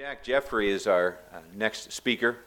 Jack 0.00 0.22
Jeffrey 0.22 0.70
is 0.70 0.86
our 0.86 1.18
uh, 1.30 1.40
next 1.54 1.92
speaker. 1.92 2.38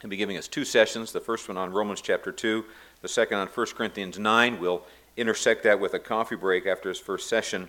He'll 0.00 0.10
be 0.10 0.16
giving 0.16 0.36
us 0.36 0.48
two 0.48 0.64
sessions 0.64 1.12
the 1.12 1.20
first 1.20 1.46
one 1.46 1.56
on 1.56 1.70
Romans 1.70 2.00
chapter 2.00 2.32
2, 2.32 2.64
the 3.02 3.08
second 3.08 3.38
on 3.38 3.46
1 3.46 3.66
Corinthians 3.76 4.18
9. 4.18 4.58
We'll 4.58 4.82
intersect 5.16 5.62
that 5.62 5.78
with 5.78 5.94
a 5.94 6.00
coffee 6.00 6.34
break 6.34 6.66
after 6.66 6.88
his 6.88 6.98
first 6.98 7.28
session. 7.28 7.68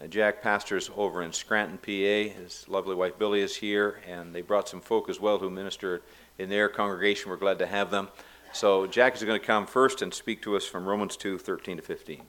Uh, 0.00 0.08
Jack 0.08 0.42
pastors 0.42 0.90
over 0.96 1.22
in 1.22 1.32
Scranton, 1.32 1.78
PA. 1.78 2.34
His 2.36 2.64
lovely 2.66 2.96
wife 2.96 3.16
Billy 3.16 3.42
is 3.42 3.54
here, 3.54 4.00
and 4.08 4.34
they 4.34 4.42
brought 4.42 4.68
some 4.68 4.80
folk 4.80 5.08
as 5.08 5.20
well 5.20 5.38
who 5.38 5.50
minister 5.50 6.02
in 6.38 6.48
their 6.48 6.68
congregation. 6.68 7.30
We're 7.30 7.36
glad 7.36 7.60
to 7.60 7.66
have 7.66 7.92
them. 7.92 8.08
So, 8.52 8.88
Jack 8.88 9.14
is 9.14 9.22
going 9.22 9.40
to 9.40 9.46
come 9.46 9.68
first 9.68 10.02
and 10.02 10.12
speak 10.12 10.42
to 10.42 10.56
us 10.56 10.66
from 10.66 10.84
Romans 10.84 11.16
2 11.16 11.38
13 11.38 11.76
to 11.76 11.82
15. 11.84 12.22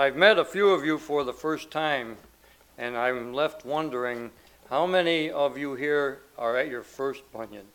I've 0.00 0.16
met 0.16 0.38
a 0.38 0.46
few 0.46 0.70
of 0.70 0.82
you 0.82 0.96
for 0.96 1.24
the 1.24 1.32
first 1.34 1.70
time, 1.70 2.16
and 2.78 2.96
I'm 2.96 3.34
left 3.34 3.66
wondering 3.66 4.30
how 4.70 4.86
many 4.86 5.30
of 5.30 5.58
you 5.58 5.74
here 5.74 6.20
are 6.38 6.56
at 6.56 6.68
your 6.68 6.82
first 6.82 7.20
Bunyan? 7.34 7.66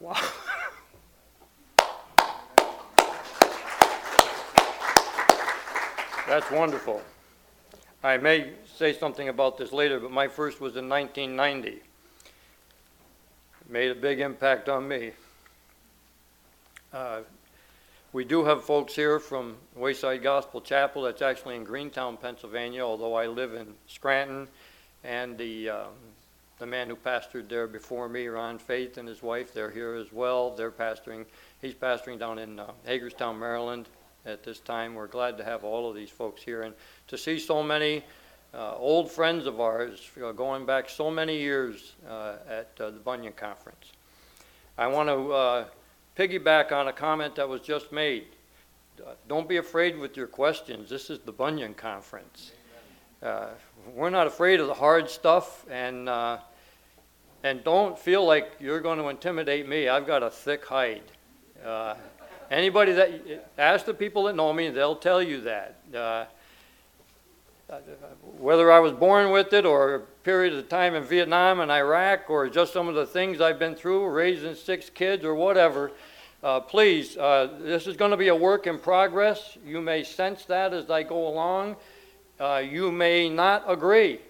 Wow. 0.00 0.14
That's 6.26 6.50
wonderful. 6.50 7.02
I 8.02 8.16
may 8.16 8.52
say 8.74 8.94
something 8.94 9.28
about 9.28 9.58
this 9.58 9.72
later, 9.72 10.00
but 10.00 10.12
my 10.12 10.28
first 10.28 10.62
was 10.62 10.76
in 10.76 10.88
1990. 10.88 11.68
It 11.68 11.82
made 13.68 13.90
a 13.90 13.94
big 13.94 14.20
impact 14.20 14.70
on 14.70 14.88
me. 14.88 15.12
Uh, 16.90 17.20
we 18.12 18.24
do 18.24 18.44
have 18.44 18.62
folks 18.62 18.94
here 18.94 19.18
from 19.18 19.56
Wayside 19.74 20.22
Gospel 20.22 20.60
Chapel 20.60 21.02
that's 21.02 21.22
actually 21.22 21.56
in 21.56 21.64
Greentown, 21.64 22.18
Pennsylvania, 22.18 22.82
although 22.82 23.14
I 23.14 23.26
live 23.26 23.54
in 23.54 23.72
Scranton. 23.86 24.48
And 25.02 25.38
the, 25.38 25.70
um, 25.70 25.88
the 26.58 26.66
man 26.66 26.88
who 26.88 26.96
pastored 26.96 27.48
there 27.48 27.66
before 27.66 28.10
me, 28.10 28.26
Ron 28.26 28.58
Faith, 28.58 28.98
and 28.98 29.08
his 29.08 29.22
wife, 29.22 29.54
they're 29.54 29.70
here 29.70 29.94
as 29.94 30.12
well. 30.12 30.54
They're 30.54 30.70
pastoring, 30.70 31.24
he's 31.62 31.74
pastoring 31.74 32.18
down 32.18 32.38
in 32.38 32.58
uh, 32.58 32.72
Hagerstown, 32.84 33.38
Maryland 33.38 33.88
at 34.26 34.42
this 34.44 34.60
time. 34.60 34.94
We're 34.94 35.06
glad 35.06 35.38
to 35.38 35.44
have 35.44 35.64
all 35.64 35.88
of 35.88 35.96
these 35.96 36.10
folks 36.10 36.42
here 36.42 36.62
and 36.62 36.74
to 37.08 37.16
see 37.16 37.38
so 37.38 37.62
many 37.62 38.04
uh, 38.52 38.76
old 38.76 39.10
friends 39.10 39.46
of 39.46 39.58
ours 39.58 40.10
going 40.36 40.66
back 40.66 40.90
so 40.90 41.10
many 41.10 41.38
years 41.38 41.94
uh, 42.06 42.34
at 42.46 42.68
uh, 42.78 42.90
the 42.90 43.00
Bunyan 43.00 43.32
Conference. 43.32 43.92
I 44.76 44.86
want 44.86 45.08
to 45.08 45.32
uh, 45.32 45.64
piggyback 46.16 46.72
on 46.72 46.88
a 46.88 46.92
comment 46.92 47.34
that 47.36 47.48
was 47.48 47.60
just 47.60 47.92
made. 47.92 48.26
Uh, 49.00 49.12
don't 49.28 49.48
be 49.48 49.56
afraid 49.56 49.98
with 49.98 50.16
your 50.16 50.26
questions. 50.26 50.90
This 50.90 51.10
is 51.10 51.20
the 51.20 51.32
Bunyan 51.32 51.74
Conference. 51.74 52.52
Uh, 53.22 53.48
we're 53.94 54.10
not 54.10 54.26
afraid 54.26 54.60
of 54.60 54.66
the 54.66 54.74
hard 54.74 55.08
stuff, 55.08 55.64
and 55.70 56.08
uh, 56.08 56.38
and 57.44 57.64
don't 57.64 57.98
feel 57.98 58.24
like 58.24 58.52
you're 58.60 58.80
going 58.80 58.98
to 58.98 59.08
intimidate 59.08 59.68
me. 59.68 59.88
I've 59.88 60.06
got 60.06 60.22
a 60.22 60.30
thick 60.30 60.64
hide. 60.64 61.02
Uh, 61.64 61.94
anybody 62.50 62.92
that 62.92 63.50
ask 63.58 63.86
the 63.86 63.94
people 63.94 64.24
that 64.24 64.36
know 64.36 64.52
me, 64.52 64.70
they'll 64.70 64.96
tell 64.96 65.22
you 65.22 65.40
that. 65.42 65.76
Whether 68.38 68.70
I 68.70 68.80
was 68.80 68.92
born 68.92 69.30
with 69.30 69.52
it 69.52 69.64
or 69.64 69.94
a 69.94 70.00
period 70.00 70.52
of 70.52 70.68
time 70.68 70.94
in 70.94 71.04
Vietnam 71.04 71.60
and 71.60 71.70
Iraq 71.70 72.28
or 72.28 72.48
just 72.48 72.72
some 72.72 72.86
of 72.86 72.94
the 72.94 73.06
things 73.06 73.40
I've 73.40 73.58
been 73.58 73.74
through, 73.74 74.06
raising 74.08 74.54
six 74.54 74.90
kids 74.90 75.24
or 75.24 75.34
whatever, 75.34 75.92
uh, 76.42 76.60
please, 76.60 77.16
uh, 77.16 77.48
this 77.60 77.86
is 77.86 77.96
going 77.96 78.10
to 78.10 78.16
be 78.16 78.28
a 78.28 78.34
work 78.34 78.66
in 78.66 78.78
progress. 78.78 79.56
You 79.64 79.80
may 79.80 80.04
sense 80.04 80.44
that 80.46 80.74
as 80.74 80.90
I 80.90 81.02
go 81.02 81.28
along. 81.28 81.76
Uh, 82.38 82.62
you 82.68 82.92
may 82.92 83.28
not 83.28 83.64
agree. 83.66 84.20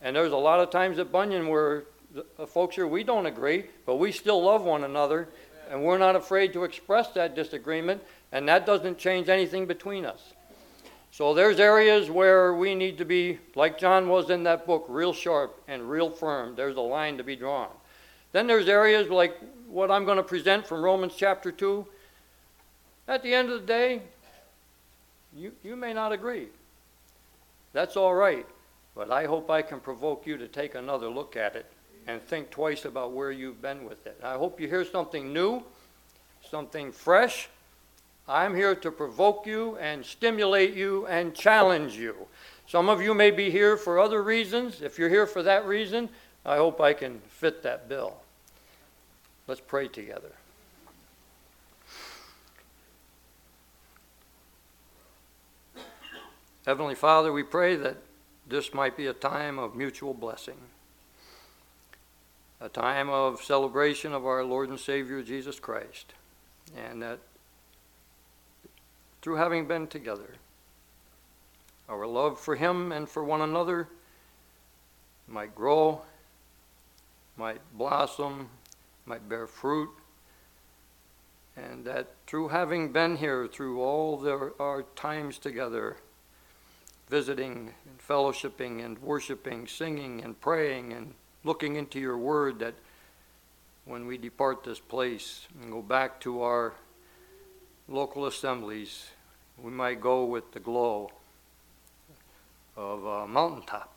And 0.00 0.14
there's 0.14 0.32
a 0.32 0.36
lot 0.36 0.60
of 0.60 0.70
times 0.70 0.98
at 0.98 1.10
Bunyan 1.10 1.48
where 1.48 1.84
folks 2.46 2.76
here, 2.76 2.86
we 2.86 3.02
don't 3.02 3.26
agree, 3.26 3.64
but 3.84 3.96
we 3.96 4.12
still 4.12 4.42
love 4.42 4.62
one 4.62 4.84
another, 4.84 5.28
and 5.70 5.82
we're 5.82 5.98
not 5.98 6.14
afraid 6.14 6.52
to 6.52 6.64
express 6.64 7.08
that 7.10 7.34
disagreement, 7.34 8.02
and 8.32 8.48
that 8.48 8.66
doesn't 8.66 8.98
change 8.98 9.28
anything 9.28 9.66
between 9.66 10.04
us. 10.04 10.34
So 11.10 11.32
there's 11.32 11.58
areas 11.58 12.10
where 12.10 12.54
we 12.54 12.74
need 12.74 12.98
to 12.98 13.04
be, 13.04 13.38
like 13.54 13.78
John 13.78 14.08
was 14.08 14.28
in 14.30 14.42
that 14.42 14.66
book, 14.66 14.84
real 14.88 15.12
sharp 15.12 15.62
and 15.66 15.88
real 15.88 16.10
firm. 16.10 16.54
There's 16.54 16.76
a 16.76 16.80
line 16.80 17.16
to 17.16 17.24
be 17.24 17.36
drawn. 17.36 17.70
Then 18.32 18.46
there's 18.46 18.68
areas 18.68 19.08
like 19.08 19.38
what 19.66 19.90
I'm 19.90 20.04
going 20.04 20.18
to 20.18 20.22
present 20.22 20.66
from 20.66 20.82
Romans 20.82 21.14
chapter 21.16 21.50
2. 21.50 21.86
At 23.08 23.22
the 23.22 23.32
end 23.32 23.50
of 23.50 23.60
the 23.60 23.66
day, 23.66 24.02
you, 25.34 25.52
you 25.62 25.76
may 25.76 25.92
not 25.92 26.12
agree. 26.12 26.48
That's 27.72 27.96
all 27.96 28.14
right. 28.14 28.46
But 28.94 29.10
I 29.10 29.26
hope 29.26 29.50
I 29.50 29.62
can 29.62 29.80
provoke 29.80 30.26
you 30.26 30.38
to 30.38 30.48
take 30.48 30.74
another 30.74 31.08
look 31.08 31.36
at 31.36 31.54
it 31.54 31.66
and 32.06 32.22
think 32.22 32.50
twice 32.50 32.84
about 32.84 33.12
where 33.12 33.30
you've 33.30 33.60
been 33.60 33.84
with 33.84 34.06
it. 34.06 34.18
I 34.22 34.34
hope 34.34 34.60
you 34.60 34.68
hear 34.68 34.84
something 34.84 35.32
new, 35.32 35.62
something 36.48 36.92
fresh, 36.92 37.48
I'm 38.28 38.54
here 38.54 38.74
to 38.74 38.90
provoke 38.90 39.46
you 39.46 39.76
and 39.76 40.04
stimulate 40.04 40.74
you 40.74 41.06
and 41.06 41.34
challenge 41.34 41.94
you. 41.94 42.14
Some 42.66 42.88
of 42.88 43.00
you 43.00 43.14
may 43.14 43.30
be 43.30 43.50
here 43.50 43.76
for 43.76 44.00
other 44.00 44.22
reasons. 44.22 44.82
If 44.82 44.98
you're 44.98 45.08
here 45.08 45.26
for 45.26 45.42
that 45.44 45.64
reason, 45.66 46.08
I 46.44 46.56
hope 46.56 46.80
I 46.80 46.92
can 46.92 47.20
fit 47.28 47.62
that 47.62 47.88
bill. 47.88 48.16
Let's 49.46 49.60
pray 49.60 49.86
together. 49.86 50.32
Heavenly 56.66 56.96
Father, 56.96 57.32
we 57.32 57.44
pray 57.44 57.76
that 57.76 57.96
this 58.48 58.74
might 58.74 58.96
be 58.96 59.06
a 59.06 59.12
time 59.12 59.56
of 59.56 59.76
mutual 59.76 60.14
blessing, 60.14 60.56
a 62.60 62.68
time 62.68 63.08
of 63.08 63.40
celebration 63.40 64.12
of 64.12 64.26
our 64.26 64.42
Lord 64.42 64.68
and 64.68 64.80
Savior 64.80 65.22
Jesus 65.22 65.60
Christ, 65.60 66.12
and 66.76 67.00
that 67.02 67.20
through 69.26 69.34
having 69.34 69.66
been 69.66 69.88
together. 69.88 70.34
Our 71.88 72.06
love 72.06 72.38
for 72.38 72.54
Him 72.54 72.92
and 72.92 73.08
for 73.08 73.24
one 73.24 73.40
another 73.40 73.88
might 75.26 75.52
grow, 75.52 76.02
might 77.36 77.60
blossom, 77.76 78.48
might 79.04 79.28
bear 79.28 79.48
fruit, 79.48 79.90
and 81.56 81.84
that 81.86 82.06
through 82.28 82.50
having 82.50 82.92
been 82.92 83.16
here 83.16 83.48
through 83.48 83.82
all 83.82 84.16
the, 84.16 84.52
our 84.60 84.84
times 84.94 85.38
together, 85.38 85.96
visiting 87.08 87.74
and 87.84 87.98
fellowshipping 87.98 88.84
and 88.84 88.96
worshiping, 89.00 89.66
singing 89.66 90.22
and 90.22 90.40
praying 90.40 90.92
and 90.92 91.14
looking 91.42 91.74
into 91.74 91.98
your 91.98 92.16
word, 92.16 92.60
that 92.60 92.74
when 93.86 94.06
we 94.06 94.18
depart 94.18 94.62
this 94.62 94.78
place 94.78 95.48
and 95.60 95.72
go 95.72 95.82
back 95.82 96.20
to 96.20 96.42
our 96.42 96.74
local 97.88 98.26
assemblies, 98.26 99.06
we 99.62 99.70
might 99.70 100.00
go 100.00 100.24
with 100.24 100.52
the 100.52 100.60
glow 100.60 101.10
of 102.76 103.04
a 103.04 103.26
mountaintop. 103.26 103.92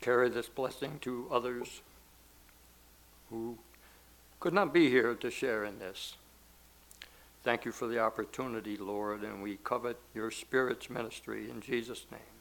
Carry 0.00 0.30
this 0.30 0.48
blessing 0.48 0.98
to 1.02 1.28
others 1.30 1.82
who 3.28 3.58
could 4.40 4.54
not 4.54 4.72
be 4.72 4.88
here 4.88 5.14
to 5.14 5.30
share 5.30 5.64
in 5.64 5.78
this. 5.78 6.14
Thank 7.42 7.66
you 7.66 7.72
for 7.72 7.86
the 7.86 7.98
opportunity, 7.98 8.76
Lord, 8.76 9.22
and 9.22 9.42
we 9.42 9.58
covet 9.62 9.98
your 10.14 10.30
Spirit's 10.30 10.88
ministry 10.88 11.50
in 11.50 11.60
Jesus' 11.60 12.06
name. 12.10 12.39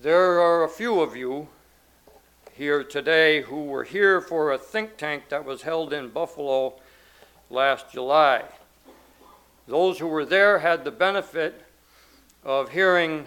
There 0.00 0.38
are 0.38 0.62
a 0.62 0.68
few 0.68 1.00
of 1.00 1.16
you 1.16 1.48
here 2.52 2.84
today 2.84 3.42
who 3.42 3.64
were 3.64 3.82
here 3.82 4.20
for 4.20 4.52
a 4.52 4.58
think 4.58 4.96
tank 4.96 5.24
that 5.30 5.44
was 5.44 5.62
held 5.62 5.92
in 5.92 6.10
Buffalo 6.10 6.74
last 7.50 7.90
July. 7.90 8.44
Those 9.66 9.98
who 9.98 10.06
were 10.06 10.24
there 10.24 10.60
had 10.60 10.84
the 10.84 10.92
benefit 10.92 11.64
of 12.44 12.70
hearing 12.70 13.26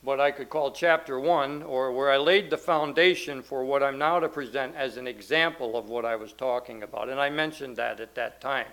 what 0.00 0.18
I 0.18 0.30
could 0.30 0.48
call 0.48 0.70
chapter 0.70 1.20
one, 1.20 1.62
or 1.62 1.92
where 1.92 2.10
I 2.10 2.16
laid 2.16 2.48
the 2.48 2.56
foundation 2.56 3.42
for 3.42 3.66
what 3.66 3.82
I'm 3.82 3.98
now 3.98 4.18
to 4.18 4.30
present 4.30 4.74
as 4.76 4.96
an 4.96 5.06
example 5.06 5.76
of 5.76 5.90
what 5.90 6.06
I 6.06 6.16
was 6.16 6.32
talking 6.32 6.82
about. 6.82 7.10
And 7.10 7.20
I 7.20 7.28
mentioned 7.28 7.76
that 7.76 8.00
at 8.00 8.14
that 8.14 8.40
time. 8.40 8.72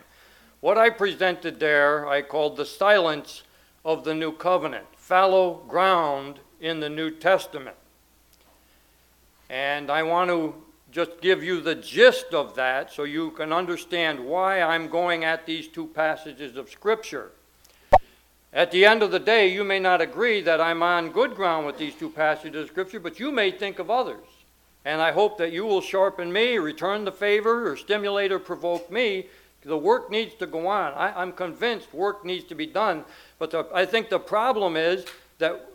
What 0.61 0.77
I 0.77 0.89
presented 0.89 1.59
there, 1.59 2.07
I 2.07 2.21
called 2.21 2.55
the 2.55 2.65
silence 2.65 3.43
of 3.83 4.05
the 4.05 4.13
new 4.13 4.31
covenant 4.31 4.87
fallow 5.09 5.55
ground 5.67 6.39
in 6.61 6.79
the 6.79 6.87
New 6.87 7.09
Testament. 7.09 7.75
And 9.49 9.89
I 9.89 10.03
want 10.03 10.29
to 10.29 10.53
just 10.91 11.19
give 11.19 11.43
you 11.43 11.61
the 11.61 11.73
gist 11.73 12.35
of 12.35 12.53
that 12.53 12.93
so 12.93 13.05
you 13.05 13.31
can 13.31 13.51
understand 13.51 14.19
why 14.19 14.61
I'm 14.61 14.87
going 14.87 15.23
at 15.23 15.47
these 15.47 15.67
two 15.67 15.87
passages 15.87 16.57
of 16.57 16.69
Scripture. 16.69 17.31
At 18.53 18.69
the 18.69 18.85
end 18.85 19.01
of 19.01 19.09
the 19.09 19.19
day, 19.19 19.47
you 19.47 19.63
may 19.63 19.79
not 19.79 19.99
agree 19.99 20.41
that 20.41 20.61
I'm 20.61 20.83
on 20.83 21.09
good 21.09 21.33
ground 21.33 21.65
with 21.65 21.79
these 21.79 21.95
two 21.95 22.11
passages 22.11 22.65
of 22.65 22.69
Scripture, 22.69 22.99
but 22.99 23.19
you 23.19 23.31
may 23.31 23.49
think 23.49 23.79
of 23.79 23.89
others. 23.89 24.27
And 24.85 25.01
I 25.01 25.11
hope 25.11 25.39
that 25.39 25.51
you 25.51 25.65
will 25.65 25.81
sharpen 25.81 26.31
me, 26.31 26.59
return 26.59 27.03
the 27.03 27.11
favor, 27.11 27.67
or 27.67 27.77
stimulate 27.77 28.31
or 28.31 28.37
provoke 28.37 28.91
me. 28.91 29.25
The 29.63 29.77
work 29.77 30.11
needs 30.11 30.35
to 30.35 30.45
go 30.45 30.67
on. 30.67 30.93
I, 30.93 31.21
am 31.21 31.31
convinced 31.31 31.93
work 31.95 32.23
needs 32.23 32.45
to 32.45 32.55
be 32.55 32.67
done. 32.67 33.03
But 33.39 33.51
the, 33.51 33.67
I 33.73 33.85
think 33.85 34.09
the 34.09 34.19
problem 34.19 34.75
is 34.75 35.05
that 35.39 35.65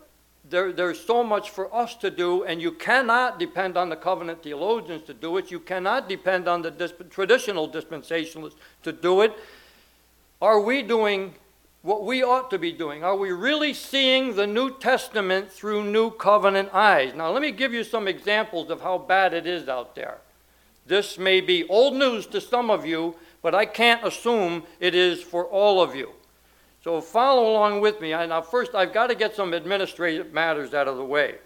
there, 0.49 0.73
there's 0.73 1.01
so 1.01 1.25
much 1.25 1.51
for 1.51 1.75
us 1.75 1.95
to 1.97 2.11
do, 2.11 2.45
and 2.45 2.61
you 2.61 2.73
cannot 2.73 3.39
depend 3.39 3.79
on 3.79 3.89
the 3.89 3.97
covenant 3.97 4.43
theologians 4.43 5.03
to 5.05 5.15
do 5.15 5.39
it. 5.39 5.51
You 5.51 5.59
cannot 5.59 6.09
depend 6.09 6.47
on 6.47 6.61
the 6.61 6.71
disp- 6.71 7.11
traditional 7.11 7.69
dispensationalists 7.69 8.57
to 8.83 8.93
do 8.93 9.23
it. 9.23 9.33
Are 10.43 10.61
we 10.61 10.83
doing 10.83 11.35
what 11.81 12.05
we 12.05 12.23
ought 12.23 12.51
to 12.51 12.59
be 12.59 12.73
doing? 12.73 13.03
Are 13.03 13.17
we 13.17 13.31
really 13.31 13.73
seeing 13.73 14.37
the 14.37 14.47
New 14.47 14.79
Testament 14.79 15.51
through 15.51 15.85
New 15.85 16.11
Covenant 16.11 16.69
eyes? 16.75 17.15
Now, 17.15 17.31
let 17.31 17.41
me 17.41 17.51
give 17.51 17.73
you 17.73 17.83
some 17.85 18.07
examples 18.07 18.71
of 18.71 18.83
how 18.83 18.99
bad 18.99 19.33
it 19.33 19.47
is 19.47 19.69
out 19.69 19.95
there. 19.95 20.19
This 20.87 21.19
may 21.19 21.41
be 21.41 21.67
old 21.69 21.95
news 21.95 22.27
to 22.27 22.41
some 22.41 22.71
of 22.71 22.85
you, 22.85 23.15
but 23.41 23.55
I 23.55 23.65
can't 23.65 24.07
assume 24.07 24.65
it 24.81 24.95
is 24.95 25.23
for 25.23 25.47
all 25.47 25.81
of 25.81 25.95
you. 25.95 26.11
So 26.85 27.01
follow 27.01 27.51
along 27.51 27.81
with 27.81 28.03
me. 28.03 28.11
Now, 28.11 28.43
first, 28.43 28.75
I've 28.75 28.93
got 28.93 29.07
to 29.07 29.15
get 29.15 29.35
some 29.35 29.55
administrative 29.55 30.35
matters 30.35 30.75
out 30.75 30.87
of 30.87 30.99
the 30.99 31.05
way. 31.05 31.37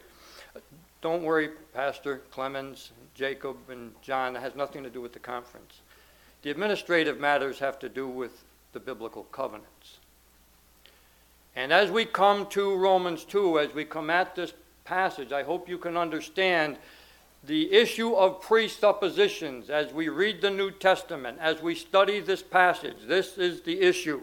Don't 1.00 1.22
worry, 1.22 1.50
Pastor 1.72 2.22
Clemens, 2.32 2.90
Jacob, 3.14 3.56
and 3.70 3.92
John. 4.02 4.34
It 4.34 4.42
has 4.42 4.56
nothing 4.56 4.82
to 4.82 4.90
do 4.90 5.00
with 5.00 5.12
the 5.12 5.20
conference. 5.20 5.78
The 6.42 6.50
administrative 6.50 7.20
matters 7.20 7.60
have 7.60 7.78
to 7.78 7.88
do 7.88 8.08
with 8.08 8.42
the 8.72 8.80
biblical 8.80 9.22
covenants. 9.30 9.98
And 11.54 11.72
as 11.72 11.88
we 11.88 12.04
come 12.04 12.46
to 12.46 12.74
Romans 12.74 13.24
2, 13.24 13.60
as 13.60 13.72
we 13.72 13.84
come 13.84 14.10
at 14.10 14.34
this 14.34 14.52
passage, 14.84 15.30
I 15.30 15.44
hope 15.44 15.68
you 15.68 15.78
can 15.78 15.96
understand 15.96 16.78
the 17.44 17.72
issue 17.72 18.12
of 18.14 18.42
presuppositions 18.42 19.70
as 19.70 19.92
we 19.92 20.08
read 20.08 20.40
the 20.40 20.50
New 20.50 20.72
Testament, 20.72 21.38
as 21.40 21.62
we 21.62 21.76
study 21.76 22.18
this 22.18 22.42
passage. 22.42 22.96
This 23.06 23.38
is 23.38 23.60
the 23.60 23.80
issue. 23.80 24.22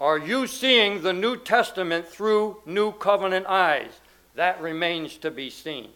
Are 0.00 0.16
you 0.16 0.46
seeing 0.46 1.02
the 1.02 1.12
New 1.12 1.36
Testament 1.36 2.08
through 2.08 2.62
New 2.64 2.92
Covenant 2.92 3.44
eyes? 3.46 4.00
That 4.34 4.58
remains 4.62 5.18
to 5.18 5.30
be 5.30 5.50
seen. 5.50 5.90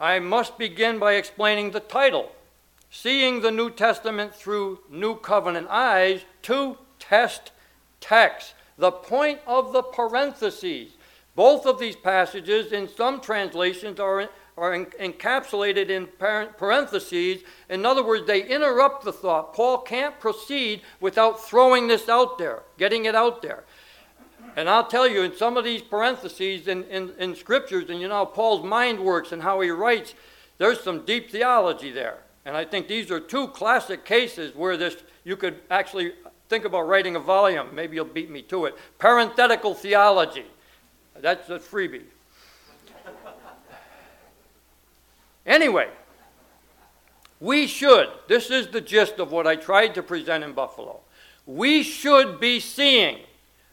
I 0.00 0.20
must 0.20 0.56
begin 0.56 0.98
by 0.98 1.14
explaining 1.14 1.72
the 1.72 1.80
title 1.80 2.32
Seeing 2.90 3.42
the 3.42 3.50
New 3.50 3.68
Testament 3.68 4.34
through 4.34 4.80
New 4.88 5.16
Covenant 5.16 5.66
eyes 5.68 6.22
to 6.42 6.78
test 6.98 7.50
text. 8.00 8.54
The 8.78 8.92
point 8.92 9.40
of 9.46 9.74
the 9.74 9.82
parentheses. 9.82 10.92
Both 11.34 11.66
of 11.66 11.78
these 11.78 11.96
passages, 11.96 12.72
in 12.72 12.88
some 12.88 13.20
translations, 13.20 14.00
are 14.00 14.30
are 14.56 14.72
encapsulated 14.72 15.90
in 15.90 16.08
parentheses. 16.56 17.42
In 17.68 17.84
other 17.84 18.02
words, 18.02 18.26
they 18.26 18.42
interrupt 18.42 19.04
the 19.04 19.12
thought. 19.12 19.52
Paul 19.52 19.78
can't 19.78 20.18
proceed 20.18 20.80
without 21.00 21.44
throwing 21.44 21.88
this 21.88 22.08
out 22.08 22.38
there, 22.38 22.62
getting 22.78 23.04
it 23.04 23.14
out 23.14 23.42
there. 23.42 23.64
And 24.56 24.70
I'll 24.70 24.86
tell 24.86 25.06
you, 25.06 25.22
in 25.22 25.36
some 25.36 25.58
of 25.58 25.64
these 25.64 25.82
parentheses 25.82 26.68
in, 26.68 26.84
in, 26.84 27.12
in 27.18 27.34
scriptures, 27.34 27.90
and 27.90 28.00
you 28.00 28.08
know 28.08 28.24
Paul's 28.24 28.64
mind 28.64 28.98
works 28.98 29.32
and 29.32 29.42
how 29.42 29.60
he 29.60 29.68
writes, 29.68 30.14
there's 30.56 30.80
some 30.80 31.04
deep 31.04 31.30
theology 31.30 31.90
there. 31.90 32.20
And 32.46 32.56
I 32.56 32.64
think 32.64 32.88
these 32.88 33.10
are 33.10 33.20
two 33.20 33.48
classic 33.48 34.06
cases 34.06 34.54
where 34.54 34.78
this 34.78 34.96
you 35.24 35.36
could 35.36 35.60
actually 35.70 36.12
think 36.48 36.64
about 36.64 36.82
writing 36.82 37.16
a 37.16 37.20
volume. 37.20 37.74
Maybe 37.74 37.96
you'll 37.96 38.04
beat 38.06 38.30
me 38.30 38.40
to 38.42 38.66
it. 38.66 38.76
Parenthetical 38.98 39.74
theology. 39.74 40.46
That's 41.20 41.50
a 41.50 41.58
freebie. 41.58 42.04
Anyway, 45.46 45.88
we 47.38 47.66
should, 47.66 48.08
this 48.28 48.50
is 48.50 48.68
the 48.68 48.80
gist 48.80 49.18
of 49.18 49.30
what 49.30 49.46
I 49.46 49.56
tried 49.56 49.94
to 49.94 50.02
present 50.02 50.42
in 50.42 50.52
Buffalo. 50.52 51.00
We 51.46 51.82
should 51.82 52.40
be 52.40 52.58
seeing 52.58 53.20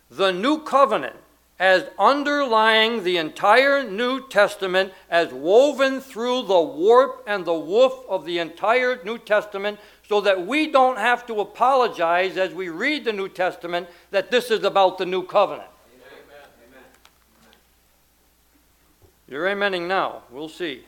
the 0.09 0.31
new 0.31 0.59
covenant 0.59 1.15
as 1.59 1.85
underlying 1.97 3.03
the 3.03 3.17
entire 3.17 3.83
New 3.89 4.27
Testament, 4.27 4.91
as 5.09 5.31
woven 5.31 6.01
through 6.01 6.43
the 6.43 6.61
warp 6.61 7.23
and 7.25 7.45
the 7.45 7.53
woof 7.53 7.93
of 8.09 8.25
the 8.25 8.39
entire 8.39 8.99
New 9.03 9.17
Testament, 9.17 9.79
so 10.07 10.19
that 10.21 10.45
we 10.45 10.71
don't 10.71 10.97
have 10.97 11.25
to 11.27 11.39
apologize 11.39 12.37
as 12.37 12.53
we 12.53 12.69
read 12.69 13.05
the 13.05 13.13
New 13.13 13.29
Testament 13.29 13.87
that 14.11 14.29
this 14.29 14.51
is 14.51 14.63
about 14.63 14.97
the 14.97 15.05
new 15.05 15.23
covenant. 15.23 15.69
Amen. 15.95 16.83
You're 19.27 19.45
amening 19.45 19.87
now. 19.87 20.23
We'll 20.31 20.49
see. 20.49 20.83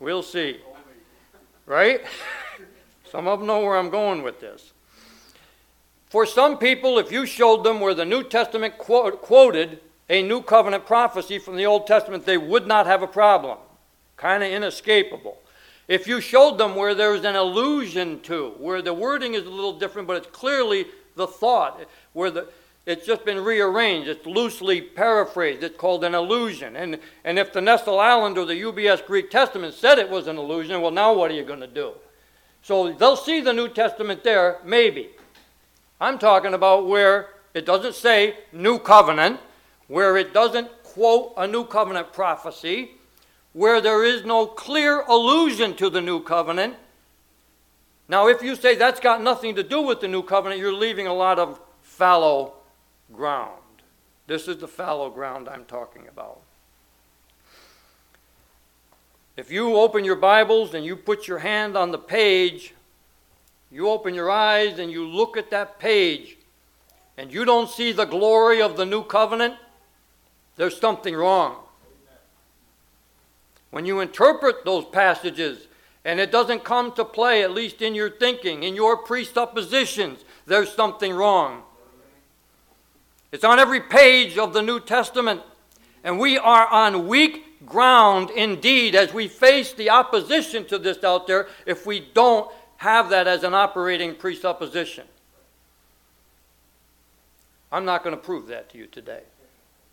We'll 0.00 0.22
see. 0.22 0.60
Right? 1.64 2.02
Some 3.10 3.26
of 3.26 3.38
them 3.38 3.46
know 3.46 3.60
where 3.60 3.76
I'm 3.76 3.90
going 3.90 4.22
with 4.22 4.40
this. 4.40 4.72
For 6.08 6.26
some 6.26 6.58
people, 6.58 6.98
if 6.98 7.10
you 7.10 7.26
showed 7.26 7.64
them 7.64 7.80
where 7.80 7.94
the 7.94 8.04
New 8.04 8.22
Testament 8.22 8.78
quote, 8.78 9.22
quoted 9.22 9.80
a 10.08 10.22
New 10.22 10.42
Covenant 10.42 10.86
prophecy 10.86 11.38
from 11.38 11.56
the 11.56 11.66
Old 11.66 11.86
Testament, 11.86 12.24
they 12.24 12.38
would 12.38 12.66
not 12.66 12.86
have 12.86 13.02
a 13.02 13.06
problem. 13.06 13.58
Kind 14.16 14.42
of 14.42 14.50
inescapable. 14.50 15.38
If 15.88 16.06
you 16.06 16.20
showed 16.20 16.58
them 16.58 16.74
where 16.74 16.94
there's 16.94 17.24
an 17.24 17.36
allusion 17.36 18.20
to, 18.20 18.50
where 18.58 18.82
the 18.82 18.94
wording 18.94 19.34
is 19.34 19.46
a 19.46 19.50
little 19.50 19.78
different, 19.78 20.08
but 20.08 20.16
it's 20.16 20.26
clearly 20.28 20.86
the 21.14 21.26
thought, 21.26 21.80
where 22.12 22.30
the, 22.30 22.48
it's 22.86 23.04
just 23.04 23.24
been 23.24 23.42
rearranged. 23.42 24.08
It's 24.08 24.24
loosely 24.24 24.80
paraphrased. 24.80 25.64
It's 25.64 25.76
called 25.76 26.04
an 26.04 26.14
illusion. 26.14 26.76
And, 26.76 27.00
and 27.24 27.36
if 27.36 27.52
the 27.52 27.60
Nestle 27.60 28.00
Aland 28.00 28.38
or 28.38 28.46
the 28.46 28.54
UBS 28.54 29.04
Greek 29.04 29.28
Testament 29.28 29.74
said 29.74 29.98
it 29.98 30.08
was 30.08 30.28
an 30.28 30.38
illusion, 30.38 30.80
well, 30.80 30.92
now 30.92 31.12
what 31.12 31.32
are 31.32 31.34
you 31.34 31.42
going 31.42 31.60
to 31.60 31.66
do? 31.66 31.92
So 32.62 32.92
they'll 32.92 33.16
see 33.16 33.40
the 33.40 33.52
New 33.52 33.68
Testament 33.68 34.22
there, 34.22 34.58
maybe. 34.64 35.10
I'm 36.00 36.18
talking 36.18 36.54
about 36.54 36.86
where 36.86 37.30
it 37.54 37.66
doesn't 37.66 37.96
say 37.96 38.38
New 38.52 38.78
Covenant, 38.78 39.40
where 39.88 40.16
it 40.16 40.32
doesn't 40.32 40.70
quote 40.84 41.32
a 41.36 41.46
New 41.46 41.64
Covenant 41.64 42.12
prophecy, 42.12 42.92
where 43.52 43.80
there 43.80 44.04
is 44.04 44.24
no 44.24 44.46
clear 44.46 45.00
allusion 45.02 45.74
to 45.76 45.90
the 45.90 46.00
New 46.00 46.22
Covenant. 46.22 46.74
Now, 48.08 48.28
if 48.28 48.42
you 48.42 48.54
say 48.54 48.76
that's 48.76 49.00
got 49.00 49.22
nothing 49.22 49.56
to 49.56 49.64
do 49.64 49.82
with 49.82 50.00
the 50.00 50.08
New 50.08 50.22
Covenant, 50.22 50.60
you're 50.60 50.72
leaving 50.72 51.08
a 51.08 51.14
lot 51.14 51.40
of 51.40 51.60
fallow 51.82 52.55
ground. 53.12 53.62
This 54.26 54.48
is 54.48 54.58
the 54.58 54.68
fallow 54.68 55.10
ground 55.10 55.48
I'm 55.48 55.64
talking 55.64 56.08
about. 56.08 56.40
If 59.36 59.50
you 59.50 59.76
open 59.76 60.04
your 60.04 60.16
Bibles 60.16 60.74
and 60.74 60.84
you 60.84 60.96
put 60.96 61.28
your 61.28 61.38
hand 61.38 61.76
on 61.76 61.90
the 61.90 61.98
page, 61.98 62.74
you 63.70 63.88
open 63.88 64.14
your 64.14 64.30
eyes 64.30 64.78
and 64.78 64.90
you 64.90 65.06
look 65.06 65.36
at 65.36 65.50
that 65.50 65.78
page, 65.78 66.36
and 67.18 67.32
you 67.32 67.44
don't 67.44 67.70
see 67.70 67.92
the 67.92 68.04
glory 68.04 68.62
of 68.62 68.76
the 68.76 68.86
new 68.86 69.02
covenant, 69.02 69.54
there's 70.56 70.78
something 70.78 71.14
wrong. 71.14 71.56
When 73.70 73.84
you 73.84 74.00
interpret 74.00 74.64
those 74.64 74.86
passages 74.86 75.66
and 76.04 76.18
it 76.18 76.32
doesn't 76.32 76.64
come 76.64 76.92
to 76.92 77.04
play, 77.04 77.42
at 77.42 77.50
least 77.50 77.82
in 77.82 77.94
your 77.94 78.10
thinking, 78.10 78.62
in 78.62 78.74
your 78.74 78.96
presuppositions, 78.96 80.24
there's 80.46 80.72
something 80.72 81.12
wrong. 81.12 81.62
It's 83.36 83.44
on 83.44 83.58
every 83.58 83.82
page 83.82 84.38
of 84.38 84.54
the 84.54 84.62
New 84.62 84.80
Testament. 84.80 85.42
And 86.02 86.18
we 86.18 86.38
are 86.38 86.66
on 86.68 87.06
weak 87.06 87.66
ground 87.66 88.30
indeed 88.30 88.94
as 88.94 89.12
we 89.12 89.28
face 89.28 89.74
the 89.74 89.90
opposition 89.90 90.64
to 90.68 90.78
this 90.78 91.04
out 91.04 91.26
there 91.26 91.46
if 91.66 91.84
we 91.84 92.00
don't 92.00 92.50
have 92.78 93.10
that 93.10 93.26
as 93.28 93.44
an 93.44 93.52
operating 93.52 94.14
presupposition. 94.14 95.06
I'm 97.70 97.84
not 97.84 98.02
going 98.02 98.16
to 98.16 98.22
prove 98.22 98.46
that 98.46 98.70
to 98.70 98.78
you 98.78 98.86
today. 98.86 99.24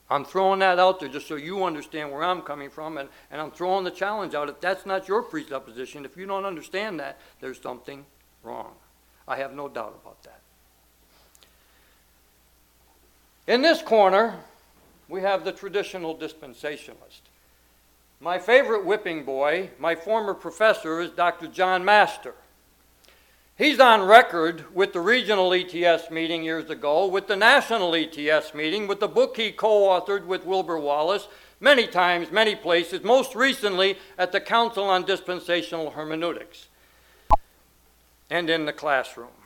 I'm 0.10 0.24
throwing 0.24 0.60
that 0.60 0.80
out 0.80 1.02
there 1.02 1.10
just 1.10 1.28
so 1.28 1.36
you 1.36 1.66
understand 1.66 2.14
where 2.14 2.24
I'm 2.24 2.44
coming 2.44 2.70
from, 2.70 2.98
and, 2.98 3.10
and 3.30 3.42
I'm 3.42 3.52
throwing 3.52 3.84
the 3.84 3.92
challenge 3.92 4.34
out. 4.34 4.48
If 4.48 4.62
that's 4.62 4.86
not 4.86 5.10
your 5.10 5.22
presupposition, 5.22 6.06
if 6.06 6.16
you 6.16 6.26
don't 6.26 6.46
understand 6.46 6.98
that, 7.02 7.20
there's 7.42 7.60
something 7.60 8.06
wrong. 8.42 8.72
I 9.28 9.36
have 9.36 9.54
no 9.54 9.68
doubt 9.68 10.00
about 10.02 10.24
that. 10.24 10.43
In 13.46 13.62
this 13.62 13.82
corner, 13.82 14.36
we 15.10 15.22
have 15.22 15.44
the 15.44 15.52
traditional 15.52 16.16
dispensationalist. 16.16 17.22
My 18.22 18.40
favorite 18.40 18.86
whipping 18.86 19.26
boy, 19.26 19.72
my 19.78 19.96
former 19.96 20.34
professor, 20.34 21.02
is 21.02 21.12
Dr. 21.12 21.48
John 21.48 21.84
Master. 21.84 22.36
He's 23.58 23.82
on 23.82 24.02
record 24.02 24.74
with 24.74 24.94
the 24.94 25.02
regional 25.02 25.54
ETS 25.54 26.10
meeting 26.10 26.44
years 26.44 26.70
ago, 26.70 27.06
with 27.06 27.28
the 27.28 27.36
national 27.36 27.94
ETS 27.94 28.54
meeting, 28.54 28.88
with 28.88 29.02
the 29.02 29.10
book 29.10 29.36
he 29.36 29.52
co 29.52 29.90
authored 29.90 30.26
with 30.26 30.46
Wilbur 30.46 30.80
Wallace, 30.80 31.28
many 31.60 31.86
times, 31.86 32.32
many 32.32 32.56
places, 32.56 33.04
most 33.04 33.36
recently 33.36 33.98
at 34.18 34.32
the 34.32 34.40
Council 34.40 34.86
on 34.86 35.04
Dispensational 35.04 35.92
Hermeneutics 35.92 36.70
and 38.30 38.50
in 38.50 38.66
the 38.66 38.74
classroom. 38.74 39.43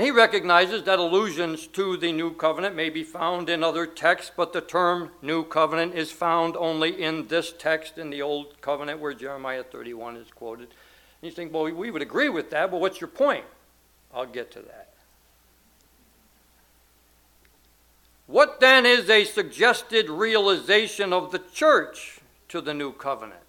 And 0.00 0.06
he 0.06 0.12
recognizes 0.12 0.84
that 0.84 0.98
allusions 0.98 1.66
to 1.66 1.94
the 1.98 2.10
new 2.10 2.32
covenant 2.32 2.74
may 2.74 2.88
be 2.88 3.04
found 3.04 3.50
in 3.50 3.62
other 3.62 3.86
texts, 3.86 4.32
but 4.34 4.54
the 4.54 4.62
term 4.62 5.10
new 5.20 5.44
covenant 5.44 5.94
is 5.94 6.10
found 6.10 6.56
only 6.56 7.02
in 7.02 7.28
this 7.28 7.52
text 7.52 7.98
in 7.98 8.08
the 8.08 8.22
old 8.22 8.58
covenant 8.62 8.98
where 8.98 9.12
Jeremiah 9.12 9.62
31 9.62 10.16
is 10.16 10.30
quoted. 10.30 10.68
And 10.68 11.30
you 11.30 11.30
think, 11.30 11.52
well, 11.52 11.64
we 11.64 11.90
would 11.90 12.00
agree 12.00 12.30
with 12.30 12.48
that, 12.48 12.70
but 12.70 12.80
what's 12.80 12.98
your 12.98 13.08
point? 13.08 13.44
I'll 14.14 14.24
get 14.24 14.50
to 14.52 14.60
that. 14.60 14.88
What 18.26 18.58
then 18.58 18.86
is 18.86 19.10
a 19.10 19.26
suggested 19.26 20.08
realization 20.08 21.12
of 21.12 21.30
the 21.30 21.40
church 21.52 22.20
to 22.48 22.62
the 22.62 22.72
new 22.72 22.92
covenant? 22.92 23.42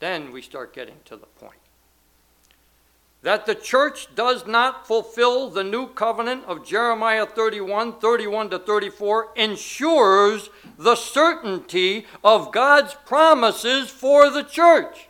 Then 0.00 0.32
we 0.32 0.40
start 0.40 0.72
getting 0.72 1.00
to 1.04 1.16
the 1.16 1.26
point. 1.26 1.60
That 3.22 3.46
the 3.46 3.54
church 3.54 4.14
does 4.14 4.46
not 4.46 4.86
fulfill 4.86 5.50
the 5.50 5.64
new 5.64 5.88
covenant 5.88 6.44
of 6.44 6.64
Jeremiah 6.64 7.26
31, 7.26 7.98
31 7.98 8.50
to 8.50 8.58
34 8.58 9.32
ensures 9.34 10.50
the 10.78 10.94
certainty 10.94 12.06
of 12.22 12.52
God's 12.52 12.94
promises 12.94 13.90
for 13.90 14.30
the 14.30 14.44
church. 14.44 15.08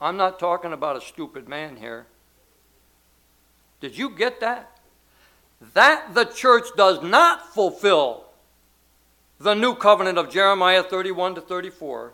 I'm 0.00 0.16
not 0.16 0.40
talking 0.40 0.72
about 0.72 0.96
a 0.96 1.00
stupid 1.00 1.48
man 1.48 1.76
here. 1.76 2.06
Did 3.80 3.96
you 3.96 4.10
get 4.10 4.40
that? 4.40 4.78
That 5.74 6.14
the 6.14 6.24
church 6.24 6.66
does 6.76 7.02
not 7.02 7.54
fulfill 7.54 8.24
the 9.38 9.54
new 9.54 9.76
covenant 9.76 10.18
of 10.18 10.30
Jeremiah 10.30 10.82
31 10.82 11.36
to 11.36 11.40
34, 11.40 12.12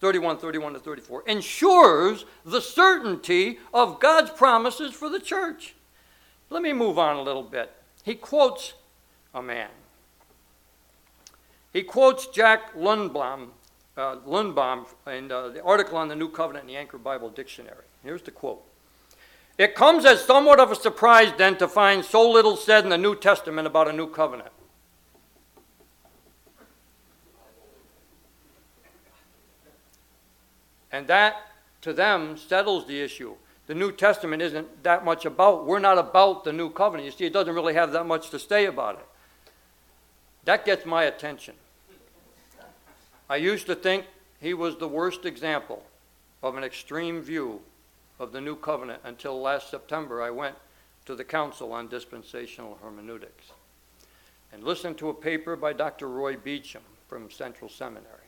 31, 0.00 0.38
31 0.38 0.74
to 0.74 0.78
34, 0.78 1.24
ensures 1.26 2.24
the 2.44 2.60
certainty 2.60 3.58
of 3.74 4.00
God's 4.00 4.30
promises 4.30 4.92
for 4.92 5.08
the 5.08 5.20
church. 5.20 5.74
Let 6.50 6.62
me 6.62 6.72
move 6.72 6.98
on 6.98 7.16
a 7.16 7.22
little 7.22 7.42
bit. 7.42 7.72
He 8.04 8.14
quotes 8.14 8.74
a 9.34 9.42
man. 9.42 9.68
He 11.72 11.82
quotes 11.82 12.26
Jack 12.28 12.74
Lundblom, 12.74 13.48
uh, 13.96 14.16
Lundbom 14.26 14.86
in 15.06 15.30
uh, 15.30 15.48
the 15.48 15.62
article 15.62 15.98
on 15.98 16.08
the 16.08 16.16
New 16.16 16.28
Covenant 16.28 16.64
in 16.64 16.68
the 16.68 16.76
Anchor 16.76 16.98
Bible 16.98 17.28
Dictionary. 17.28 17.84
Here's 18.02 18.22
the 18.22 18.30
quote 18.30 18.64
it 19.58 19.74
comes 19.74 20.04
as 20.04 20.24
somewhat 20.24 20.60
of 20.60 20.70
a 20.70 20.76
surprise 20.76 21.32
then 21.36 21.58
to 21.58 21.66
find 21.66 22.04
so 22.04 22.30
little 22.30 22.56
said 22.56 22.84
in 22.84 22.90
the 22.90 22.98
New 22.98 23.16
Testament 23.16 23.66
about 23.66 23.88
a 23.88 23.92
new 23.92 24.06
covenant. 24.06 24.50
And 30.98 31.06
that, 31.06 31.52
to 31.82 31.92
them, 31.92 32.36
settles 32.36 32.88
the 32.88 33.00
issue. 33.00 33.36
The 33.68 33.74
New 33.74 33.92
Testament 33.92 34.42
isn't 34.42 34.82
that 34.82 35.04
much 35.04 35.26
about, 35.26 35.64
we're 35.64 35.78
not 35.78 35.96
about 35.96 36.42
the 36.42 36.52
new 36.52 36.70
covenant. 36.70 37.04
You 37.04 37.12
see, 37.12 37.24
it 37.24 37.32
doesn't 37.32 37.54
really 37.54 37.74
have 37.74 37.92
that 37.92 38.04
much 38.04 38.30
to 38.30 38.38
say 38.40 38.64
about 38.64 38.96
it. 38.96 39.06
That 40.44 40.64
gets 40.64 40.84
my 40.84 41.04
attention. 41.04 41.54
I 43.30 43.36
used 43.36 43.66
to 43.66 43.76
think 43.76 44.06
he 44.40 44.54
was 44.54 44.76
the 44.76 44.88
worst 44.88 45.24
example 45.24 45.84
of 46.42 46.56
an 46.56 46.64
extreme 46.64 47.22
view 47.22 47.60
of 48.18 48.32
the 48.32 48.40
new 48.40 48.56
covenant 48.56 49.00
until 49.04 49.40
last 49.40 49.70
September 49.70 50.20
I 50.20 50.30
went 50.30 50.56
to 51.06 51.14
the 51.14 51.22
Council 51.22 51.72
on 51.72 51.86
Dispensational 51.86 52.76
Hermeneutics 52.82 53.52
and 54.52 54.64
listened 54.64 54.98
to 54.98 55.10
a 55.10 55.14
paper 55.14 55.54
by 55.54 55.74
Dr. 55.74 56.08
Roy 56.08 56.34
Beacham 56.34 56.82
from 57.06 57.30
Central 57.30 57.70
Seminary. 57.70 58.27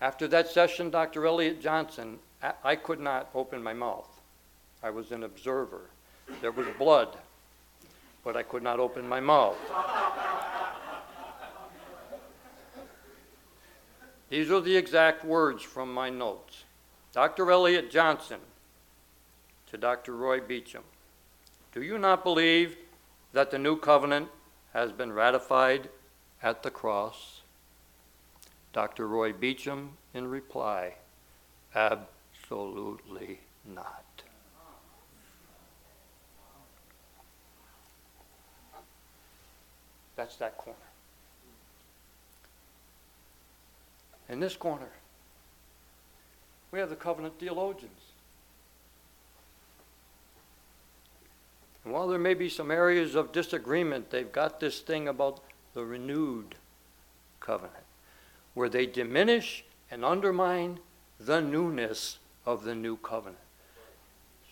After 0.00 0.26
that 0.28 0.48
session, 0.48 0.90
Dr. 0.90 1.26
Elliott 1.26 1.60
Johnson, 1.60 2.18
I 2.64 2.76
could 2.76 3.00
not 3.00 3.28
open 3.34 3.62
my 3.62 3.74
mouth. 3.74 4.08
I 4.82 4.90
was 4.90 5.12
an 5.12 5.24
observer. 5.24 5.90
There 6.40 6.52
was 6.52 6.66
blood, 6.78 7.16
but 8.24 8.36
I 8.36 8.42
could 8.42 8.62
not 8.62 8.80
open 8.80 9.06
my 9.06 9.20
mouth. 9.20 9.58
These 14.30 14.50
are 14.50 14.60
the 14.60 14.76
exact 14.76 15.24
words 15.24 15.62
from 15.62 15.92
my 15.92 16.08
notes. 16.08 16.64
Dr. 17.12 17.50
Elliott 17.50 17.90
Johnson 17.90 18.38
to 19.70 19.76
Dr. 19.76 20.16
Roy 20.16 20.40
Beacham 20.40 20.84
Do 21.74 21.82
you 21.82 21.98
not 21.98 22.22
believe 22.22 22.76
that 23.32 23.50
the 23.50 23.58
new 23.58 23.76
covenant 23.76 24.28
has 24.72 24.92
been 24.92 25.12
ratified 25.12 25.88
at 26.42 26.62
the 26.62 26.70
cross? 26.70 27.39
Dr. 28.72 29.08
Roy 29.08 29.32
Beacham, 29.32 29.96
in 30.14 30.28
reply, 30.28 30.94
absolutely 31.74 33.40
not. 33.64 34.04
That's 40.16 40.36
that 40.36 40.56
corner. 40.58 40.78
In 44.28 44.38
this 44.38 44.56
corner, 44.56 44.90
we 46.70 46.78
have 46.78 46.90
the 46.90 46.96
covenant 46.96 47.38
theologians. 47.40 48.00
And 51.84 51.92
while 51.92 52.06
there 52.06 52.18
may 52.18 52.34
be 52.34 52.48
some 52.48 52.70
areas 52.70 53.14
of 53.14 53.32
disagreement, 53.32 54.10
they've 54.10 54.30
got 54.30 54.60
this 54.60 54.80
thing 54.80 55.08
about 55.08 55.40
the 55.74 55.84
renewed 55.84 56.54
covenant, 57.40 57.79
where 58.60 58.68
they 58.68 58.84
diminish 58.84 59.64
and 59.90 60.04
undermine 60.04 60.78
the 61.18 61.40
newness 61.40 62.18
of 62.44 62.62
the 62.62 62.74
new 62.74 62.94
covenant. 62.98 63.38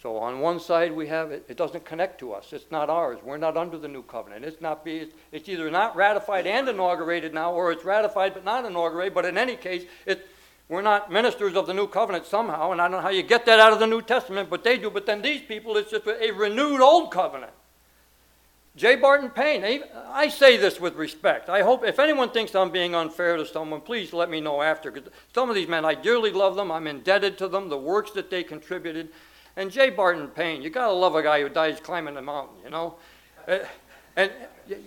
So 0.03 0.17
on 0.17 0.41
one 0.41 0.61
side 0.61 0.93
we 0.93 1.09
have 1.09 1.31
it, 1.31 1.45
it 1.47 1.59
doesn't 1.59 1.85
connect 1.85 2.19
to 2.21 2.33
us. 2.33 2.55
It's 2.55 2.71
not 2.71 2.89
ours. 2.89 3.19
We're 3.23 3.37
not 3.37 3.59
under 3.59 3.77
the 3.77 3.87
new 3.87 4.03
covenant. 4.03 4.47
It's 4.47 4.63
not 4.63 4.83
be 4.83 5.11
it's 5.31 5.47
either 5.47 5.71
not 5.71 5.95
ratified 5.95 6.47
and 6.47 6.67
inaugurated 6.71 7.35
now, 7.35 7.53
or 7.53 7.71
it's 7.71 7.85
ratified 7.85 8.33
but 8.33 8.47
not 8.47 8.65
inaugurated. 8.65 9.13
But 9.13 9.27
in 9.27 9.37
any 9.37 9.57
case, 9.57 9.85
it 10.07 10.27
we're 10.71 10.81
not 10.81 11.13
ministers 11.13 11.55
of 11.55 11.67
the 11.67 11.75
new 11.75 11.87
covenant 11.87 12.25
somehow, 12.25 12.73
and 12.73 12.81
I 12.81 12.85
don't 12.85 12.93
know 12.93 13.01
how 13.01 13.11
you 13.11 13.23
get 13.23 13.45
that 13.45 13.61
out 13.61 13.75
of 13.75 13.79
the 13.79 13.87
New 13.87 14.01
Testament, 14.01 14.49
but 14.49 14.65
they 14.65 14.79
do. 14.79 14.89
But 14.89 15.05
then 15.05 15.21
these 15.21 15.43
people, 15.43 15.77
it's 15.77 15.91
just 15.91 16.07
a 16.07 16.31
renewed 16.31 16.81
old 16.81 17.13
covenant. 17.13 17.53
J. 18.79 18.97
Barton 18.97 19.31
Payne, 19.31 19.83
I 20.11 20.29
say 20.29 20.57
this 20.57 20.81
with 20.81 20.95
respect. 20.95 21.49
I 21.49 21.63
hope 21.63 21.85
if 21.85 21.99
anyone 21.99 22.31
thinks 22.31 22.55
I'm 22.55 22.71
being 22.71 22.95
unfair 22.95 23.37
to 23.37 23.45
someone, 23.45 23.81
please 23.81 24.13
let 24.13 24.31
me 24.31 24.41
know 24.41 24.63
after. 24.63 24.91
Because 24.91 25.13
some 25.35 25.49
of 25.49 25.57
these 25.57 25.69
men, 25.69 25.85
I 25.85 25.95
dearly 25.95 26.31
love 26.31 26.55
them. 26.55 26.71
I'm 26.71 26.87
indebted 26.87 27.37
to 27.39 27.49
them, 27.49 27.69
the 27.69 27.77
works 27.77 28.13
that 28.13 28.31
they 28.31 28.45
contributed. 28.45 29.09
And 29.57 29.71
J. 29.71 29.91
Barton 29.91 30.29
Payne, 30.29 30.63
you 30.63 30.71
gotta 30.71 30.93
love 30.93 31.17
a 31.17 31.23
guy 31.23 31.43
who 31.43 31.49
dies 31.49 31.81
climbing 31.81 32.17
a 32.17 32.23
mountain, 32.23 32.57
you 32.65 32.71
know. 32.71 32.95
Uh, 33.47 33.59
and 34.17 34.31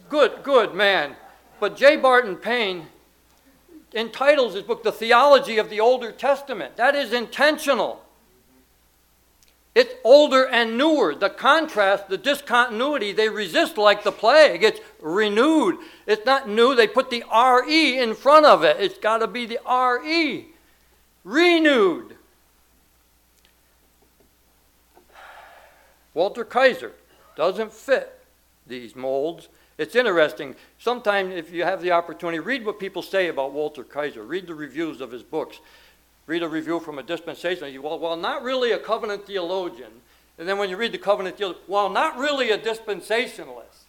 good, 0.10 0.42
good 0.44 0.74
man. 0.74 1.16
But 1.60 1.76
J. 1.76 1.98
Barton 1.98 2.38
Payne, 2.38 2.88
entitles 3.94 4.54
his 4.54 4.64
book 4.64 4.84
The 4.84 4.92
Theology 4.92 5.58
of 5.58 5.70
the 5.70 5.80
Older 5.80 6.12
Testament. 6.12 6.78
That 6.78 6.96
is 6.96 7.14
intentional. 7.14 8.00
It's 9.74 9.94
older 10.04 10.46
and 10.46 10.78
newer. 10.78 11.16
The 11.16 11.30
contrast, 11.30 12.10
the 12.10 12.18
discontinuity, 12.18 13.13
they 13.13 13.30
resist 13.30 13.78
like 13.78 14.04
the 14.04 14.12
plague. 14.12 14.63
It's 14.63 14.82
renewed. 15.00 15.78
It's 16.06 16.25
not 16.25 16.50
new. 16.50 16.75
They 16.75 16.88
put 16.88 17.10
the 17.10 17.24
RE 17.34 17.98
in 17.98 18.13
front 18.16 18.46
of 18.46 18.63
it. 18.63 18.78
It's 18.80 18.98
got 18.98 19.20
to 19.20 19.28
be 19.28 19.46
the 19.46 19.60
RE. 19.66 20.48
Renewed. 21.24 22.18
Walter 26.13 26.44
Kaiser 26.44 26.92
doesn't 27.38 27.72
fit 27.72 28.20
these 28.68 28.96
molds. 28.96 29.48
It's 29.78 29.96
interesting. 29.96 30.56
Sometimes, 30.78 31.34
if 31.34 31.54
you 31.54 31.63
have 31.63 31.82
the 31.82 31.92
opportunity, 31.92 32.40
read 32.40 32.66
what 32.66 32.78
people 32.78 33.01
say 33.01 33.30
about 33.30 33.54
Walter 33.54 33.86
Kaiser. 33.86 34.24
Read 34.24 34.48
the 34.48 34.54
reviews 34.54 35.00
of 35.00 35.12
his 35.12 35.24
books. 35.24 35.60
Read 36.28 36.44
a 36.44 36.48
review 36.48 36.80
from 36.80 37.00
a 37.00 37.04
dispensational. 37.04 37.70
You, 37.70 37.82
well, 37.82 38.00
well, 38.00 38.16
not 38.16 38.44
really 38.44 38.72
a 38.72 38.80
covenant 38.80 39.25
theologian. 39.25 39.92
And 40.38 40.48
then 40.48 40.58
when 40.58 40.70
you 40.70 40.78
read 40.78 40.92
the 40.92 40.98
covenant 40.98 41.38
theologian, 41.38 41.63
well, 41.68 41.90
not 41.90 42.18
really 42.18 42.51
a 42.51 42.58
dispensationalist. 42.58 43.86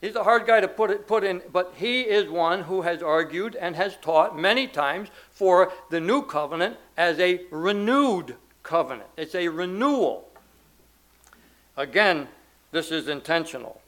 He's 0.00 0.16
a 0.16 0.24
hard 0.24 0.46
guy 0.46 0.60
to 0.60 0.68
put, 0.68 0.90
it, 0.90 1.06
put 1.06 1.24
in, 1.24 1.40
but 1.50 1.72
he 1.76 2.02
is 2.02 2.28
one 2.28 2.62
who 2.62 2.82
has 2.82 3.02
argued 3.02 3.56
and 3.56 3.74
has 3.74 3.96
taught 3.96 4.38
many 4.38 4.66
times 4.66 5.08
for 5.30 5.72
the 5.90 5.98
new 5.98 6.22
covenant 6.22 6.76
as 6.96 7.18
a 7.18 7.40
renewed 7.50 8.36
covenant. 8.62 9.08
It's 9.16 9.34
a 9.34 9.48
renewal. 9.48 10.28
Again, 11.76 12.28
this 12.70 12.90
is 12.90 13.08
intentional. 13.08 13.80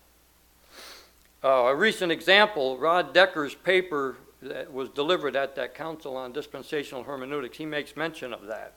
Uh, 1.45 1.49
a 1.49 1.77
recent 1.77 2.11
example, 2.11 2.79
Rod 2.79 3.13
Decker's 3.13 3.55
paper 3.55 4.17
that 4.49 4.73
was 4.73 4.89
delivered 4.89 5.37
at 5.37 5.57
that 5.57 5.75
Council 5.75 6.17
on 6.17 6.33
Dispensational 6.33 7.05
Hermeneutics, 7.05 7.59
he 7.59 7.67
makes 7.67 7.97
mention 7.97 8.33
of 8.33 8.47
that. 8.47 8.75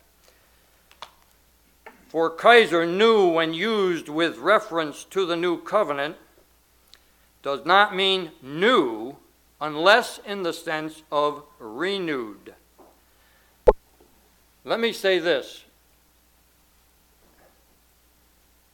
For 2.09 2.29
Kaiser 2.29 2.85
knew 2.85 3.29
when 3.29 3.53
used 3.53 4.09
with 4.09 4.37
reference 4.37 5.03
to 5.05 5.25
the 5.25 5.35
new 5.35 5.61
covenant 5.61 6.17
does 7.43 7.65
not 7.65 7.95
mean 7.95 8.31
new 8.41 9.15
unless 9.61 10.19
in 10.25 10.43
the 10.43 10.53
sense 10.53 11.03
of 11.11 11.43
renewed. 11.59 12.55
Let 14.65 14.79
me 14.79 14.91
say 14.91 15.19
this, 15.19 15.63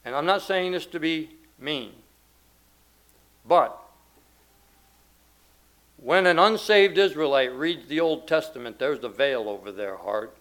and 0.03 0.15
I'm 0.15 0.25
not 0.25 0.41
saying 0.41 0.71
this 0.71 0.85
to 0.87 0.99
be 0.99 1.31
mean, 1.59 1.91
but 3.47 3.84
when 6.05 6.27
an 6.27 6.37
unsaved 6.37 6.99
Israelite 6.99 7.51
reads 7.51 7.87
the 7.87 7.99
Old 7.99 8.27
Testament, 8.27 8.77
there's 8.77 9.03
a 9.03 9.09
veil 9.09 9.49
over 9.49 9.71
their 9.71 9.97
heart. 9.97 10.37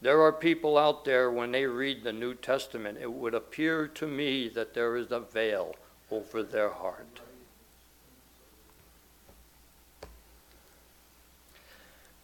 There 0.00 0.20
are 0.20 0.32
people 0.32 0.76
out 0.76 1.04
there, 1.04 1.30
when 1.30 1.52
they 1.52 1.66
read 1.66 2.02
the 2.02 2.12
New 2.12 2.34
Testament, 2.34 2.98
it 3.00 3.12
would 3.12 3.34
appear 3.34 3.86
to 3.86 4.08
me 4.08 4.48
that 4.48 4.74
there 4.74 4.96
is 4.96 5.12
a 5.12 5.20
veil 5.20 5.76
over 6.10 6.42
their 6.42 6.70
heart. 6.70 7.20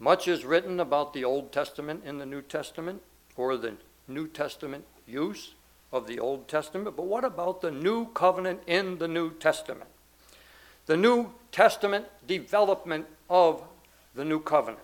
Much 0.01 0.27
is 0.27 0.45
written 0.45 0.81
about 0.81 1.13
the 1.13 1.25
Old 1.25 1.53
Testament 1.53 2.03
in 2.05 2.19
the 2.19 2.27
New 2.27 2.43
Testament, 2.43 3.01
or 3.37 3.57
the 3.57 3.77
New 4.09 4.27
Testament 4.27 4.87
use 5.07 5.55
of 5.93 6.09
the 6.09 6.19
Old 6.19 6.49
Testament, 6.49 6.97
but 6.97 7.07
what 7.07 7.23
about 7.23 7.61
the 7.61 7.71
New 7.71 8.07
Covenant 8.07 8.59
in 8.67 8.99
the 8.99 9.07
New 9.07 9.31
Testament? 9.31 9.91
The 10.89 10.97
New 10.97 11.33
Testament 11.53 12.07
development 12.27 13.05
of 13.29 13.63
the 14.15 14.25
New 14.25 14.41
Covenant. 14.41 14.83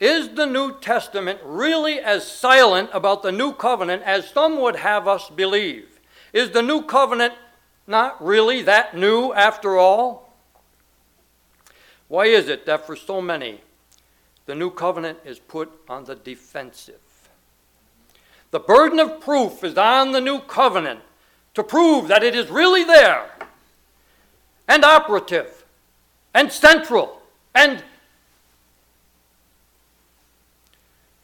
Is 0.00 0.30
the 0.30 0.44
New 0.44 0.80
Testament 0.80 1.38
really 1.44 2.00
as 2.00 2.26
silent 2.26 2.90
about 2.92 3.22
the 3.22 3.30
New 3.30 3.52
Covenant 3.52 4.02
as 4.02 4.28
some 4.28 4.60
would 4.60 4.74
have 4.74 5.06
us 5.06 5.30
believe? 5.30 6.00
Is 6.32 6.50
the 6.50 6.62
New 6.62 6.82
Covenant 6.82 7.32
not 7.86 8.22
really 8.22 8.60
that 8.62 8.96
new 8.96 9.32
after 9.32 9.78
all? 9.78 10.34
Why 12.08 12.24
is 12.24 12.48
it 12.48 12.66
that 12.66 12.84
for 12.84 12.96
so 12.96 13.22
many, 13.22 13.60
the 14.46 14.56
New 14.56 14.72
Covenant 14.72 15.18
is 15.24 15.38
put 15.38 15.70
on 15.88 16.06
the 16.06 16.16
defensive? 16.16 17.30
The 18.50 18.58
burden 18.58 18.98
of 18.98 19.20
proof 19.20 19.62
is 19.62 19.78
on 19.78 20.10
the 20.10 20.20
New 20.20 20.40
Covenant 20.40 21.02
to 21.54 21.62
prove 21.62 22.08
that 22.08 22.24
it 22.24 22.34
is 22.34 22.50
really 22.50 22.82
there 22.82 23.30
and 24.68 24.84
operative 24.84 25.64
and 26.34 26.50
central 26.52 27.20
and 27.54 27.82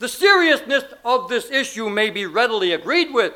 The 0.00 0.08
seriousness 0.08 0.84
of 1.04 1.28
this 1.28 1.50
issue 1.50 1.90
may 1.90 2.08
be 2.08 2.24
readily 2.24 2.72
agreed 2.72 3.12
with, 3.12 3.34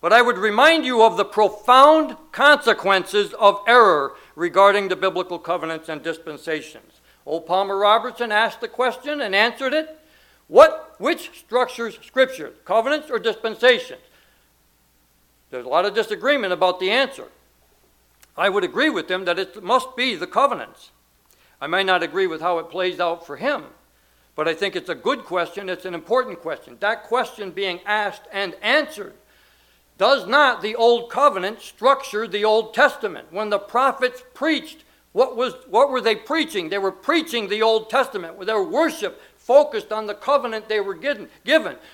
but 0.00 0.10
I 0.10 0.22
would 0.22 0.38
remind 0.38 0.86
you 0.86 1.02
of 1.02 1.18
the 1.18 1.24
profound 1.24 2.16
consequences 2.32 3.34
of 3.34 3.60
error 3.68 4.14
regarding 4.34 4.88
the 4.88 4.96
biblical 4.96 5.38
covenants 5.38 5.90
and 5.90 6.02
dispensations. 6.02 7.00
O. 7.26 7.40
Palmer 7.40 7.76
Robertson 7.76 8.32
asked 8.32 8.62
the 8.62 8.68
question 8.68 9.20
and 9.20 9.34
answered 9.34 9.74
it. 9.74 9.98
What, 10.48 10.94
which 10.98 11.30
structures 11.38 11.98
Scripture, 12.02 12.54
covenants 12.64 13.10
or 13.10 13.18
dispensations? 13.18 14.00
There's 15.50 15.66
a 15.66 15.68
lot 15.68 15.84
of 15.84 15.94
disagreement 15.94 16.54
about 16.54 16.80
the 16.80 16.90
answer. 16.90 17.26
I 18.36 18.48
would 18.48 18.64
agree 18.64 18.90
with 18.90 19.08
them 19.08 19.24
that 19.24 19.38
it 19.38 19.62
must 19.62 19.96
be 19.96 20.14
the 20.14 20.26
covenants. 20.26 20.90
I 21.60 21.66
may 21.66 21.82
not 21.82 22.02
agree 22.02 22.26
with 22.26 22.40
how 22.40 22.58
it 22.58 22.70
plays 22.70 23.00
out 23.00 23.26
for 23.26 23.36
him, 23.36 23.64
but 24.34 24.48
I 24.48 24.54
think 24.54 24.76
it's 24.76 24.88
a 24.88 24.94
good 24.94 25.24
question, 25.24 25.68
it's 25.68 25.84
an 25.84 25.94
important 25.94 26.40
question. 26.40 26.76
That 26.80 27.04
question 27.04 27.50
being 27.50 27.80
asked 27.84 28.22
and 28.32 28.54
answered 28.62 29.14
does 29.98 30.26
not 30.26 30.62
the 30.62 30.76
Old 30.76 31.10
Covenant 31.10 31.60
structure 31.60 32.26
the 32.26 32.42
Old 32.42 32.72
Testament? 32.72 33.28
When 33.30 33.50
the 33.50 33.58
prophets 33.58 34.22
preached, 34.32 34.84
what, 35.12 35.36
was, 35.36 35.52
what 35.68 35.90
were 35.90 36.00
they 36.00 36.16
preaching? 36.16 36.70
They 36.70 36.78
were 36.78 36.90
preaching 36.90 37.48
the 37.48 37.60
Old 37.60 37.90
Testament 37.90 38.36
with 38.36 38.46
their 38.46 38.62
worship 38.62 39.20
focused 39.36 39.92
on 39.92 40.06
the 40.06 40.14
covenant 40.14 40.70
they 40.70 40.80
were 40.80 40.94
given. 40.94 41.28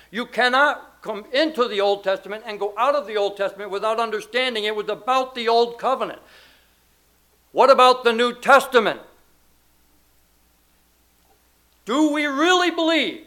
You 0.09 0.25
cannot 0.25 0.86
come 1.01 1.25
into 1.31 1.67
the 1.67 1.81
Old 1.81 2.03
Testament 2.03 2.43
and 2.45 2.59
go 2.59 2.73
out 2.77 2.95
of 2.95 3.07
the 3.07 3.17
Old 3.17 3.37
Testament 3.37 3.71
without 3.71 3.99
understanding 3.99 4.63
it 4.63 4.75
was 4.75 4.89
about 4.89 5.35
the 5.35 5.47
Old 5.47 5.77
Covenant. 5.77 6.19
What 7.51 7.69
about 7.69 8.03
the 8.03 8.13
New 8.13 8.33
Testament? 8.33 8.99
Do 11.85 12.11
we 12.11 12.25
really 12.25 12.71
believe, 12.71 13.23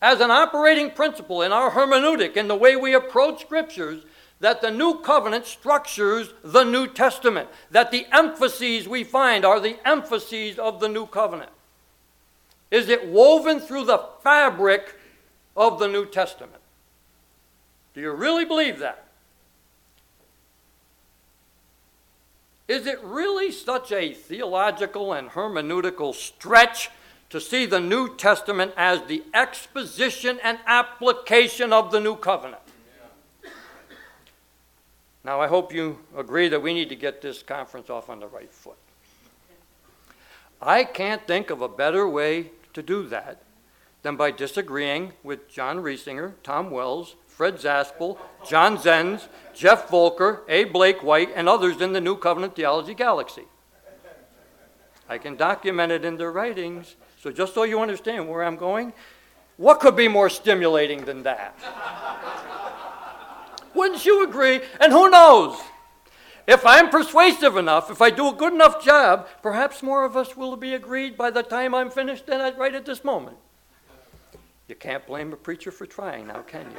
as 0.00 0.20
an 0.20 0.30
operating 0.30 0.90
principle 0.90 1.42
in 1.42 1.52
our 1.52 1.70
hermeneutic, 1.70 2.36
in 2.36 2.48
the 2.48 2.56
way 2.56 2.74
we 2.74 2.94
approach 2.94 3.42
scriptures, 3.42 4.02
that 4.40 4.62
the 4.62 4.70
new 4.70 5.00
covenant 5.00 5.44
structures 5.44 6.32
the 6.42 6.64
New 6.64 6.86
Testament, 6.86 7.48
that 7.70 7.90
the 7.90 8.06
emphases 8.10 8.88
we 8.88 9.04
find 9.04 9.44
are 9.44 9.60
the 9.60 9.76
emphases 9.86 10.58
of 10.58 10.80
the 10.80 10.88
new 10.88 11.06
covenant? 11.06 11.50
Is 12.70 12.88
it 12.88 13.08
woven 13.08 13.60
through 13.60 13.84
the 13.84 13.98
fabric 14.22 14.94
of 15.56 15.78
the 15.78 15.88
New 15.88 16.06
Testament? 16.06 16.59
Do 17.94 18.00
you 18.00 18.12
really 18.12 18.44
believe 18.44 18.78
that? 18.78 19.06
Is 22.68 22.86
it 22.86 23.02
really 23.02 23.50
such 23.50 23.90
a 23.90 24.12
theological 24.14 25.12
and 25.12 25.30
hermeneutical 25.30 26.14
stretch 26.14 26.90
to 27.30 27.40
see 27.40 27.64
the 27.64 27.80
New 27.80 28.16
Testament 28.16 28.72
as 28.76 29.02
the 29.06 29.22
exposition 29.32 30.38
and 30.42 30.58
application 30.66 31.72
of 31.72 31.92
the 31.92 32.00
New 32.00 32.16
Covenant. 32.16 32.60
Now, 35.22 35.40
I 35.40 35.46
hope 35.46 35.72
you 35.72 35.98
agree 36.16 36.48
that 36.48 36.60
we 36.60 36.74
need 36.74 36.88
to 36.88 36.96
get 36.96 37.22
this 37.22 37.42
conference 37.42 37.88
off 37.88 38.10
on 38.10 38.20
the 38.20 38.26
right 38.26 38.50
foot. 38.50 38.76
I 40.60 40.82
can't 40.84 41.24
think 41.26 41.50
of 41.50 41.62
a 41.62 41.68
better 41.68 42.08
way 42.08 42.50
to 42.72 42.82
do 42.82 43.06
that 43.08 43.42
than 44.02 44.16
by 44.16 44.30
disagreeing 44.30 45.12
with 45.22 45.48
John 45.48 45.78
Reisinger, 45.78 46.32
Tom 46.42 46.70
Wells, 46.70 47.14
Fred 47.40 47.56
Zaspel, 47.56 48.18
John 48.46 48.76
Zens, 48.76 49.26
Geoff 49.54 49.88
Volker, 49.88 50.42
A. 50.46 50.64
Blake 50.64 51.02
White, 51.02 51.30
and 51.34 51.48
others 51.48 51.80
in 51.80 51.94
the 51.94 52.00
New 52.02 52.18
Covenant 52.18 52.54
Theology 52.54 52.92
Galaxy. 52.92 53.44
I 55.08 55.16
can 55.16 55.36
document 55.36 55.90
it 55.90 56.04
in 56.04 56.18
their 56.18 56.30
writings, 56.30 56.96
so, 57.18 57.32
just 57.32 57.54
so 57.54 57.62
you 57.62 57.80
understand 57.80 58.28
where 58.28 58.44
I'm 58.44 58.56
going, 58.56 58.92
what 59.56 59.80
could 59.80 59.96
be 59.96 60.06
more 60.06 60.28
stimulating 60.28 61.06
than 61.06 61.22
that? 61.22 61.58
Wouldn't 63.74 64.04
you 64.04 64.22
agree? 64.22 64.60
And 64.78 64.92
who 64.92 65.08
knows? 65.08 65.58
If 66.46 66.66
I'm 66.66 66.90
persuasive 66.90 67.56
enough, 67.56 67.90
if 67.90 68.02
I 68.02 68.10
do 68.10 68.28
a 68.28 68.34
good 68.34 68.52
enough 68.52 68.84
job, 68.84 69.26
perhaps 69.40 69.82
more 69.82 70.04
of 70.04 70.14
us 70.14 70.36
will 70.36 70.56
be 70.56 70.74
agreed 70.74 71.16
by 71.16 71.30
the 71.30 71.42
time 71.42 71.74
I'm 71.74 71.90
finished 71.90 72.26
than 72.26 72.42
I 72.42 72.50
right 72.50 72.74
at 72.74 72.84
this 72.84 73.02
moment. 73.02 73.38
You 74.70 74.76
can't 74.76 75.04
blame 75.04 75.32
a 75.32 75.36
preacher 75.36 75.72
for 75.72 75.84
trying 75.84 76.28
now, 76.28 76.42
can 76.42 76.70
you? 76.70 76.78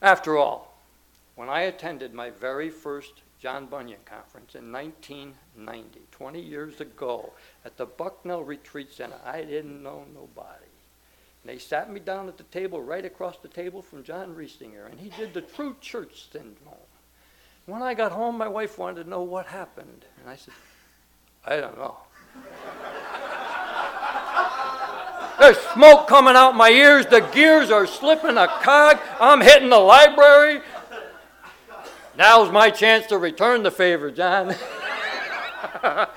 After 0.00 0.38
all, 0.38 0.80
when 1.36 1.50
I 1.50 1.62
attended 1.62 2.14
my 2.14 2.30
very 2.30 2.70
first 2.70 3.20
John 3.38 3.66
Bunyan 3.66 4.00
Conference 4.06 4.54
in 4.54 4.72
1990, 4.72 6.00
20 6.10 6.40
years 6.40 6.80
ago, 6.80 7.32
at 7.64 7.76
the 7.76 7.84
Bucknell 7.86 8.42
Retreat 8.42 8.92
Center. 8.92 9.16
I 9.24 9.42
didn't 9.42 9.82
know 9.82 10.06
nobody. 10.12 10.64
And 11.42 11.52
they 11.52 11.58
sat 11.58 11.92
me 11.92 12.00
down 12.00 12.28
at 12.28 12.36
the 12.36 12.44
table 12.44 12.82
right 12.82 13.04
across 13.04 13.36
the 13.36 13.48
table 13.48 13.82
from 13.82 14.02
John 14.02 14.34
Reisinger, 14.34 14.90
and 14.90 14.98
he 14.98 15.10
did 15.10 15.34
the 15.34 15.42
true 15.42 15.76
church 15.80 16.28
syndrome. 16.32 16.74
When 17.66 17.82
I 17.82 17.94
got 17.94 18.12
home, 18.12 18.38
my 18.38 18.48
wife 18.48 18.78
wanted 18.78 19.04
to 19.04 19.10
know 19.10 19.22
what 19.22 19.46
happened. 19.46 20.06
And 20.20 20.30
I 20.30 20.36
said, 20.36 20.54
I 21.46 21.58
don't 21.58 21.76
know. 21.76 21.98
There's 25.38 25.58
smoke 25.58 26.08
coming 26.08 26.34
out 26.34 26.56
my 26.56 26.70
ears. 26.70 27.06
The 27.06 27.20
gears 27.20 27.70
are 27.70 27.86
slipping 27.86 28.36
a 28.36 28.48
cog. 28.48 28.98
I'm 29.20 29.40
hitting 29.40 29.70
the 29.70 29.78
library. 29.78 30.60
Now's 32.16 32.50
my 32.50 32.70
chance 32.70 33.06
to 33.06 33.18
return 33.18 33.62
the 33.62 33.70
favor, 33.70 34.10
John. 34.10 34.56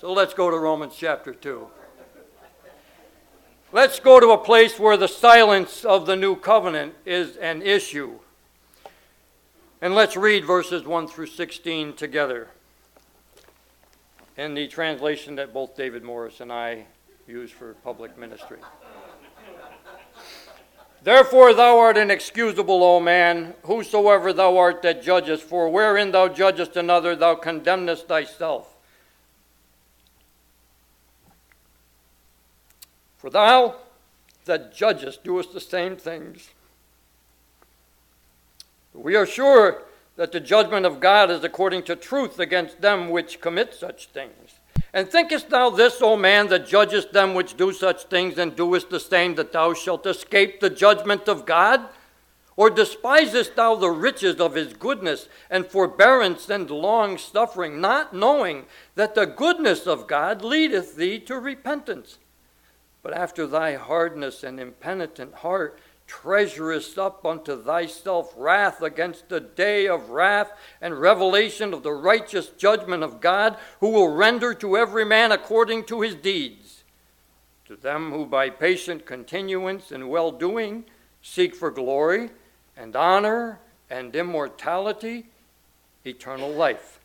so 0.00 0.12
let's 0.12 0.32
go 0.32 0.50
to 0.50 0.58
Romans 0.58 0.94
chapter 0.96 1.34
2. 1.34 1.68
Let's 3.72 4.00
go 4.00 4.20
to 4.20 4.30
a 4.30 4.38
place 4.38 4.78
where 4.78 4.96
the 4.96 5.08
silence 5.08 5.84
of 5.84 6.06
the 6.06 6.16
new 6.16 6.36
covenant 6.36 6.94
is 7.04 7.36
an 7.36 7.60
issue. 7.60 8.20
And 9.82 9.94
let's 9.94 10.16
read 10.16 10.46
verses 10.46 10.86
1 10.86 11.08
through 11.08 11.26
16 11.26 11.92
together 11.92 12.48
in 14.38 14.54
the 14.54 14.66
translation 14.68 15.34
that 15.34 15.52
both 15.52 15.76
David 15.76 16.02
Morris 16.02 16.40
and 16.40 16.50
I 16.50 16.86
use 17.26 17.50
for 17.50 17.74
public 17.74 18.16
ministry. 18.16 18.58
Therefore, 21.02 21.54
thou 21.54 21.78
art 21.78 21.96
inexcusable, 21.96 22.82
O 22.82 23.00
man, 23.00 23.54
whosoever 23.62 24.32
thou 24.32 24.56
art 24.56 24.82
that 24.82 25.02
judgest, 25.02 25.44
for 25.44 25.68
wherein 25.68 26.10
thou 26.10 26.28
judgest 26.28 26.76
another, 26.76 27.14
thou 27.14 27.34
condemnest 27.34 28.08
thyself. 28.08 28.76
For 33.16 33.30
thou 33.30 33.76
that 34.46 34.74
judgest 34.74 35.24
doest 35.24 35.52
the 35.52 35.60
same 35.60 35.96
things. 35.96 36.50
We 38.92 39.14
are 39.14 39.26
sure 39.26 39.82
that 40.16 40.32
the 40.32 40.40
judgment 40.40 40.86
of 40.86 41.00
God 41.00 41.30
is 41.30 41.44
according 41.44 41.82
to 41.84 41.96
truth 41.96 42.38
against 42.38 42.80
them 42.80 43.10
which 43.10 43.40
commit 43.40 43.74
such 43.74 44.06
things. 44.06 44.58
And 44.96 45.06
thinkest 45.10 45.50
thou 45.50 45.68
this, 45.68 46.00
O 46.00 46.16
man, 46.16 46.46
that 46.46 46.66
judgest 46.66 47.12
them 47.12 47.34
which 47.34 47.58
do 47.58 47.70
such 47.70 48.04
things, 48.04 48.38
and 48.38 48.56
doest 48.56 48.88
the 48.88 48.98
same, 48.98 49.34
that 49.34 49.52
thou 49.52 49.74
shalt 49.74 50.06
escape 50.06 50.58
the 50.58 50.70
judgment 50.70 51.28
of 51.28 51.44
God? 51.44 51.90
Or 52.56 52.70
despisest 52.70 53.56
thou 53.56 53.74
the 53.74 53.90
riches 53.90 54.40
of 54.40 54.54
his 54.54 54.72
goodness 54.72 55.28
and 55.50 55.66
forbearance 55.66 56.48
and 56.48 56.70
long 56.70 57.18
suffering, 57.18 57.78
not 57.78 58.14
knowing 58.14 58.64
that 58.94 59.14
the 59.14 59.26
goodness 59.26 59.86
of 59.86 60.06
God 60.06 60.40
leadeth 60.40 60.96
thee 60.96 61.18
to 61.18 61.38
repentance? 61.38 62.16
But 63.02 63.12
after 63.12 63.46
thy 63.46 63.74
hardness 63.74 64.42
and 64.42 64.58
impenitent 64.58 65.34
heart, 65.34 65.78
treasurest 66.06 66.98
up 66.98 67.26
unto 67.26 67.60
thyself 67.62 68.32
wrath 68.36 68.80
against 68.82 69.28
the 69.28 69.40
day 69.40 69.86
of 69.88 70.10
wrath 70.10 70.52
and 70.80 71.00
revelation 71.00 71.74
of 71.74 71.82
the 71.82 71.92
righteous 71.92 72.48
judgment 72.48 73.02
of 73.02 73.20
God, 73.20 73.56
who 73.80 73.90
will 73.90 74.08
render 74.08 74.54
to 74.54 74.76
every 74.76 75.04
man 75.04 75.32
according 75.32 75.84
to 75.84 76.02
his 76.02 76.14
deeds. 76.14 76.84
To 77.66 77.76
them 77.76 78.12
who 78.12 78.26
by 78.26 78.50
patient 78.50 79.06
continuance 79.06 79.90
in 79.90 80.08
well 80.08 80.30
doing 80.30 80.84
seek 81.20 81.54
for 81.54 81.70
glory 81.70 82.30
and 82.76 82.94
honor 82.94 83.58
and 83.90 84.14
immortality, 84.14 85.26
eternal 86.04 86.50
life. 86.50 86.95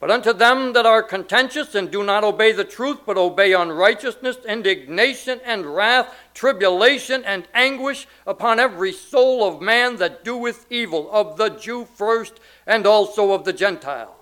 But 0.00 0.12
unto 0.12 0.32
them 0.32 0.74
that 0.74 0.86
are 0.86 1.02
contentious 1.02 1.74
and 1.74 1.90
do 1.90 2.04
not 2.04 2.22
obey 2.22 2.52
the 2.52 2.64
truth, 2.64 3.00
but 3.04 3.18
obey 3.18 3.52
unrighteousness, 3.52 4.36
indignation 4.46 5.40
and 5.44 5.74
wrath, 5.74 6.14
tribulation 6.34 7.24
and 7.24 7.48
anguish 7.52 8.06
upon 8.24 8.60
every 8.60 8.92
soul 8.92 9.42
of 9.42 9.60
man 9.60 9.96
that 9.96 10.22
doeth 10.22 10.66
evil, 10.70 11.10
of 11.10 11.36
the 11.36 11.48
Jew 11.48 11.84
first, 11.84 12.38
and 12.64 12.86
also 12.86 13.32
of 13.32 13.44
the 13.44 13.52
Gentile. 13.52 14.16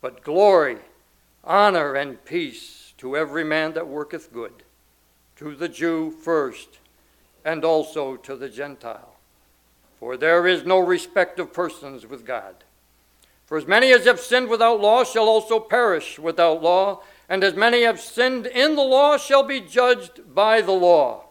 But 0.00 0.24
glory, 0.24 0.78
honor, 1.44 1.94
and 1.94 2.24
peace 2.24 2.92
to 2.98 3.16
every 3.16 3.44
man 3.44 3.74
that 3.74 3.86
worketh 3.86 4.32
good, 4.32 4.64
to 5.36 5.54
the 5.54 5.68
Jew 5.68 6.10
first, 6.10 6.80
and 7.44 7.64
also 7.64 8.16
to 8.16 8.34
the 8.34 8.48
Gentile. 8.48 9.14
For 10.00 10.16
there 10.16 10.48
is 10.48 10.64
no 10.64 10.80
respect 10.80 11.38
of 11.38 11.52
persons 11.52 12.04
with 12.04 12.26
God. 12.26 12.56
For 13.46 13.58
as 13.58 13.66
many 13.66 13.92
as 13.92 14.06
have 14.06 14.20
sinned 14.20 14.48
without 14.48 14.80
law 14.80 15.04
shall 15.04 15.28
also 15.28 15.60
perish 15.60 16.18
without 16.18 16.62
law, 16.62 17.02
and 17.28 17.42
as 17.44 17.54
many 17.54 17.82
have 17.82 18.00
sinned 18.00 18.46
in 18.46 18.76
the 18.76 18.82
law 18.82 19.16
shall 19.16 19.42
be 19.42 19.60
judged 19.60 20.34
by 20.34 20.60
the 20.60 20.72
law. 20.72 21.24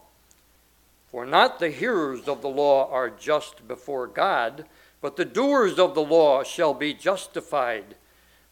For 1.10 1.26
not 1.26 1.58
the 1.58 1.70
hearers 1.70 2.28
of 2.28 2.40
the 2.42 2.48
law 2.48 2.90
are 2.90 3.10
just 3.10 3.66
before 3.66 4.06
God, 4.06 4.64
but 5.00 5.16
the 5.16 5.24
doers 5.24 5.78
of 5.78 5.94
the 5.94 6.02
law 6.02 6.42
shall 6.42 6.74
be 6.74 6.94
justified. 6.94 7.96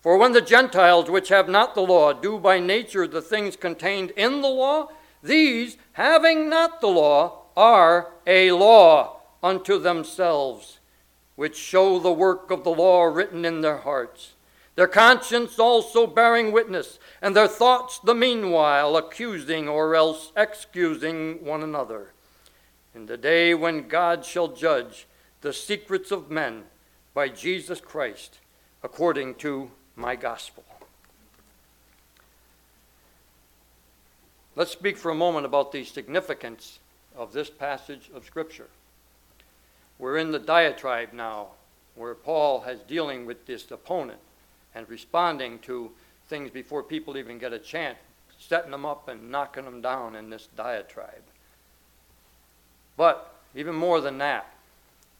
For 0.00 0.16
when 0.16 0.32
the 0.32 0.40
Gentiles, 0.40 1.08
which 1.08 1.28
have 1.28 1.48
not 1.48 1.74
the 1.74 1.82
law, 1.82 2.12
do 2.12 2.38
by 2.38 2.58
nature 2.58 3.06
the 3.06 3.22
things 3.22 3.56
contained 3.56 4.10
in 4.12 4.40
the 4.40 4.48
law, 4.48 4.88
these, 5.22 5.76
having 5.92 6.48
not 6.48 6.80
the 6.80 6.88
law, 6.88 7.42
are 7.56 8.08
a 8.26 8.52
law 8.52 9.20
unto 9.42 9.78
themselves 9.78 10.79
which 11.40 11.56
show 11.56 11.98
the 11.98 12.12
work 12.12 12.50
of 12.50 12.64
the 12.64 12.70
law 12.70 13.02
written 13.02 13.46
in 13.46 13.62
their 13.62 13.78
hearts, 13.78 14.34
their 14.74 14.86
conscience 14.86 15.58
also 15.58 16.06
bearing 16.06 16.52
witness, 16.52 16.98
and 17.22 17.34
their 17.34 17.48
thoughts 17.48 17.98
the 18.00 18.14
meanwhile 18.14 18.94
accusing 18.94 19.66
or 19.66 19.94
else 19.94 20.32
excusing 20.36 21.42
one 21.42 21.62
another. 21.62 22.12
In 22.94 23.06
the 23.06 23.16
day 23.16 23.54
when 23.54 23.88
God 23.88 24.22
shall 24.22 24.48
judge 24.48 25.06
the 25.40 25.54
secrets 25.54 26.10
of 26.10 26.30
men 26.30 26.64
by 27.14 27.28
Jesus 27.28 27.80
Christ, 27.80 28.38
according 28.82 29.36
to 29.36 29.70
my 29.96 30.16
gospel. 30.16 30.62
Let's 34.56 34.72
speak 34.72 34.98
for 34.98 35.10
a 35.10 35.14
moment 35.14 35.46
about 35.46 35.72
the 35.72 35.84
significance 35.84 36.80
of 37.16 37.32
this 37.32 37.48
passage 37.48 38.10
of 38.14 38.26
Scripture. 38.26 38.68
We're 40.00 40.16
in 40.16 40.32
the 40.32 40.38
diatribe 40.38 41.12
now, 41.12 41.48
where 41.94 42.14
Paul 42.14 42.60
has 42.60 42.80
dealing 42.80 43.26
with 43.26 43.44
this 43.44 43.70
opponent 43.70 44.18
and 44.74 44.88
responding 44.88 45.58
to 45.60 45.90
things 46.26 46.50
before 46.50 46.82
people 46.82 47.18
even 47.18 47.38
get 47.38 47.52
a 47.52 47.58
chance, 47.58 47.98
setting 48.38 48.70
them 48.70 48.86
up 48.86 49.08
and 49.08 49.30
knocking 49.30 49.66
them 49.66 49.82
down 49.82 50.16
in 50.16 50.30
this 50.30 50.48
diatribe. 50.56 51.22
But 52.96 53.34
even 53.54 53.74
more 53.74 54.00
than 54.00 54.16
that, 54.18 54.50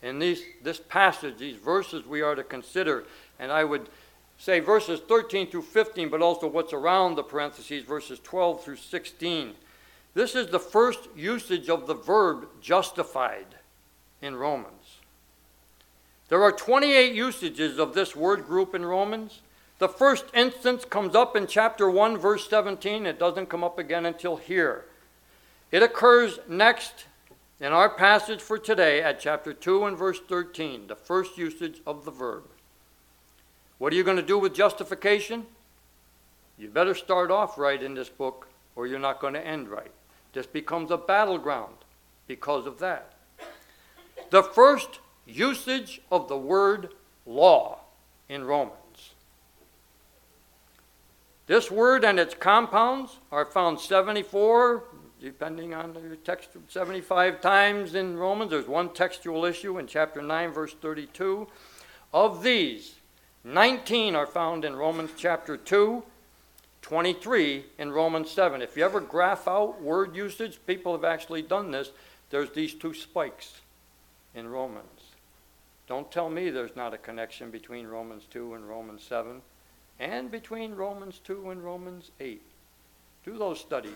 in 0.03 0.19
these, 0.19 0.43
this 0.63 0.81
passage, 0.81 1.37
these 1.37 1.59
verses 1.59 2.07
we 2.07 2.23
are 2.23 2.35
to 2.35 2.43
consider, 2.43 3.05
and 3.39 3.53
I 3.53 3.65
would 3.65 3.91
say 4.39 4.61
verses 4.61 5.01
13 5.01 5.51
through 5.51 5.63
15, 5.63 6.09
but 6.09 6.23
also 6.23 6.47
what's 6.47 6.73
around 6.73 7.17
the 7.17 7.23
parentheses, 7.23 7.85
verses 7.85 8.19
12 8.21 8.65
through 8.65 8.77
16. 8.77 9.53
This 10.15 10.35
is 10.35 10.47
the 10.47 10.59
first 10.59 11.01
usage 11.15 11.69
of 11.69 11.87
the 11.87 11.95
verb 11.95 12.49
justified 12.63 13.57
in 14.23 14.37
Romans. 14.37 15.01
There 16.29 16.43
are 16.43 16.53
28 16.53 17.13
usages 17.13 17.79
of 17.79 17.95
this 17.95 18.15
word 18.15 18.47
group 18.47 18.75
in 18.75 18.85
Romans. 18.85 19.41
The 19.79 19.89
first 19.89 20.27
instance 20.35 20.85
comes 20.85 21.15
up 21.15 21.35
in 21.35 21.47
chapter 21.47 21.91
1, 21.91 22.19
verse 22.19 22.49
17. 22.49 23.07
It 23.07 23.19
doesn't 23.19 23.47
come 23.47 23.65
up 23.65 23.79
again 23.79 24.07
until 24.07 24.37
here. 24.37 24.85
It 25.73 25.83
occurs 25.83 26.39
next 26.49 27.07
in 27.61 27.73
our 27.73 27.89
passage 27.89 28.41
for 28.41 28.59
today 28.59 29.03
at 29.03 29.21
chapter 29.21 29.53
2 29.53 29.85
and 29.85 29.97
verse 29.97 30.21
13, 30.29 30.87
the 30.87 30.97
first 30.97 31.37
usage 31.37 31.81
of 31.87 32.05
the 32.05 32.11
verb. 32.11 32.45
What 33.79 33.93
are 33.93 33.97
you 33.97 34.05
going 34.05 34.17
to 34.17 34.23
do 34.23 34.39
with 34.39 34.55
justification? 34.55 35.47
You 36.59 36.69
better 36.69 36.95
start 36.95 37.31
off 37.31 37.59
right 37.59 37.83
in 37.83 37.95
this 37.95 38.09
book, 38.09 38.49
or 38.77 38.87
you're 38.87 38.99
not 38.99 39.21
going 39.21 39.35
to 39.35 39.47
end 39.47 39.69
right. 39.69 39.91
This 40.33 40.47
becomes 40.47 40.91
a 40.91 40.97
battleground 40.97 41.75
because 42.27 42.67
of 42.67 42.79
that. 42.79 43.15
The 44.31 44.43
first 44.45 45.01
usage 45.27 46.01
of 46.11 46.29
the 46.29 46.39
word 46.39 46.95
law 47.27 47.81
in 48.29 48.45
Romans. 48.45 48.77
This 51.47 51.69
word 51.69 52.05
and 52.05 52.21
its 52.21 52.35
compounds 52.35 53.19
are 53.33 53.45
found 53.45 53.81
74, 53.81 54.85
depending 55.21 55.75
on 55.75 55.95
your 55.95 56.15
text, 56.17 56.51
75 56.69 57.41
times 57.41 57.97
in 57.97 58.17
Romans. 58.17 58.53
There's 58.53 58.69
one 58.69 58.91
textual 58.91 59.45
issue 59.45 59.79
in 59.79 59.89
chapter 59.89 60.23
9, 60.23 60.53
verse 60.53 60.75
32. 60.81 61.49
Of 62.15 62.45
these, 62.45 62.95
19 63.43 64.15
are 64.15 64.27
found 64.27 64.65
in 64.65 64.77
Romans 64.77 65.11
chapter 65.17 65.57
2, 65.57 66.05
23 66.83 67.65
in 67.79 67.91
Romans 67.91 68.31
7. 68.31 68.63
If 68.63 68.77
you 68.77 68.85
ever 68.85 69.01
graph 69.01 69.49
out 69.49 69.83
word 69.83 70.15
usage, 70.15 70.61
people 70.69 70.93
have 70.93 71.05
actually 71.05 71.43
done 71.43 71.73
this. 71.73 71.91
There's 72.31 72.51
these 72.51 72.75
two 72.75 72.95
spikes 72.95 73.61
in 74.35 74.49
Romans. 74.49 75.01
Don't 75.87 76.11
tell 76.11 76.31
me 76.31 76.51
there's 76.51 76.77
not 76.77 76.95
a 76.95 76.99
connection 76.99 77.51
between 77.51 77.87
Romans 77.87 78.25
2 78.31 78.55
and 78.55 78.69
Romans 78.69 79.03
7 79.03 79.43
and 79.99 80.31
between 80.31 80.75
Romans 80.75 81.21
2 81.25 81.51
and 81.51 81.65
Romans 81.65 82.11
8. 82.21 82.41
Do 83.25 83.37
those 83.37 83.61
studies. 83.61 83.93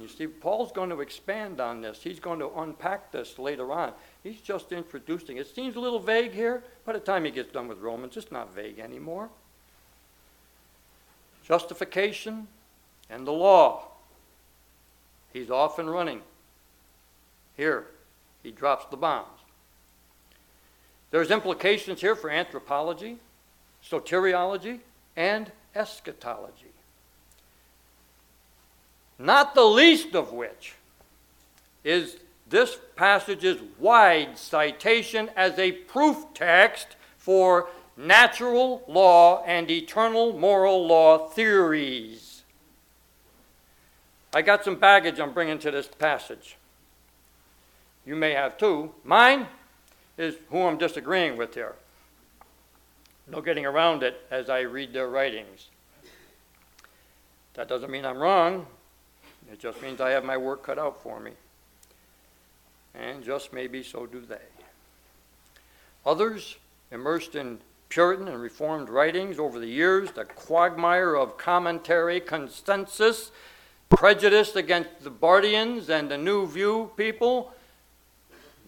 You 0.00 0.06
see, 0.06 0.28
Paul's 0.28 0.70
going 0.70 0.90
to 0.90 1.00
expand 1.00 1.60
on 1.60 1.80
this. 1.80 2.02
He's 2.02 2.20
going 2.20 2.38
to 2.38 2.50
unpack 2.56 3.10
this 3.10 3.38
later 3.38 3.72
on. 3.72 3.92
He's 4.22 4.40
just 4.40 4.70
introducing. 4.70 5.38
It 5.38 5.52
seems 5.52 5.74
a 5.74 5.80
little 5.80 5.98
vague 5.98 6.32
here. 6.32 6.62
By 6.84 6.92
the 6.92 7.00
time 7.00 7.24
he 7.24 7.32
gets 7.32 7.52
done 7.52 7.66
with 7.66 7.78
Romans, 7.78 8.16
it's 8.16 8.30
not 8.30 8.54
vague 8.54 8.78
anymore. 8.78 9.28
Justification 11.44 12.46
and 13.10 13.26
the 13.26 13.32
law. 13.32 13.88
He's 15.32 15.50
off 15.50 15.78
and 15.78 15.90
running. 15.90 16.20
Here, 17.56 17.86
he 18.42 18.52
drops 18.52 18.86
the 18.90 18.96
bombs. 18.96 19.37
There's 21.10 21.30
implications 21.30 22.00
here 22.00 22.14
for 22.14 22.30
anthropology, 22.30 23.18
soteriology, 23.84 24.80
and 25.16 25.50
eschatology. 25.74 26.72
Not 29.18 29.54
the 29.54 29.64
least 29.64 30.14
of 30.14 30.32
which 30.32 30.74
is 31.82 32.18
this 32.48 32.78
passage's 32.96 33.58
wide 33.78 34.38
citation 34.38 35.30
as 35.36 35.58
a 35.58 35.72
proof 35.72 36.24
text 36.34 36.96
for 37.16 37.68
natural 37.96 38.82
law 38.86 39.42
and 39.44 39.70
eternal 39.70 40.38
moral 40.38 40.86
law 40.86 41.28
theories. 41.28 42.42
I 44.32 44.42
got 44.42 44.64
some 44.64 44.76
baggage 44.76 45.18
I'm 45.18 45.32
bringing 45.32 45.58
to 45.60 45.70
this 45.70 45.88
passage. 45.88 46.56
You 48.06 48.14
may 48.14 48.32
have 48.32 48.56
too. 48.56 48.92
Mine 49.04 49.46
is 50.18 50.34
who 50.50 50.62
I'm 50.62 50.76
disagreeing 50.76 51.36
with 51.36 51.54
here. 51.54 51.76
No 53.30 53.40
getting 53.40 53.64
around 53.64 54.02
it 54.02 54.20
as 54.30 54.50
I 54.50 54.60
read 54.60 54.92
their 54.92 55.08
writings. 55.08 55.68
That 57.54 57.68
doesn't 57.68 57.90
mean 57.90 58.04
I'm 58.04 58.18
wrong. 58.18 58.66
It 59.50 59.58
just 59.58 59.80
means 59.80 60.00
I 60.00 60.10
have 60.10 60.24
my 60.24 60.36
work 60.36 60.62
cut 60.62 60.78
out 60.78 61.02
for 61.02 61.20
me. 61.20 61.32
And 62.94 63.24
just 63.24 63.52
maybe 63.52 63.82
so 63.82 64.06
do 64.06 64.20
they. 64.20 64.36
Others, 66.04 66.56
immersed 66.90 67.34
in 67.34 67.58
Puritan 67.88 68.28
and 68.28 68.40
Reformed 68.40 68.88
writings 68.88 69.38
over 69.38 69.58
the 69.58 69.66
years, 69.66 70.10
the 70.12 70.24
quagmire 70.24 71.14
of 71.14 71.38
commentary, 71.38 72.20
consensus, 72.20 73.30
prejudice 73.88 74.56
against 74.56 75.00
the 75.00 75.10
Barthians 75.10 75.88
and 75.88 76.10
the 76.10 76.18
New 76.18 76.46
View 76.46 76.90
people, 76.96 77.52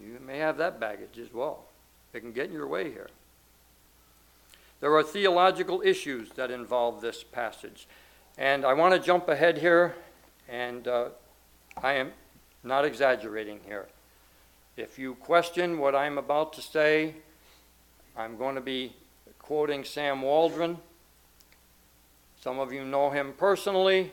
you 0.03 0.19
may 0.25 0.37
have 0.39 0.57
that 0.57 0.79
baggage 0.79 1.19
as 1.19 1.33
well. 1.33 1.65
It 2.13 2.19
can 2.19 2.31
get 2.31 2.47
in 2.47 2.53
your 2.53 2.67
way 2.67 2.91
here. 2.91 3.09
There 4.79 4.93
are 4.95 5.03
theological 5.03 5.81
issues 5.83 6.31
that 6.31 6.49
involve 6.51 7.01
this 7.01 7.23
passage. 7.23 7.87
And 8.37 8.65
I 8.65 8.73
want 8.73 8.93
to 8.93 8.99
jump 8.99 9.29
ahead 9.29 9.57
here, 9.57 9.95
and 10.49 10.87
uh, 10.87 11.09
I 11.81 11.93
am 11.93 12.11
not 12.63 12.85
exaggerating 12.85 13.59
here. 13.65 13.87
If 14.77 14.97
you 14.97 15.15
question 15.15 15.77
what 15.77 15.95
I'm 15.95 16.17
about 16.17 16.53
to 16.53 16.61
say, 16.61 17.15
I'm 18.17 18.37
going 18.37 18.55
to 18.55 18.61
be 18.61 18.93
quoting 19.39 19.83
Sam 19.83 20.21
Waldron. 20.21 20.77
Some 22.39 22.57
of 22.57 22.73
you 22.73 22.83
know 22.83 23.11
him 23.11 23.33
personally. 23.37 24.11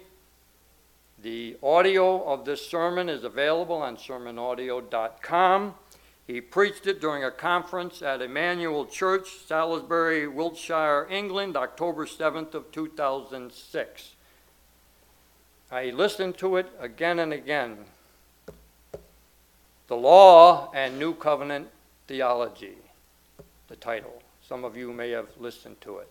The 1.20 1.57
audio 1.64 2.22
of 2.22 2.44
this 2.44 2.64
sermon 2.64 3.09
is 3.09 3.24
available 3.24 3.76
on 3.76 3.96
sermonaudio.com. 3.96 5.74
He 6.28 6.40
preached 6.40 6.87
it 6.87 7.00
during 7.00 7.24
a 7.24 7.31
conference 7.33 8.02
at 8.02 8.22
Emmanuel 8.22 8.87
Church, 8.87 9.38
Salisbury, 9.44 10.28
Wiltshire, 10.28 11.09
England, 11.11 11.57
October 11.57 12.07
7th 12.07 12.54
of 12.54 12.70
2006. 12.70 14.14
I 15.72 15.90
listened 15.90 16.38
to 16.38 16.57
it 16.57 16.70
again 16.78 17.18
and 17.18 17.33
again. 17.33 17.78
The 19.88 19.96
Law 19.96 20.70
and 20.72 21.00
New 21.00 21.14
Covenant 21.14 21.68
Theology, 22.07 22.76
the 23.66 23.76
title. 23.76 24.22
Some 24.46 24.64
of 24.64 24.76
you 24.76 24.92
may 24.92 25.11
have 25.11 25.28
listened 25.38 25.81
to 25.81 25.98
it. 25.98 26.11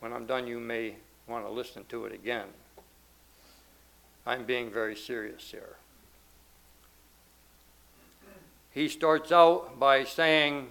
When 0.00 0.12
I'm 0.12 0.26
done, 0.26 0.46
you 0.46 0.60
may 0.60 0.96
want 1.26 1.46
to 1.46 1.50
listen 1.50 1.84
to 1.88 2.04
it 2.04 2.12
again. 2.12 2.46
I'm 4.26 4.44
being 4.44 4.70
very 4.70 4.96
serious 4.96 5.50
here. 5.50 5.76
He 8.70 8.88
starts 8.88 9.30
out 9.30 9.78
by 9.78 10.04
saying, 10.04 10.68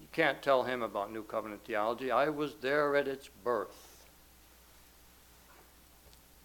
You 0.00 0.08
can't 0.12 0.42
tell 0.42 0.64
him 0.64 0.82
about 0.82 1.12
New 1.12 1.22
Covenant 1.22 1.64
theology. 1.64 2.10
I 2.10 2.28
was 2.28 2.54
there 2.60 2.96
at 2.96 3.06
its 3.06 3.28
birth. 3.44 4.06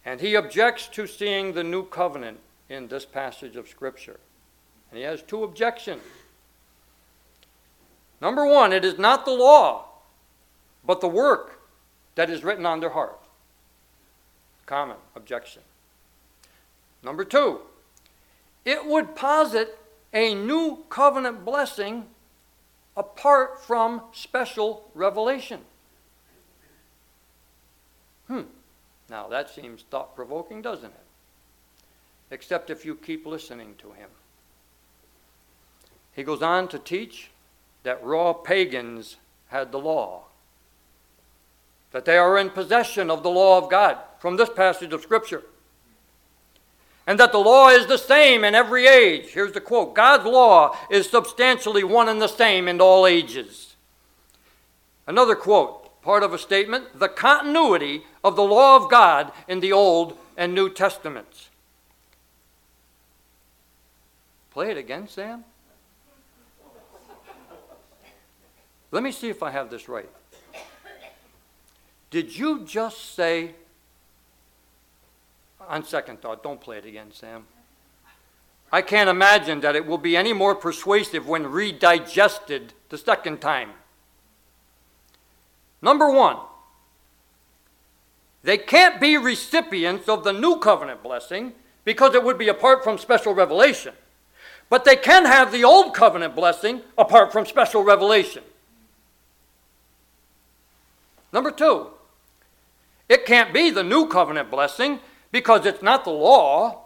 And 0.05 0.21
he 0.21 0.35
objects 0.35 0.87
to 0.89 1.07
seeing 1.07 1.53
the 1.53 1.63
New 1.63 1.85
Covenant 1.85 2.39
in 2.69 2.87
this 2.87 3.05
passage 3.05 3.55
of 3.55 3.67
Scripture. 3.67 4.19
And 4.91 4.99
he 4.99 5.03
has 5.03 5.23
two 5.23 5.43
objections. 5.43 6.03
Number 8.21 8.45
one, 8.45 8.71
it 8.71 8.85
is 8.85 8.99
not 8.99 9.25
the 9.25 9.31
law, 9.31 9.85
but 10.85 11.01
the 11.01 11.07
work 11.07 11.61
that 12.13 12.29
is 12.29 12.43
written 12.43 12.65
on 12.65 12.79
their 12.79 12.89
heart. 12.91 13.19
Common 14.65 14.97
objection. 15.15 15.61
Number 17.05 17.23
two, 17.23 17.59
it 18.65 18.83
would 18.87 19.15
posit 19.15 19.77
a 20.11 20.33
new 20.33 20.85
covenant 20.89 21.45
blessing 21.45 22.05
apart 22.97 23.63
from 23.63 24.01
special 24.11 24.89
revelation. 24.95 25.61
Hmm. 28.27 28.41
Now 29.07 29.27
that 29.27 29.51
seems 29.51 29.83
thought 29.83 30.15
provoking, 30.15 30.63
doesn't 30.63 30.87
it? 30.89 31.05
Except 32.31 32.71
if 32.71 32.83
you 32.83 32.95
keep 32.95 33.27
listening 33.27 33.75
to 33.77 33.91
him. 33.91 34.09
He 36.11 36.23
goes 36.23 36.41
on 36.41 36.67
to 36.69 36.79
teach 36.79 37.29
that 37.83 38.03
raw 38.03 38.33
pagans 38.33 39.17
had 39.49 39.71
the 39.71 39.77
law, 39.77 40.23
that 41.91 42.05
they 42.05 42.17
are 42.17 42.35
in 42.39 42.49
possession 42.49 43.11
of 43.11 43.21
the 43.21 43.29
law 43.29 43.59
of 43.59 43.69
God 43.69 43.99
from 44.17 44.37
this 44.37 44.49
passage 44.49 44.91
of 44.91 45.03
Scripture 45.03 45.43
and 47.07 47.19
that 47.19 47.31
the 47.31 47.37
law 47.37 47.69
is 47.69 47.87
the 47.87 47.97
same 47.97 48.43
in 48.43 48.55
every 48.55 48.87
age. 48.87 49.27
Here's 49.27 49.51
the 49.51 49.61
quote 49.61 49.93
God's 49.93 50.25
law 50.25 50.75
is 50.89 51.09
substantially 51.09 51.83
one 51.83 52.09
and 52.09 52.21
the 52.21 52.27
same 52.27 52.67
in 52.67 52.81
all 52.81 53.05
ages. 53.05 53.75
Another 55.07 55.35
quote, 55.35 56.01
part 56.01 56.23
of 56.23 56.33
a 56.33 56.37
statement 56.37 56.99
the 56.99 57.07
continuity 57.07 58.03
of 58.23 58.35
the 58.35 58.43
law 58.43 58.75
of 58.75 58.89
God 58.89 59.31
in 59.47 59.59
the 59.59 59.71
Old 59.71 60.17
and 60.35 60.53
New 60.53 60.69
Testaments. 60.69 61.49
Play 64.51 64.71
it 64.71 64.77
again, 64.77 65.07
Sam. 65.07 65.43
Let 68.91 69.03
me 69.03 69.11
see 69.11 69.29
if 69.29 69.43
I 69.43 69.51
have 69.51 69.69
this 69.69 69.89
right. 69.89 70.09
Did 72.09 72.37
you 72.37 72.63
just 72.63 73.13
say 73.13 73.55
on 75.67 75.83
second 75.85 76.21
thought, 76.21 76.43
don't 76.43 76.61
play 76.61 76.77
it 76.77 76.85
again, 76.85 77.11
Sam. 77.11 77.45
I 78.71 78.81
can't 78.81 79.09
imagine 79.09 79.61
that 79.61 79.75
it 79.75 79.85
will 79.85 79.97
be 79.97 80.17
any 80.17 80.33
more 80.33 80.55
persuasive 80.55 81.27
when 81.27 81.45
redigested 81.45 82.69
the 82.89 82.97
second 82.97 83.39
time. 83.39 83.71
Number 85.81 86.09
one, 86.09 86.37
they 88.43 88.57
can't 88.57 88.99
be 88.99 89.17
recipients 89.17 90.09
of 90.09 90.23
the 90.23 90.33
new 90.33 90.57
covenant 90.57 91.01
blessing 91.03 91.53
because 91.83 92.15
it 92.15 92.23
would 92.23 92.37
be 92.37 92.47
apart 92.47 92.83
from 92.83 92.97
special 92.97 93.33
revelation. 93.33 93.93
But 94.69 94.83
they 94.83 94.95
can 94.95 95.25
have 95.25 95.51
the 95.51 95.63
old 95.63 95.93
covenant 95.93 96.35
blessing 96.35 96.81
apart 96.97 97.31
from 97.31 97.45
special 97.45 97.83
revelation. 97.83 98.43
Number 101.31 101.51
two, 101.51 101.87
it 103.07 103.25
can't 103.25 103.53
be 103.53 103.69
the 103.69 103.83
new 103.83 104.07
covenant 104.07 104.49
blessing 104.49 104.99
because 105.35 105.65
it's 105.65 105.81
not 105.81 106.05
the 106.05 106.11
law, 106.11 106.85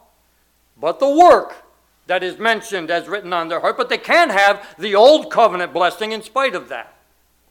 but 0.76 1.00
the 1.00 1.08
work 1.08 1.68
that 2.08 2.24
is 2.24 2.40
mentioned 2.40 2.90
as 2.90 3.08
written 3.08 3.32
on 3.32 3.48
their 3.48 3.60
heart. 3.60 3.78
But 3.78 3.90
they 3.90 4.00
can 4.00 4.32
have 4.32 4.76
the 4.80 4.96
old 4.96 5.30
covenant 5.30 5.72
blessing 5.72 6.14
in 6.14 6.24
spite 6.24 6.56
of 6.56 6.68
that. 6.70 6.96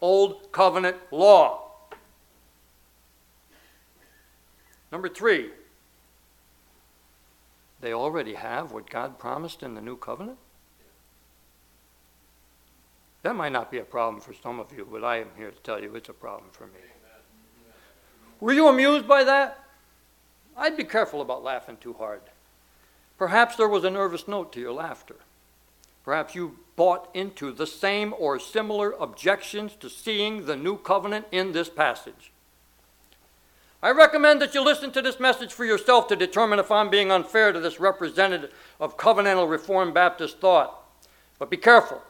Old 0.00 0.50
covenant 0.50 0.96
law. 1.12 1.70
Number 4.90 5.08
three, 5.08 5.50
they 7.80 7.92
already 7.92 8.34
have 8.34 8.72
what 8.72 8.90
God 8.90 9.20
promised 9.20 9.62
in 9.62 9.74
the 9.76 9.80
new 9.80 9.96
covenant. 9.96 10.38
That 13.22 13.36
might 13.36 13.52
not 13.52 13.70
be 13.70 13.78
a 13.78 13.84
problem 13.84 14.20
for 14.20 14.34
some 14.34 14.58
of 14.58 14.72
you, 14.76 14.84
but 14.90 15.04
I 15.04 15.18
am 15.18 15.28
here 15.36 15.52
to 15.52 15.58
tell 15.58 15.80
you 15.80 15.94
it's 15.94 16.08
a 16.08 16.12
problem 16.12 16.50
for 16.50 16.66
me. 16.66 16.80
Were 18.40 18.52
you 18.52 18.66
amused 18.66 19.06
by 19.06 19.22
that? 19.22 19.67
I'd 20.58 20.76
be 20.76 20.84
careful 20.84 21.20
about 21.20 21.44
laughing 21.44 21.76
too 21.80 21.94
hard. 21.94 22.20
Perhaps 23.16 23.56
there 23.56 23.68
was 23.68 23.84
a 23.84 23.90
nervous 23.90 24.26
note 24.26 24.52
to 24.52 24.60
your 24.60 24.72
laughter. 24.72 25.16
Perhaps 26.04 26.34
you 26.34 26.58
bought 26.74 27.08
into 27.14 27.52
the 27.52 27.66
same 27.66 28.14
or 28.18 28.38
similar 28.38 28.92
objections 28.92 29.74
to 29.80 29.88
seeing 29.88 30.46
the 30.46 30.56
new 30.56 30.76
covenant 30.76 31.26
in 31.30 31.52
this 31.52 31.68
passage. 31.68 32.32
I 33.80 33.90
recommend 33.90 34.42
that 34.42 34.54
you 34.54 34.64
listen 34.64 34.90
to 34.92 35.02
this 35.02 35.20
message 35.20 35.52
for 35.52 35.64
yourself 35.64 36.08
to 36.08 36.16
determine 36.16 36.58
if 36.58 36.72
I'm 36.72 36.90
being 36.90 37.12
unfair 37.12 37.52
to 37.52 37.60
this 37.60 37.78
representative 37.78 38.52
of 38.80 38.96
covenantal 38.96 39.48
Reformed 39.48 39.94
Baptist 39.94 40.40
thought. 40.40 40.82
But 41.38 41.50
be 41.50 41.56
careful. 41.56 42.02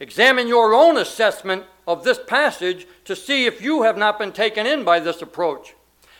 Examine 0.00 0.46
your 0.46 0.74
own 0.74 0.98
assessment 0.98 1.64
of 1.86 2.04
this 2.04 2.18
passage 2.26 2.86
to 3.06 3.16
see 3.16 3.46
if 3.46 3.62
you 3.62 3.82
have 3.82 3.96
not 3.96 4.18
been 4.18 4.32
taken 4.32 4.66
in 4.66 4.84
by 4.84 5.00
this 5.00 5.22
approach. 5.22 5.74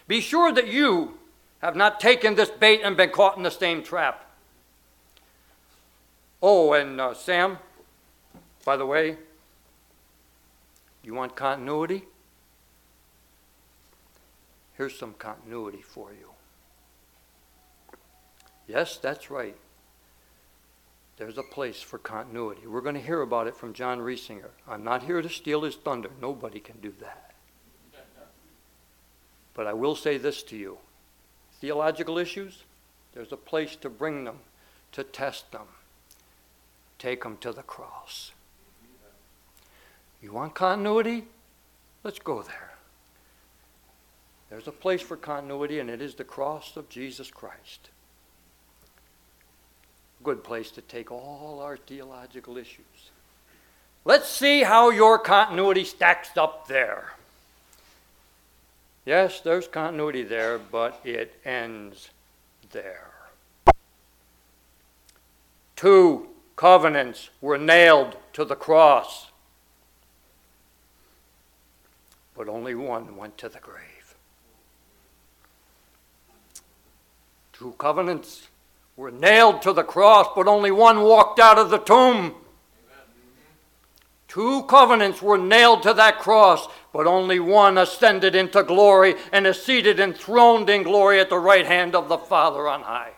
Be 0.06 0.22
sure 0.22 0.50
that 0.52 0.68
you 0.68 1.17
have 1.60 1.76
not 1.76 2.00
taken 2.00 2.34
this 2.34 2.50
bait 2.50 2.80
and 2.82 2.96
been 2.96 3.10
caught 3.10 3.36
in 3.36 3.42
the 3.42 3.50
same 3.50 3.82
trap. 3.82 4.24
Oh, 6.40 6.72
and 6.72 7.00
uh, 7.00 7.14
Sam, 7.14 7.58
by 8.64 8.76
the 8.76 8.86
way, 8.86 9.16
you 11.02 11.14
want 11.14 11.34
continuity? 11.34 12.04
Here's 14.76 14.96
some 14.96 15.14
continuity 15.14 15.82
for 15.82 16.12
you. 16.12 16.30
Yes, 18.68 18.98
that's 18.98 19.30
right. 19.30 19.56
There's 21.16 21.38
a 21.38 21.42
place 21.42 21.82
for 21.82 21.98
continuity. 21.98 22.66
We're 22.68 22.82
going 22.82 22.94
to 22.94 23.00
hear 23.00 23.22
about 23.22 23.48
it 23.48 23.56
from 23.56 23.72
John 23.72 23.98
Reisinger. 23.98 24.50
I'm 24.68 24.84
not 24.84 25.02
here 25.02 25.20
to 25.20 25.28
steal 25.28 25.62
his 25.62 25.74
thunder. 25.74 26.10
Nobody 26.20 26.60
can 26.60 26.78
do 26.78 26.92
that. 27.00 27.32
But 29.54 29.66
I 29.66 29.72
will 29.72 29.96
say 29.96 30.18
this 30.18 30.44
to 30.44 30.56
you 30.56 30.78
theological 31.60 32.18
issues, 32.18 32.62
there's 33.14 33.32
a 33.32 33.36
place 33.36 33.76
to 33.76 33.88
bring 33.88 34.24
them, 34.24 34.38
to 34.92 35.02
test 35.02 35.50
them, 35.52 35.66
take 36.98 37.22
them 37.22 37.36
to 37.38 37.52
the 37.52 37.62
cross. 37.62 38.32
You 40.22 40.32
want 40.32 40.54
continuity? 40.54 41.24
Let's 42.04 42.18
go 42.18 42.42
there. 42.42 42.72
There's 44.50 44.66
a 44.66 44.72
place 44.72 45.02
for 45.02 45.16
continuity, 45.16 45.78
and 45.78 45.90
it 45.90 46.00
is 46.00 46.14
the 46.14 46.24
cross 46.24 46.76
of 46.76 46.88
Jesus 46.88 47.30
Christ. 47.30 47.90
Good 50.22 50.42
place 50.42 50.70
to 50.72 50.80
take 50.80 51.12
all 51.12 51.60
our 51.62 51.76
theological 51.76 52.56
issues. 52.56 53.10
Let's 54.04 54.28
see 54.28 54.62
how 54.62 54.90
your 54.90 55.18
continuity 55.18 55.84
stacks 55.84 56.36
up 56.36 56.66
there. 56.66 57.12
Yes, 59.08 59.40
there's 59.40 59.66
continuity 59.66 60.22
there, 60.22 60.58
but 60.58 61.00
it 61.02 61.40
ends 61.42 62.10
there. 62.72 63.08
Two 65.76 66.28
covenants 66.56 67.30
were 67.40 67.56
nailed 67.56 68.18
to 68.34 68.44
the 68.44 68.54
cross, 68.54 69.30
but 72.36 72.50
only 72.50 72.74
one 72.74 73.16
went 73.16 73.38
to 73.38 73.48
the 73.48 73.60
grave. 73.60 74.14
Two 77.54 77.74
covenants 77.78 78.48
were 78.94 79.10
nailed 79.10 79.62
to 79.62 79.72
the 79.72 79.84
cross, 79.84 80.26
but 80.36 80.46
only 80.46 80.70
one 80.70 81.00
walked 81.00 81.40
out 81.40 81.58
of 81.58 81.70
the 81.70 81.78
tomb. 81.78 82.34
Two 84.28 84.62
covenants 84.64 85.22
were 85.22 85.38
nailed 85.38 85.82
to 85.82 85.94
that 85.94 86.18
cross, 86.18 86.68
but 86.92 87.06
only 87.06 87.40
one 87.40 87.78
ascended 87.78 88.34
into 88.34 88.62
glory 88.62 89.14
and 89.32 89.46
is 89.46 89.62
seated 89.62 89.98
enthroned 89.98 90.68
in 90.68 90.82
glory 90.82 91.18
at 91.18 91.30
the 91.30 91.38
right 91.38 91.66
hand 91.66 91.94
of 91.94 92.10
the 92.10 92.18
Father 92.18 92.68
on 92.68 92.82
high. 92.82 93.12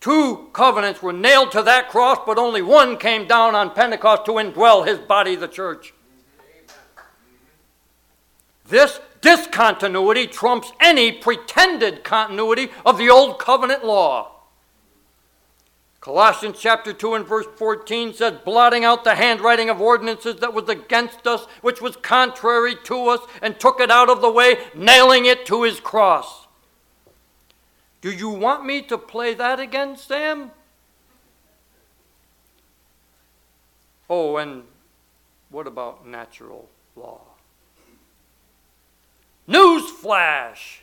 Two 0.00 0.48
covenants 0.52 1.02
were 1.02 1.12
nailed 1.12 1.52
to 1.52 1.62
that 1.62 1.90
cross, 1.90 2.18
but 2.24 2.38
only 2.38 2.62
one 2.62 2.96
came 2.96 3.26
down 3.26 3.54
on 3.54 3.74
Pentecost 3.74 4.24
to 4.24 4.32
indwell 4.32 4.86
his 4.86 4.98
body, 4.98 5.34
the 5.34 5.48
church. 5.48 5.92
This 8.66 9.00
discontinuity 9.20 10.28
trumps 10.28 10.72
any 10.80 11.10
pretended 11.10 12.04
continuity 12.04 12.70
of 12.86 12.98
the 12.98 13.10
old 13.10 13.38
covenant 13.40 13.84
law. 13.84 14.39
Colossians 16.00 16.56
chapter 16.58 16.94
2 16.94 17.14
and 17.14 17.26
verse 17.26 17.46
14 17.56 18.14
says, 18.14 18.38
blotting 18.42 18.84
out 18.84 19.04
the 19.04 19.16
handwriting 19.16 19.68
of 19.68 19.82
ordinances 19.82 20.36
that 20.36 20.54
was 20.54 20.66
against 20.68 21.26
us, 21.26 21.44
which 21.60 21.82
was 21.82 21.94
contrary 21.96 22.74
to 22.84 23.08
us, 23.08 23.20
and 23.42 23.60
took 23.60 23.80
it 23.80 23.90
out 23.90 24.08
of 24.08 24.22
the 24.22 24.30
way, 24.30 24.56
nailing 24.74 25.26
it 25.26 25.44
to 25.46 25.62
his 25.64 25.78
cross. 25.78 26.46
Do 28.00 28.10
you 28.10 28.30
want 28.30 28.64
me 28.64 28.80
to 28.82 28.96
play 28.96 29.34
that 29.34 29.60
again, 29.60 29.98
Sam? 29.98 30.52
Oh, 34.08 34.38
and 34.38 34.64
what 35.50 35.66
about 35.66 36.06
natural 36.06 36.70
law? 36.96 37.20
Newsflash! 39.46 40.78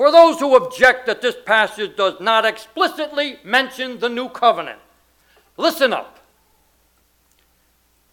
For 0.00 0.10
those 0.10 0.38
who 0.38 0.56
object 0.56 1.04
that 1.08 1.20
this 1.20 1.36
passage 1.44 1.94
does 1.94 2.20
not 2.20 2.46
explicitly 2.46 3.38
mention 3.44 3.98
the 3.98 4.08
new 4.08 4.30
covenant, 4.30 4.78
listen 5.58 5.92
up. 5.92 6.20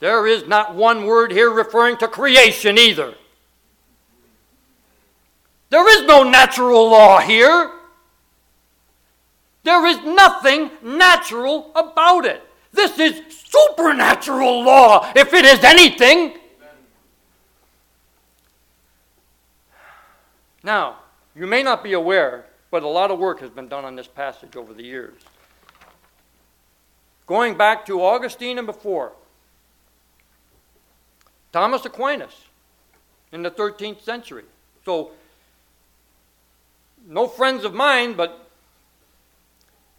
There 0.01 0.27
is 0.27 0.45
not 0.49 0.75
one 0.75 1.05
word 1.05 1.31
here 1.31 1.49
referring 1.49 1.95
to 1.99 2.09
creation 2.09 2.77
either. 2.77 3.13
There 5.69 5.89
is 5.97 6.05
no 6.05 6.23
natural 6.23 6.89
law 6.89 7.21
here. 7.21 7.71
There 9.63 9.85
is 9.85 10.03
nothing 10.03 10.71
natural 10.83 11.71
about 11.73 12.25
it. 12.25 12.43
This 12.73 12.99
is 12.99 13.21
supernatural 13.29 14.61
law, 14.61 15.09
if 15.15 15.33
it 15.33 15.45
is 15.45 15.63
anything. 15.63 16.33
Now, 20.61 20.97
you 21.37 21.45
may 21.45 21.61
not 21.61 21.83
be 21.83 21.93
aware, 21.93 22.45
but 22.71 22.83
a 22.83 22.87
lot 22.87 23.11
of 23.11 23.19
work 23.19 23.39
has 23.41 23.51
been 23.51 23.67
done 23.67 23.85
on 23.85 23.95
this 23.95 24.07
passage 24.07 24.55
over 24.55 24.73
the 24.73 24.83
years. 24.83 25.21
Going 27.27 27.55
back 27.55 27.85
to 27.85 28.01
Augustine 28.01 28.57
and 28.57 28.65
before, 28.65 29.13
Thomas 31.51 31.85
Aquinas 31.85 32.45
in 33.31 33.43
the 33.43 33.51
13th 33.51 34.01
century. 34.01 34.45
So, 34.85 35.11
no 37.07 37.27
friends 37.27 37.63
of 37.65 37.73
mine, 37.73 38.13
but 38.13 38.49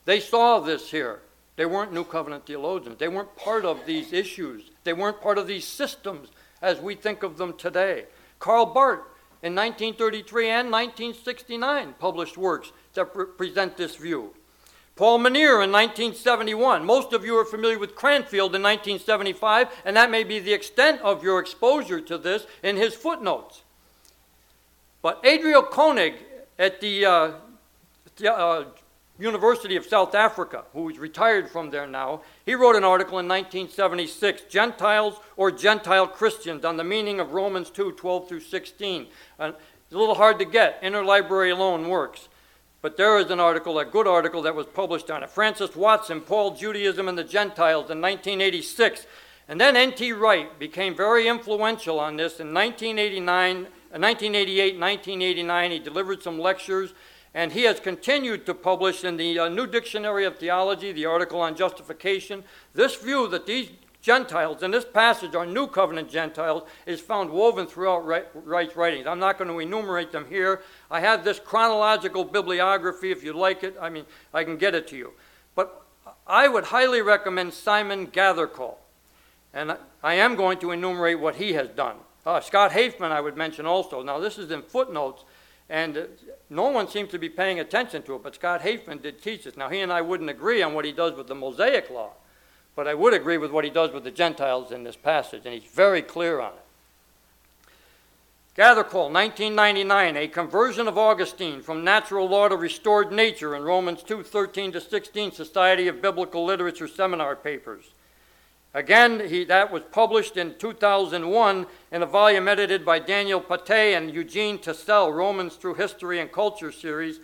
they 0.07 0.21
saw 0.21 0.61
this 0.61 0.91
here. 0.91 1.21
They 1.57 1.67
weren't 1.67 1.93
New 1.93 2.05
Covenant 2.05 2.47
theologians. 2.47 2.99
They 2.99 3.09
weren't 3.09 3.35
part 3.37 3.65
of 3.65 3.85
these 3.87 4.13
issues. 4.13 4.71
They 4.85 4.93
weren't 4.93 5.21
part 5.21 5.39
of 5.39 5.47
these 5.47 5.67
systems 5.67 6.29
as 6.63 6.81
we 6.81 6.95
think 6.95 7.23
of 7.23 7.37
them 7.37 7.53
today. 7.55 8.07
Karl 8.39 8.67
Barth 8.67 9.01
in 9.43 9.55
1933 9.55 10.49
and 10.49 10.71
1969 10.71 11.95
published 11.99 12.37
works 12.37 12.73
that 12.95 13.13
pre- 13.13 13.27
present 13.27 13.77
this 13.77 13.97
view. 13.97 14.35
Paul 14.99 15.21
Minear 15.21 15.63
in 15.63 15.71
1971. 15.71 16.85
Most 16.85 17.13
of 17.13 17.25
you 17.25 17.37
are 17.37 17.45
familiar 17.45 17.79
with 17.79 17.95
Cranfield 17.95 18.57
in 18.57 18.63
1975, 18.63 19.69
and 19.85 19.97
that 19.97 20.11
may 20.11 20.25
be 20.25 20.41
the 20.41 20.53
extent 20.53 21.01
of 21.03 21.23
your 21.23 21.39
exposure 21.39 22.01
to 22.01 22.19
this 22.19 22.49
in 22.65 22.77
his 22.77 22.95
footnotes. 22.95 23.63
But 25.01 25.23
Adrio 25.23 25.71
Koenig 25.71 26.15
at 26.59 26.81
the, 26.81 27.07
uh, 27.07 27.31
the 28.17 28.35
uh, 28.37 28.65
University 29.19 29.77
of 29.77 29.85
South 29.85 30.15
Africa, 30.15 30.65
who 30.73 30.89
is 30.89 30.99
retired 30.99 31.51
from 31.51 31.71
there 31.71 31.87
now, 31.87 32.23
he 32.47 32.55
wrote 32.55 32.77
an 32.77 32.85
article 32.85 33.19
in 33.19 33.27
1976, 33.27 34.43
Gentiles 34.43 35.19
or 35.37 35.51
Gentile 35.51 36.07
Christians, 36.07 36.65
on 36.65 36.77
the 36.77 36.85
meaning 36.85 37.19
of 37.19 37.33
Romans 37.33 37.71
2 37.71 37.93
12 37.93 38.29
through 38.29 38.41
16. 38.41 39.07
Uh, 39.41 39.53
it's 39.85 39.95
a 39.95 39.99
little 39.99 40.15
hard 40.15 40.39
to 40.39 40.45
get. 40.45 40.81
Interlibrary 40.83 41.57
loan 41.57 41.89
works. 41.89 42.29
But 42.81 42.97
there 42.97 43.19
is 43.19 43.31
an 43.31 43.41
article, 43.41 43.79
a 43.81 43.85
good 43.85 44.07
article, 44.07 44.43
that 44.43 44.55
was 44.55 44.67
published 44.67 45.11
on 45.11 45.25
it. 45.25 45.31
Francis 45.31 45.75
Watson, 45.75 46.21
Paul, 46.21 46.53
Judaism, 46.53 47.09
and 47.09 47.19
the 47.19 47.25
Gentiles 47.25 47.91
in 47.91 48.01
1986. 48.01 49.07
And 49.49 49.61
then 49.61 49.77
N.T. 49.77 50.13
Wright 50.13 50.57
became 50.59 50.95
very 50.95 51.27
influential 51.27 51.99
on 51.99 52.17
this 52.17 52.39
in 52.39 52.55
1989, 52.55 53.63
1988, 53.63 54.79
1989. 54.79 55.71
He 55.73 55.79
delivered 55.81 56.23
some 56.23 56.39
lectures 56.39 56.93
and 57.39 57.53
he 57.53 57.63
has 57.63 57.79
continued 57.79 58.45
to 58.47 58.53
publish 58.53 59.05
in 59.05 59.17
the 59.17 59.39
uh, 59.39 59.49
New 59.49 59.69
Dictionary 59.69 60.25
of 60.25 60.39
Theology, 60.39 60.91
the 60.91 61.07
article 61.07 61.41
on 61.41 61.55
justification, 61.55 62.43
this 62.75 62.97
view 62.97 63.29
that 63.29 63.47
these 63.47 63.71
Gentiles 64.03 64.65
in 64.65 64.73
this 64.73 64.85
passage 64.85 65.37
are 65.37 65.47
New 65.47 65.69
Covenant 65.69 66.11
Gentiles 66.11 66.69
is 66.85 67.01
found 67.01 67.31
woven 67.31 67.69
throughout 67.69 68.01
Wright's 68.35 68.75
writings. 68.75 69.07
I'm 69.07 69.21
not 69.21 69.39
going 69.39 69.47
to 69.47 69.61
enumerate 69.61 70.11
them 70.11 70.27
here. 70.29 70.63
I 70.91 70.99
have 70.99 71.23
this 71.23 71.39
chronological 71.39 72.25
bibliography 72.25 73.13
if 73.13 73.23
you 73.23 73.33
like 73.35 73.63
it. 73.63 73.77
I 73.81 73.89
mean, 73.89 74.07
I 74.35 74.43
can 74.43 74.57
get 74.57 74.75
it 74.75 74.89
to 74.89 74.97
you. 74.97 75.13
But 75.55 75.85
I 76.27 76.49
would 76.49 76.65
highly 76.65 77.03
recommend 77.03 77.55
Simon 77.55 78.09
Gathercole. 78.09 78.79
And 79.55 79.77
I 80.03 80.15
am 80.15 80.35
going 80.35 80.59
to 80.59 80.73
enumerate 80.73 81.21
what 81.21 81.37
he 81.37 81.53
has 81.53 81.69
done. 81.69 81.99
Uh, 82.27 82.41
Scott 82.41 82.73
Hafemann, 82.73 83.13
I 83.13 83.21
would 83.21 83.37
mention 83.37 83.65
also. 83.65 84.03
Now, 84.03 84.19
this 84.19 84.39
is 84.39 84.51
in 84.51 84.63
footnotes, 84.63 85.23
and 85.71 85.97
uh, 85.97 86.03
no 86.49 86.69
one 86.69 86.89
seems 86.89 87.11
to 87.11 87.19
be 87.19 87.29
paying 87.29 87.61
attention 87.61 88.03
to 88.05 88.15
it, 88.15 88.23
but 88.23 88.35
Scott 88.35 88.63
Hafemann 88.63 89.03
did 89.03 89.23
teach 89.23 89.47
us. 89.47 89.57
Now, 89.57 89.69
he 89.69 89.81
and 89.81 89.93
I 89.93 90.01
wouldn't 90.01 90.31
agree 90.31 90.63
on 90.63 90.75
what 90.75 90.85
he 90.85 90.93
does 90.93 91.15
with 91.15 91.27
the 91.27 91.35
Mosaic 91.35 91.91
Law, 91.91 92.13
but 92.75 92.89
I 92.89 92.95
would 92.95 93.15
agree 93.15 93.39
with 93.39 93.51
what 93.51 93.65
he 93.65 93.71
does 93.71 93.93
with 93.93 94.05
the 94.05 94.11
Gentiles 94.11 94.73
in 94.73 94.85
this 94.85 94.97
passage, 94.97 95.43
and 95.45 95.55
he's 95.55 95.71
very 95.71 96.03
clear 96.03 96.41
on 96.41 96.53
it. 96.53 96.65
Gathercole, 98.59 99.13
1999, 99.13 100.17
a 100.17 100.27
conversion 100.27 100.89
of 100.89 100.99
Augustine 100.99 101.63
from 101.63 101.85
natural 101.85 102.29
law 102.29 102.49
to 102.49 102.57
restored 102.57 103.13
nature 103.13 103.55
in 103.55 103.63
Romans 103.63 104.03
2 104.03 104.25
13 104.25 104.73
to 104.73 104.81
16, 104.81 105.31
Society 105.31 105.87
of 105.87 106.03
Biblical 106.03 106.45
Literature 106.45 106.89
seminar 106.89 107.37
papers. 107.37 107.93
Again, 108.75 109.29
he, 109.29 109.45
that 109.45 109.73
was 109.73 109.83
published 109.91 110.37
in 110.37 110.55
2001 110.59 111.67
in 111.91 112.03
a 112.03 112.07
volume 112.07 112.49
edited 112.49 112.85
by 112.85 112.99
Daniel 112.99 113.41
Patte 113.41 113.71
and 113.71 114.13
Eugene 114.13 114.59
TeSelle, 114.59 115.15
Romans 115.15 115.57
Through 115.57 115.75
History 115.75 116.21
and 116.21 116.31
Culture 116.31 116.71
series. 116.71 117.21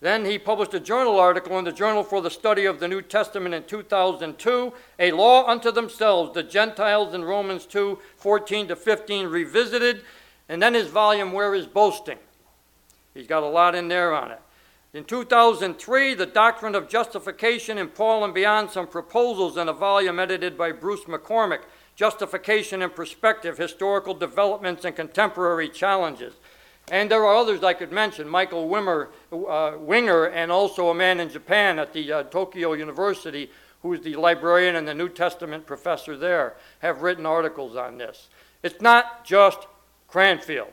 Then 0.00 0.24
he 0.24 0.38
published 0.38 0.74
a 0.74 0.80
journal 0.80 1.18
article 1.18 1.58
in 1.58 1.64
the 1.64 1.72
Journal 1.72 2.02
for 2.02 2.20
the 2.20 2.30
Study 2.30 2.64
of 2.64 2.80
the 2.80 2.88
New 2.88 3.02
Testament 3.02 3.54
in 3.54 3.64
2002, 3.64 4.72
A 4.98 5.12
Law 5.12 5.46
Unto 5.46 5.70
Themselves, 5.70 6.34
the 6.34 6.42
Gentiles 6.42 7.14
in 7.14 7.24
Romans 7.24 7.66
2 7.66 7.98
14 8.16 8.68
to 8.68 8.76
15 8.76 9.26
revisited. 9.26 10.02
And 10.48 10.62
then 10.62 10.74
his 10.74 10.88
volume, 10.88 11.32
Where 11.32 11.54
is 11.54 11.66
Boasting? 11.66 12.18
He's 13.14 13.26
got 13.26 13.42
a 13.42 13.48
lot 13.48 13.74
in 13.74 13.88
there 13.88 14.14
on 14.14 14.30
it. 14.30 14.40
In 14.92 15.04
2003, 15.04 16.14
The 16.14 16.26
Doctrine 16.26 16.74
of 16.74 16.88
Justification 16.88 17.76
in 17.76 17.88
Paul 17.88 18.24
and 18.24 18.32
Beyond, 18.32 18.70
some 18.70 18.86
proposals 18.86 19.56
in 19.56 19.68
a 19.68 19.72
volume 19.72 20.18
edited 20.18 20.56
by 20.56 20.72
Bruce 20.72 21.04
McCormack, 21.04 21.62
Justification 21.96 22.82
and 22.82 22.94
Perspective, 22.94 23.58
Historical 23.58 24.14
Developments 24.14 24.84
and 24.84 24.96
Contemporary 24.96 25.68
Challenges. 25.68 26.34
And 26.90 27.10
there 27.10 27.24
are 27.24 27.36
others 27.36 27.64
I 27.64 27.74
could 27.74 27.92
mention, 27.92 28.28
Michael 28.28 28.68
Wimmer, 28.68 29.08
uh, 29.32 29.76
Winger, 29.78 30.26
and 30.26 30.52
also 30.52 30.88
a 30.88 30.94
man 30.94 31.20
in 31.20 31.28
Japan 31.28 31.78
at 31.78 31.92
the 31.92 32.12
uh, 32.12 32.22
Tokyo 32.24 32.72
University 32.74 33.50
who 33.86 33.92
is 33.92 34.00
the 34.00 34.16
librarian 34.16 34.74
and 34.74 34.88
the 34.88 34.94
New 34.94 35.08
Testament 35.08 35.64
professor 35.64 36.16
there, 36.16 36.56
have 36.80 37.02
written 37.02 37.24
articles 37.24 37.76
on 37.76 37.98
this. 37.98 38.28
It's 38.62 38.80
not 38.80 39.24
just 39.24 39.60
Cranfield. 40.08 40.72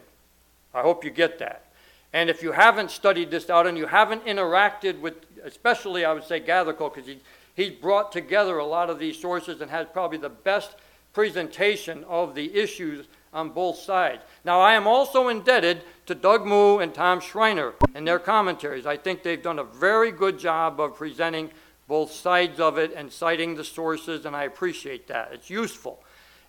I 0.73 0.81
hope 0.81 1.05
you 1.05 1.11
get 1.11 1.37
that. 1.37 1.67
And 2.13 2.29
if 2.29 2.43
you 2.43 2.51
haven't 2.51 2.91
studied 2.91 3.31
this 3.31 3.49
out 3.49 3.67
and 3.67 3.77
you 3.77 3.87
haven't 3.87 4.25
interacted 4.25 4.99
with, 5.01 5.15
especially 5.43 6.05
I 6.05 6.13
would 6.13 6.23
say 6.23 6.39
Gathercole, 6.39 6.93
because 6.93 7.07
he, 7.07 7.19
He's 7.55 7.71
brought 7.71 8.11
together 8.11 8.57
a 8.57 8.65
lot 8.65 8.89
of 8.89 8.99
these 8.99 9.19
sources 9.19 9.61
and 9.61 9.69
has 9.69 9.87
probably 9.91 10.17
the 10.17 10.29
best 10.29 10.75
presentation 11.13 12.03
of 12.05 12.33
the 12.33 12.55
issues 12.55 13.05
on 13.31 13.49
both 13.49 13.77
sides. 13.77 14.23
Now, 14.43 14.59
I 14.59 14.73
am 14.73 14.87
also 14.87 15.27
indebted 15.27 15.83
to 16.07 16.15
Doug 16.15 16.45
Moo 16.45 16.79
and 16.79 16.93
Tom 16.93 17.19
Schreiner 17.19 17.73
and 17.93 18.07
their 18.07 18.19
commentaries. 18.19 18.85
I 18.85 18.97
think 18.97 19.21
they've 19.21 19.41
done 19.41 19.59
a 19.59 19.63
very 19.63 20.11
good 20.11 20.39
job 20.39 20.79
of 20.79 20.95
presenting 20.95 21.51
both 21.87 22.11
sides 22.11 22.59
of 22.59 22.77
it 22.77 22.93
and 22.95 23.11
citing 23.11 23.55
the 23.55 23.63
sources, 23.63 24.25
and 24.25 24.35
I 24.35 24.43
appreciate 24.43 25.07
that. 25.07 25.29
It's 25.33 25.49
useful. 25.49 26.02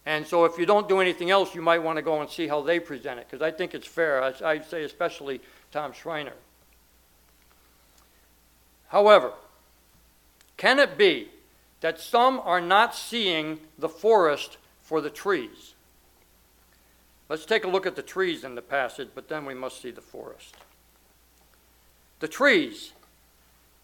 And 0.07 0.27
so, 0.27 0.45
if 0.45 0.59
you 0.59 0.67
don't 0.67 0.89
do 0.89 1.01
anything 1.01 1.31
else, 1.31 1.55
you 1.55 1.63
might 1.63 1.79
want 1.79 1.97
to 1.97 2.03
go 2.03 2.21
and 2.21 2.29
see 2.29 2.47
how 2.47 2.61
they 2.61 2.79
present 2.79 3.19
it, 3.19 3.27
because 3.29 3.43
I 3.43 3.51
think 3.51 3.75
it's 3.75 3.87
fair. 3.87 4.23
I'd 4.23 4.67
say, 4.67 4.85
especially 4.85 5.41
Tom 5.73 5.93
Schreiner. 5.93 6.35
However, 8.89 9.33
can 10.57 10.79
it 10.79 10.97
be 10.97 11.29
that 11.81 12.01
some 12.01 12.41
are 12.45 12.61
not 12.61 12.95
seeing 12.95 13.61
the 13.79 13.89
forest 13.89 14.57
for 14.83 15.01
the 15.01 15.11
trees? 15.11 15.75
Let's 17.29 17.47
take 17.47 17.65
a 17.65 17.69
look 17.69 17.87
at 17.87 17.97
the 17.97 18.03
trees 18.03 18.45
in 18.45 18.55
the 18.55 18.63
passage, 18.63 19.09
but 19.15 19.29
then 19.29 19.47
we 19.47 19.55
must 19.55 19.81
see 19.81 19.91
the 19.91 20.01
forest. 20.01 20.55
The 22.21 22.29
trees. 22.29 22.93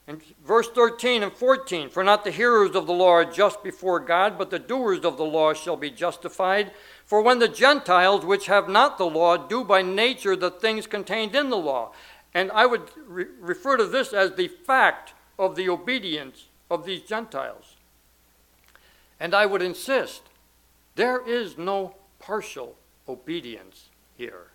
In 0.06 0.20
verse 0.44 0.68
13 0.68 1.22
and 1.22 1.32
14, 1.32 1.88
for 1.88 2.02
not 2.02 2.24
the 2.24 2.30
hearers 2.30 2.74
of 2.74 2.86
the 2.86 2.92
law 2.92 3.12
are 3.12 3.24
just 3.24 3.62
before 3.62 4.00
God, 4.00 4.36
but 4.36 4.50
the 4.50 4.58
doers 4.58 5.04
of 5.04 5.16
the 5.16 5.24
law 5.24 5.52
shall 5.54 5.76
be 5.76 5.90
justified. 5.90 6.72
For 7.04 7.22
when 7.22 7.38
the 7.38 7.48
Gentiles, 7.48 8.24
which 8.24 8.46
have 8.46 8.68
not 8.68 8.98
the 8.98 9.06
law, 9.06 9.36
do 9.36 9.62
by 9.62 9.82
nature 9.82 10.34
the 10.34 10.50
things 10.50 10.86
contained 10.86 11.36
in 11.36 11.50
the 11.50 11.56
law, 11.56 11.92
and 12.34 12.50
I 12.52 12.66
would 12.66 12.90
re- 13.06 13.26
refer 13.38 13.76
to 13.76 13.86
this 13.86 14.12
as 14.12 14.34
the 14.34 14.48
fact 14.48 15.14
of 15.38 15.54
the 15.54 15.68
obedience 15.68 16.46
of 16.70 16.84
these 16.84 17.02
Gentiles. 17.02 17.76
And 19.18 19.34
I 19.34 19.46
would 19.46 19.62
insist 19.62 20.22
there 20.96 21.26
is 21.26 21.58
no 21.58 21.94
partial 22.18 22.76
obedience 23.08 23.90
here. 24.16 24.48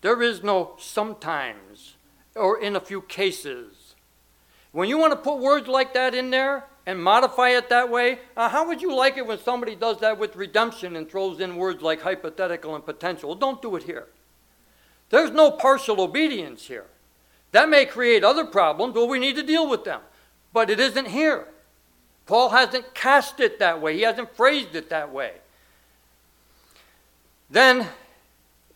There 0.00 0.22
is 0.22 0.42
no 0.42 0.74
sometimes 0.78 1.96
or 2.34 2.60
in 2.60 2.76
a 2.76 2.80
few 2.80 3.02
cases. 3.02 3.77
When 4.78 4.88
you 4.88 4.96
want 4.96 5.10
to 5.10 5.16
put 5.16 5.40
words 5.40 5.66
like 5.66 5.92
that 5.94 6.14
in 6.14 6.30
there 6.30 6.64
and 6.86 7.02
modify 7.02 7.48
it 7.48 7.68
that 7.68 7.90
way, 7.90 8.20
uh, 8.36 8.48
how 8.48 8.68
would 8.68 8.80
you 8.80 8.94
like 8.94 9.16
it 9.16 9.26
when 9.26 9.40
somebody 9.40 9.74
does 9.74 9.98
that 9.98 10.20
with 10.20 10.36
redemption 10.36 10.94
and 10.94 11.10
throws 11.10 11.40
in 11.40 11.56
words 11.56 11.82
like 11.82 12.00
hypothetical 12.00 12.76
and 12.76 12.86
potential? 12.86 13.34
Don't 13.34 13.60
do 13.60 13.74
it 13.74 13.82
here. 13.82 14.06
There's 15.10 15.32
no 15.32 15.50
partial 15.50 16.00
obedience 16.00 16.68
here. 16.68 16.86
That 17.50 17.68
may 17.68 17.86
create 17.86 18.22
other 18.22 18.44
problems, 18.44 18.94
but 18.94 19.06
we 19.06 19.18
need 19.18 19.34
to 19.34 19.42
deal 19.42 19.68
with 19.68 19.82
them. 19.82 20.00
But 20.52 20.70
it 20.70 20.78
isn't 20.78 21.08
here. 21.08 21.48
Paul 22.26 22.50
hasn't 22.50 22.94
cast 22.94 23.40
it 23.40 23.58
that 23.58 23.82
way, 23.82 23.96
he 23.96 24.02
hasn't 24.02 24.36
phrased 24.36 24.76
it 24.76 24.90
that 24.90 25.12
way. 25.12 25.32
Then, 27.50 27.88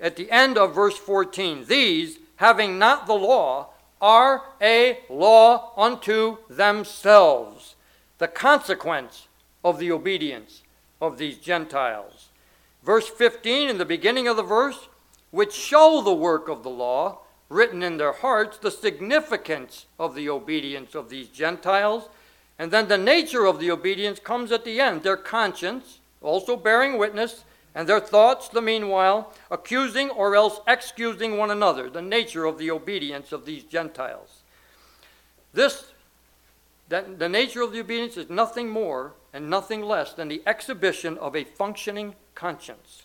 at 0.01 0.17
the 0.17 0.29
end 0.33 0.59
of 0.59 0.75
verse 0.75 0.99
14, 0.99 1.67
these, 1.67 2.19
having 2.39 2.77
not 2.77 3.07
the 3.07 3.15
law, 3.15 3.69
are 4.03 4.43
a 4.61 4.99
law 5.09 5.73
unto 5.77 6.39
themselves, 6.51 7.77
the 8.19 8.29
consequence 8.29 9.29
of 9.65 9.79
the 9.79 9.93
obedience 9.93 10.63
of 11.01 11.17
these 11.17 11.39
Gentiles. 11.39 12.29
Verse 12.83 13.09
15, 13.09 13.71
in 13.71 13.79
the 13.79 13.85
beginning 13.85 14.27
of 14.27 14.37
the 14.37 14.43
verse, 14.43 14.89
which 15.31 15.55
show 15.55 16.03
the 16.03 16.13
work 16.13 16.49
of 16.49 16.65
the 16.65 16.69
law, 16.69 17.21
written 17.49 17.83
in 17.83 17.97
their 17.97 18.13
hearts, 18.13 18.59
the 18.59 18.71
significance 18.71 19.87
of 19.99 20.15
the 20.15 20.29
obedience 20.29 20.95
of 20.95 21.09
these 21.09 21.29
Gentiles. 21.29 22.09
And 22.59 22.71
then 22.71 22.89
the 22.89 22.99
nature 22.99 23.47
of 23.47 23.61
the 23.61 23.71
obedience 23.71 24.19
comes 24.19 24.51
at 24.51 24.65
the 24.65 24.81
end 24.81 25.03
their 25.03 25.17
conscience, 25.17 26.01
also 26.21 26.57
bearing 26.57 26.99
witness, 26.99 27.45
and 27.75 27.89
their 27.89 28.01
thoughts, 28.01 28.49
the 28.49 28.61
meanwhile, 28.61 29.33
accusing 29.51 30.11
or 30.11 30.37
else 30.37 30.61
excusing 30.67 31.39
one 31.39 31.51
another, 31.51 31.89
the 31.89 32.03
nature 32.03 32.45
of 32.45 32.59
the 32.59 32.71
obedience 32.71 33.33
of 33.33 33.47
these 33.47 33.65
Gentiles. 33.65 34.43
This, 35.55 35.93
that 36.89 37.19
the 37.19 37.29
nature 37.29 37.63
of 37.63 37.73
the 37.73 37.81
obedience 37.81 38.17
is 38.17 38.29
nothing 38.29 38.69
more 38.69 39.13
and 39.33 39.49
nothing 39.49 39.83
less 39.83 40.13
than 40.13 40.29
the 40.29 40.43
exhibition 40.47 41.17
of 41.19 41.35
a 41.35 41.45
functioning 41.45 42.15
conscience. 42.35 43.05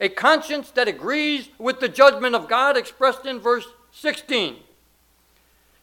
A 0.00 0.08
conscience 0.08 0.70
that 0.72 0.88
agrees 0.88 1.48
with 1.58 1.80
the 1.80 1.88
judgment 1.88 2.34
of 2.34 2.48
God 2.48 2.76
expressed 2.76 3.24
in 3.24 3.38
verse 3.38 3.66
16. 3.92 4.56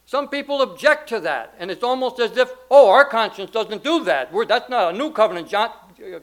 Some 0.04 0.28
people 0.28 0.60
object 0.60 1.08
to 1.08 1.20
that, 1.20 1.54
and 1.58 1.70
it's 1.70 1.82
almost 1.82 2.20
as 2.20 2.36
if, 2.36 2.52
oh, 2.70 2.90
our 2.90 3.04
conscience 3.04 3.50
doesn't 3.50 3.82
do 3.82 4.04
that. 4.04 4.32
We're, 4.32 4.44
that's 4.44 4.68
not 4.68 4.94
a 4.94 4.96
new 4.96 5.10
covenant 5.10 5.48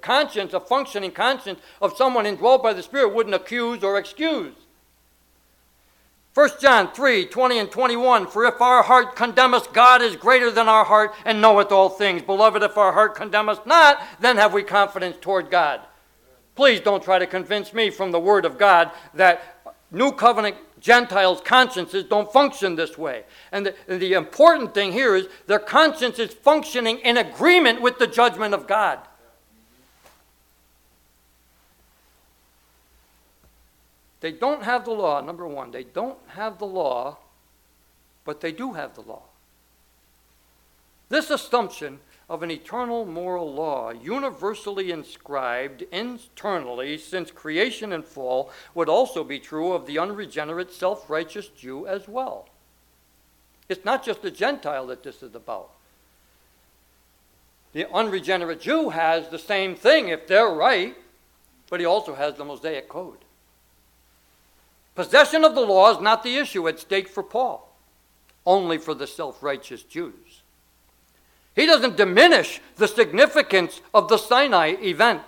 conscience, 0.01 0.53
a 0.53 0.59
functioning 0.59 1.11
conscience 1.11 1.59
of 1.81 1.95
someone 1.95 2.25
indwelt 2.25 2.63
by 2.63 2.73
the 2.73 2.83
Spirit 2.83 3.13
wouldn't 3.13 3.35
accuse 3.35 3.83
or 3.83 3.97
excuse. 3.97 4.55
1 6.33 6.49
John 6.61 6.91
3 6.93 7.25
20 7.25 7.59
and 7.59 7.71
21 7.71 8.27
For 8.27 8.45
if 8.45 8.61
our 8.61 8.83
heart 8.83 9.15
condemn 9.15 9.53
us, 9.53 9.67
God 9.67 10.01
is 10.01 10.15
greater 10.15 10.51
than 10.51 10.69
our 10.69 10.85
heart 10.85 11.13
and 11.25 11.41
knoweth 11.41 11.71
all 11.71 11.89
things. 11.89 12.21
Beloved, 12.21 12.63
if 12.63 12.77
our 12.77 12.93
heart 12.93 13.15
condemn 13.15 13.49
us 13.49 13.59
not, 13.65 14.01
then 14.19 14.37
have 14.37 14.53
we 14.53 14.63
confidence 14.63 15.17
toward 15.19 15.49
God. 15.49 15.81
Please 16.55 16.79
don't 16.79 17.03
try 17.03 17.19
to 17.19 17.27
convince 17.27 17.73
me 17.73 17.89
from 17.89 18.11
the 18.11 18.19
Word 18.19 18.45
of 18.45 18.57
God 18.57 18.91
that 19.15 19.59
New 19.91 20.11
Covenant 20.11 20.55
Gentiles' 20.79 21.41
consciences 21.41 22.03
don't 22.03 22.31
function 22.31 22.75
this 22.75 22.97
way. 22.97 23.23
And 23.51 23.65
the, 23.65 23.75
and 23.87 24.01
the 24.01 24.13
important 24.13 24.73
thing 24.73 24.91
here 24.91 25.15
is 25.15 25.27
their 25.47 25.59
conscience 25.59 26.19
is 26.19 26.33
functioning 26.33 26.99
in 26.99 27.17
agreement 27.17 27.81
with 27.81 27.97
the 27.97 28.07
judgment 28.07 28.53
of 28.53 28.67
God. 28.67 28.99
They 34.21 34.31
don't 34.31 34.63
have 34.63 34.85
the 34.85 34.91
law, 34.91 35.21
number 35.21 35.47
one. 35.47 35.71
They 35.71 35.83
don't 35.83 36.17
have 36.29 36.59
the 36.59 36.65
law, 36.65 37.17
but 38.25 38.41
they 38.41 38.51
do 38.51 38.73
have 38.73 38.95
the 38.95 39.01
law. 39.01 39.23
This 41.09 41.29
assumption 41.29 41.99
of 42.29 42.43
an 42.43 42.51
eternal 42.51 43.05
moral 43.05 43.51
law, 43.51 43.89
universally 43.89 44.91
inscribed 44.91 45.83
internally 45.91 46.97
since 46.97 47.31
creation 47.31 47.91
and 47.91 48.05
fall, 48.05 48.51
would 48.75 48.87
also 48.87 49.23
be 49.23 49.39
true 49.39 49.71
of 49.71 49.87
the 49.87 49.97
unregenerate, 49.97 50.71
self 50.71 51.09
righteous 51.09 51.47
Jew 51.47 51.87
as 51.87 52.07
well. 52.07 52.47
It's 53.67 53.85
not 53.85 54.03
just 54.03 54.21
the 54.21 54.31
Gentile 54.31 54.87
that 54.87 55.03
this 55.03 55.23
is 55.23 55.33
about. 55.33 55.71
The 57.73 57.91
unregenerate 57.91 58.61
Jew 58.61 58.89
has 58.89 59.29
the 59.29 59.39
same 59.39 59.75
thing 59.75 60.09
if 60.09 60.27
they're 60.27 60.49
right, 60.49 60.95
but 61.69 61.79
he 61.79 61.85
also 61.85 62.15
has 62.15 62.35
the 62.35 62.45
Mosaic 62.45 62.89
Code. 62.89 63.19
Possession 64.99 65.45
of 65.45 65.55
the 65.55 65.61
law 65.61 65.95
is 65.95 66.01
not 66.01 66.23
the 66.23 66.35
issue 66.35 66.67
at 66.67 66.77
stake 66.77 67.07
for 67.07 67.23
Paul, 67.23 67.73
only 68.45 68.77
for 68.77 68.93
the 68.93 69.07
self 69.07 69.41
righteous 69.41 69.81
Jews. 69.81 70.41
He 71.55 71.65
doesn't 71.65 71.95
diminish 71.95 72.59
the 72.75 72.85
significance 72.85 73.79
of 73.93 74.09
the 74.09 74.17
Sinai 74.17 74.75
event, 74.81 75.21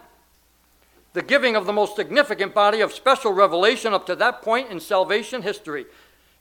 the 1.14 1.22
giving 1.22 1.56
of 1.56 1.66
the 1.66 1.72
most 1.72 1.96
significant 1.96 2.54
body 2.54 2.82
of 2.82 2.92
special 2.92 3.32
revelation 3.32 3.94
up 3.94 4.06
to 4.08 4.16
that 4.18 4.42
point 4.42 4.70
in 4.70 4.82
salvation 4.82 5.42
history. 5.42 5.86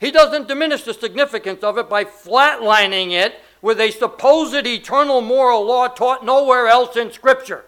He 0.01 0.11
doesn't 0.11 0.49
diminish 0.49 0.83
the 0.83 0.93
significance 0.93 1.63
of 1.63 1.79
it 1.79 1.89
by 1.89 2.07
flatlining 2.07 3.13
it 3.13 3.37
with 3.63 3.79
a 3.79 3.93
supposed 3.93 4.67
eternal 4.67 5.21
moral 5.21 5.65
law 5.65 5.87
taught 5.87 6.25
nowhere 6.25 6.67
else 6.67 6.97
in 6.97 7.13
Scripture. 7.13 7.65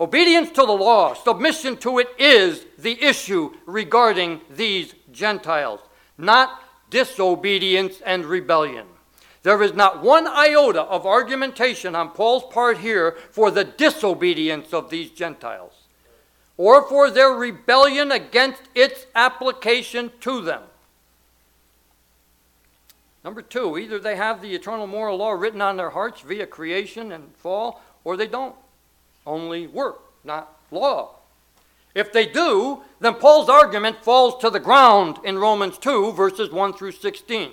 Obedience 0.00 0.48
to 0.52 0.62
the 0.62 0.72
law, 0.72 1.12
submission 1.12 1.76
to 1.76 1.98
it 1.98 2.08
is 2.18 2.64
the 2.78 3.02
issue 3.04 3.52
regarding 3.66 4.40
these 4.48 4.94
Gentiles, 5.12 5.80
not 6.16 6.62
disobedience 6.88 8.00
and 8.06 8.24
rebellion. 8.24 8.86
There 9.42 9.62
is 9.62 9.74
not 9.74 10.02
one 10.02 10.26
iota 10.26 10.82
of 10.82 11.06
argumentation 11.06 11.94
on 11.94 12.10
Paul's 12.10 12.44
part 12.52 12.78
here 12.78 13.16
for 13.30 13.50
the 13.50 13.64
disobedience 13.64 14.72
of 14.72 14.90
these 14.90 15.10
Gentiles 15.10 15.74
or 16.56 16.86
for 16.86 17.10
their 17.10 17.30
rebellion 17.30 18.12
against 18.12 18.62
its 18.74 19.06
application 19.14 20.12
to 20.20 20.42
them. 20.42 20.62
Number 23.24 23.40
two, 23.40 23.78
either 23.78 23.98
they 23.98 24.16
have 24.16 24.42
the 24.42 24.54
eternal 24.54 24.86
moral 24.86 25.16
law 25.16 25.30
written 25.30 25.62
on 25.62 25.78
their 25.78 25.88
hearts 25.88 26.20
via 26.20 26.46
creation 26.46 27.12
and 27.12 27.34
fall, 27.36 27.82
or 28.04 28.18
they 28.18 28.26
don't 28.26 28.54
only 29.30 29.66
work, 29.66 30.02
not 30.24 30.56
law. 30.70 31.14
If 31.94 32.12
they 32.12 32.26
do, 32.26 32.82
then 33.00 33.14
Paul's 33.14 33.48
argument 33.48 34.04
falls 34.04 34.40
to 34.42 34.50
the 34.50 34.60
ground 34.60 35.18
in 35.24 35.38
Romans 35.38 35.78
2, 35.78 36.12
verses 36.12 36.50
1 36.50 36.74
through 36.74 36.92
16. 36.92 37.52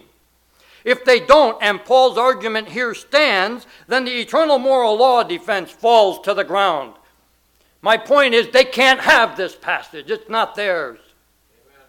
If 0.83 1.03
they 1.05 1.19
don't, 1.19 1.57
and 1.61 1.83
Paul's 1.83 2.17
argument 2.17 2.69
here 2.69 2.93
stands, 2.93 3.65
then 3.87 4.05
the 4.05 4.19
eternal 4.19 4.59
moral 4.59 4.97
law 4.97 5.23
defense 5.23 5.71
falls 5.71 6.19
to 6.21 6.33
the 6.33 6.43
ground. 6.43 6.93
My 7.81 7.97
point 7.97 8.33
is, 8.33 8.49
they 8.49 8.65
can't 8.65 9.01
have 9.01 9.37
this 9.37 9.55
passage, 9.55 10.09
it's 10.09 10.29
not 10.29 10.55
theirs. 10.55 10.99
Amen. 11.65 11.87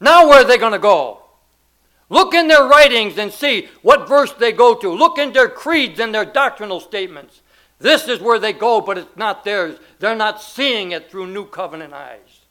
Now, 0.00 0.28
where 0.28 0.42
are 0.42 0.44
they 0.44 0.58
going 0.58 0.72
to 0.72 0.78
go? 0.78 1.20
Look 2.08 2.34
in 2.34 2.48
their 2.48 2.66
writings 2.66 3.18
and 3.18 3.32
see 3.32 3.68
what 3.82 4.08
verse 4.08 4.32
they 4.32 4.52
go 4.52 4.74
to. 4.74 4.90
Look 4.90 5.18
in 5.18 5.32
their 5.32 5.48
creeds 5.48 5.98
and 6.00 6.14
their 6.14 6.24
doctrinal 6.24 6.80
statements. 6.80 7.42
This 7.78 8.08
is 8.08 8.20
where 8.20 8.38
they 8.38 8.52
go, 8.52 8.80
but 8.80 8.98
it's 8.98 9.16
not 9.16 9.44
theirs. 9.44 9.78
They're 9.98 10.14
not 10.14 10.40
seeing 10.40 10.92
it 10.92 11.10
through 11.10 11.26
new 11.26 11.46
covenant 11.46 11.92
eyes. 11.92 12.44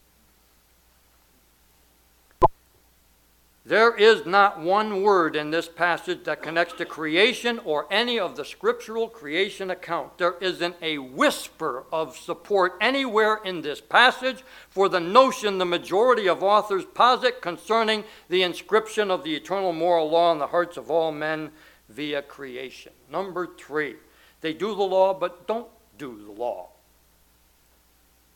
There 3.66 3.96
is 3.96 4.26
not 4.26 4.60
one 4.60 5.04
word 5.04 5.38
in 5.38 5.50
this 5.50 5.70
passage 5.70 6.26
that 6.26 6.42
connects 6.42 6.74
to 6.76 6.86
creation 6.86 7.60
or 7.64 7.88
any 7.90 8.20
of 8.20 8.36
the 8.36 8.44
scriptural 8.44 9.08
creation 9.08 9.72
account. 9.72 10.18
There 10.18 10.36
isn't 10.42 10.76
a 10.82 10.98
whisper 10.98 11.86
of 11.90 12.18
support 12.18 12.74
anywhere 12.82 13.40
in 13.46 13.62
this 13.62 13.80
passage 13.80 14.44
for 14.70 14.90
the 14.90 15.00
notion 15.00 15.60
the 15.60 15.66
majority 15.66 16.28
of 16.28 16.44
authors 16.44 16.84
posit 16.84 17.42
concerning 17.42 18.04
the 18.28 18.44
inscription 18.44 19.10
of 19.10 19.24
the 19.24 19.34
eternal 19.34 19.72
moral 19.72 20.10
law 20.10 20.34
in 20.34 20.40
the 20.40 20.48
hearts 20.48 20.76
of 20.76 20.92
all 20.92 21.14
men 21.14 21.50
via 21.88 22.22
creation. 22.22 22.92
Number 23.10 23.48
three, 23.48 23.96
they 24.44 24.54
do 24.54 24.76
the 24.76 24.84
law 24.84 25.14
but 25.14 25.48
don't 25.48 25.70
do 25.98 26.22
the 26.26 26.32
law. 26.32 26.68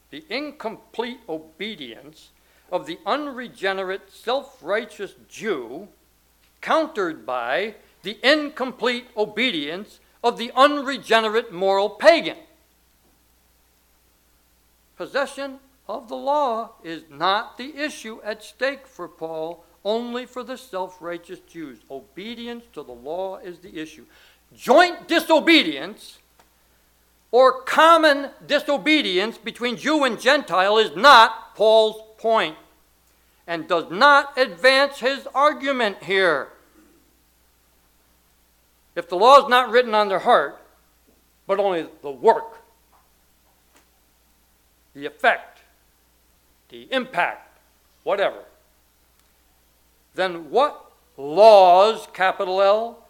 The 0.10 0.24
incomplete 0.30 1.20
obedience 1.28 2.30
of 2.72 2.86
the 2.86 2.97
unregenerate, 3.05 4.10
self 4.10 4.64
righteous 4.64 5.16
Jew, 5.28 5.89
countered 6.62 7.26
by 7.26 7.76
the 8.03 8.18
incomplete 8.24 9.08
obedience 9.18 9.99
of 10.24 10.38
the 10.38 10.51
unregenerate 10.55 11.51
moral 11.51 11.89
pagan. 11.89 12.38
Possession 14.95 15.60
of 15.89 16.08
the 16.08 16.16
law 16.16 16.72
is 16.86 17.03
not 17.10 17.58
the 17.58 17.76
issue 17.76 18.22
at 18.24 18.43
stake 18.43 18.88
for 18.88 19.10
Paul, 19.10 19.66
only 19.84 20.26
for 20.26 20.41
the 20.41 20.58
self 20.58 21.01
righteous 21.01 21.39
Jews. 21.39 21.80
Obedience 21.91 22.64
to 22.72 22.82
the 22.82 22.93
law 22.93 23.38
is 23.39 23.60
the 23.60 23.78
issue. 23.78 24.05
Joint 24.56 25.08
disobedience 25.08 26.20
or 27.32 27.62
common 27.64 28.30
disobedience 28.45 29.38
between 29.38 29.78
Jew 29.78 30.04
and 30.04 30.20
Gentile 30.20 30.78
is 30.78 30.95
not 30.95 31.56
Paul's 31.56 32.02
point 32.18 32.56
and 33.45 33.68
does 33.68 33.89
not 33.91 34.38
advance 34.38 35.00
his 35.00 35.28
argument 35.34 36.04
here. 36.04 36.50
If 38.95 39.10
the 39.10 39.16
law 39.16 39.43
is 39.43 39.50
not 39.50 39.70
written 39.70 39.93
on 39.93 40.10
their 40.10 40.20
heart, 40.20 40.60
but 41.45 41.60
only 41.60 41.88
the 42.02 42.12
work, 42.12 42.62
the 44.93 45.06
effect, 45.06 45.60
the 46.70 46.88
impact, 46.91 47.60
whatever, 48.04 48.43
then 50.16 50.50
what 50.50 50.91
laws, 51.16 52.08
capital 52.14 52.62
L, 52.62 53.07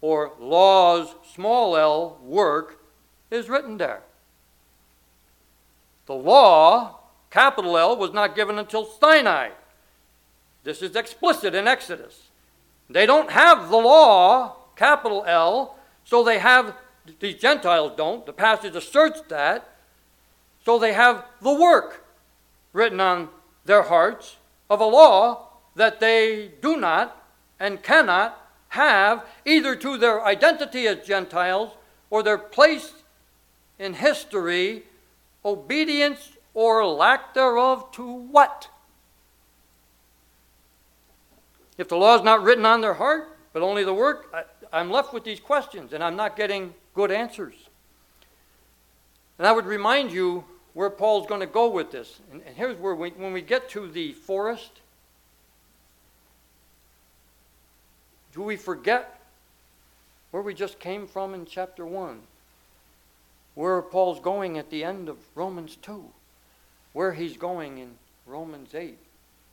or 0.00 0.32
laws, 0.38 1.14
small 1.34 1.76
l, 1.76 2.18
work 2.22 2.80
is 3.30 3.48
written 3.48 3.76
there? 3.76 4.02
The 6.06 6.14
law 6.14 7.00
Capital 7.30 7.78
L 7.78 7.96
was 7.96 8.12
not 8.12 8.34
given 8.34 8.58
until 8.58 8.84
Sinai. 8.84 9.50
This 10.64 10.82
is 10.82 10.96
explicit 10.96 11.54
in 11.54 11.68
Exodus. 11.68 12.28
They 12.88 13.06
don't 13.06 13.30
have 13.30 13.70
the 13.70 13.76
law, 13.76 14.56
capital 14.76 15.24
L, 15.26 15.76
so 16.04 16.24
they 16.24 16.40
have, 16.40 16.74
these 17.20 17.36
Gentiles 17.36 17.92
don't, 17.96 18.26
the 18.26 18.32
passage 18.32 18.74
asserts 18.74 19.22
that, 19.28 19.68
so 20.64 20.78
they 20.78 20.92
have 20.92 21.24
the 21.40 21.54
work 21.54 22.04
written 22.72 23.00
on 23.00 23.28
their 23.64 23.82
hearts 23.82 24.36
of 24.68 24.80
a 24.80 24.84
law 24.84 25.48
that 25.76 26.00
they 26.00 26.50
do 26.60 26.76
not 26.76 27.24
and 27.60 27.82
cannot 27.82 28.39
have 28.70 29.26
either 29.44 29.74
to 29.76 29.98
their 29.98 30.24
identity 30.24 30.86
as 30.86 31.06
Gentiles 31.06 31.72
or 32.08 32.22
their 32.22 32.38
place 32.38 32.92
in 33.78 33.94
history, 33.94 34.84
obedience 35.44 36.32
or 36.54 36.86
lack 36.86 37.34
thereof 37.34 37.90
to 37.92 38.12
what? 38.12 38.68
If 41.78 41.88
the 41.88 41.96
law 41.96 42.16
is 42.16 42.22
not 42.22 42.42
written 42.42 42.66
on 42.66 42.80
their 42.80 42.94
heart, 42.94 43.36
but 43.52 43.62
only 43.62 43.84
the 43.84 43.94
work, 43.94 44.32
I, 44.72 44.80
am 44.80 44.90
left 44.90 45.12
with 45.12 45.24
these 45.24 45.40
questions 45.40 45.92
and 45.92 46.04
I'm 46.04 46.16
not 46.16 46.36
getting 46.36 46.74
good 46.94 47.10
answers. 47.10 47.54
And 49.38 49.46
I 49.46 49.52
would 49.52 49.66
remind 49.66 50.12
you 50.12 50.44
where 50.74 50.90
Paul's 50.90 51.26
going 51.26 51.40
to 51.40 51.46
go 51.46 51.68
with 51.68 51.90
this. 51.90 52.20
And, 52.30 52.42
and 52.46 52.54
here's 52.54 52.78
where 52.78 52.94
we, 52.94 53.10
when 53.10 53.32
we 53.32 53.42
get 53.42 53.68
to 53.70 53.88
the 53.88 54.12
forest, 54.12 54.80
do 58.34 58.42
we 58.42 58.56
forget 58.56 59.20
where 60.30 60.42
we 60.42 60.54
just 60.54 60.78
came 60.78 61.06
from 61.06 61.34
in 61.34 61.46
chapter 61.46 61.84
1? 61.84 62.20
Where 63.54 63.82
Paul's 63.82 64.20
going 64.20 64.58
at 64.58 64.70
the 64.70 64.84
end 64.84 65.08
of 65.08 65.16
Romans 65.34 65.76
2? 65.82 66.04
where 66.92 67.12
he's 67.12 67.36
going 67.36 67.78
in 67.78 67.90
Romans 68.26 68.74
8. 68.74 68.98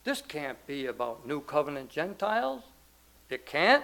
This 0.03 0.21
can't 0.21 0.65
be 0.65 0.85
about 0.85 1.27
new 1.27 1.41
covenant 1.41 1.89
Gentiles. 1.89 2.63
It 3.29 3.45
can't. 3.45 3.83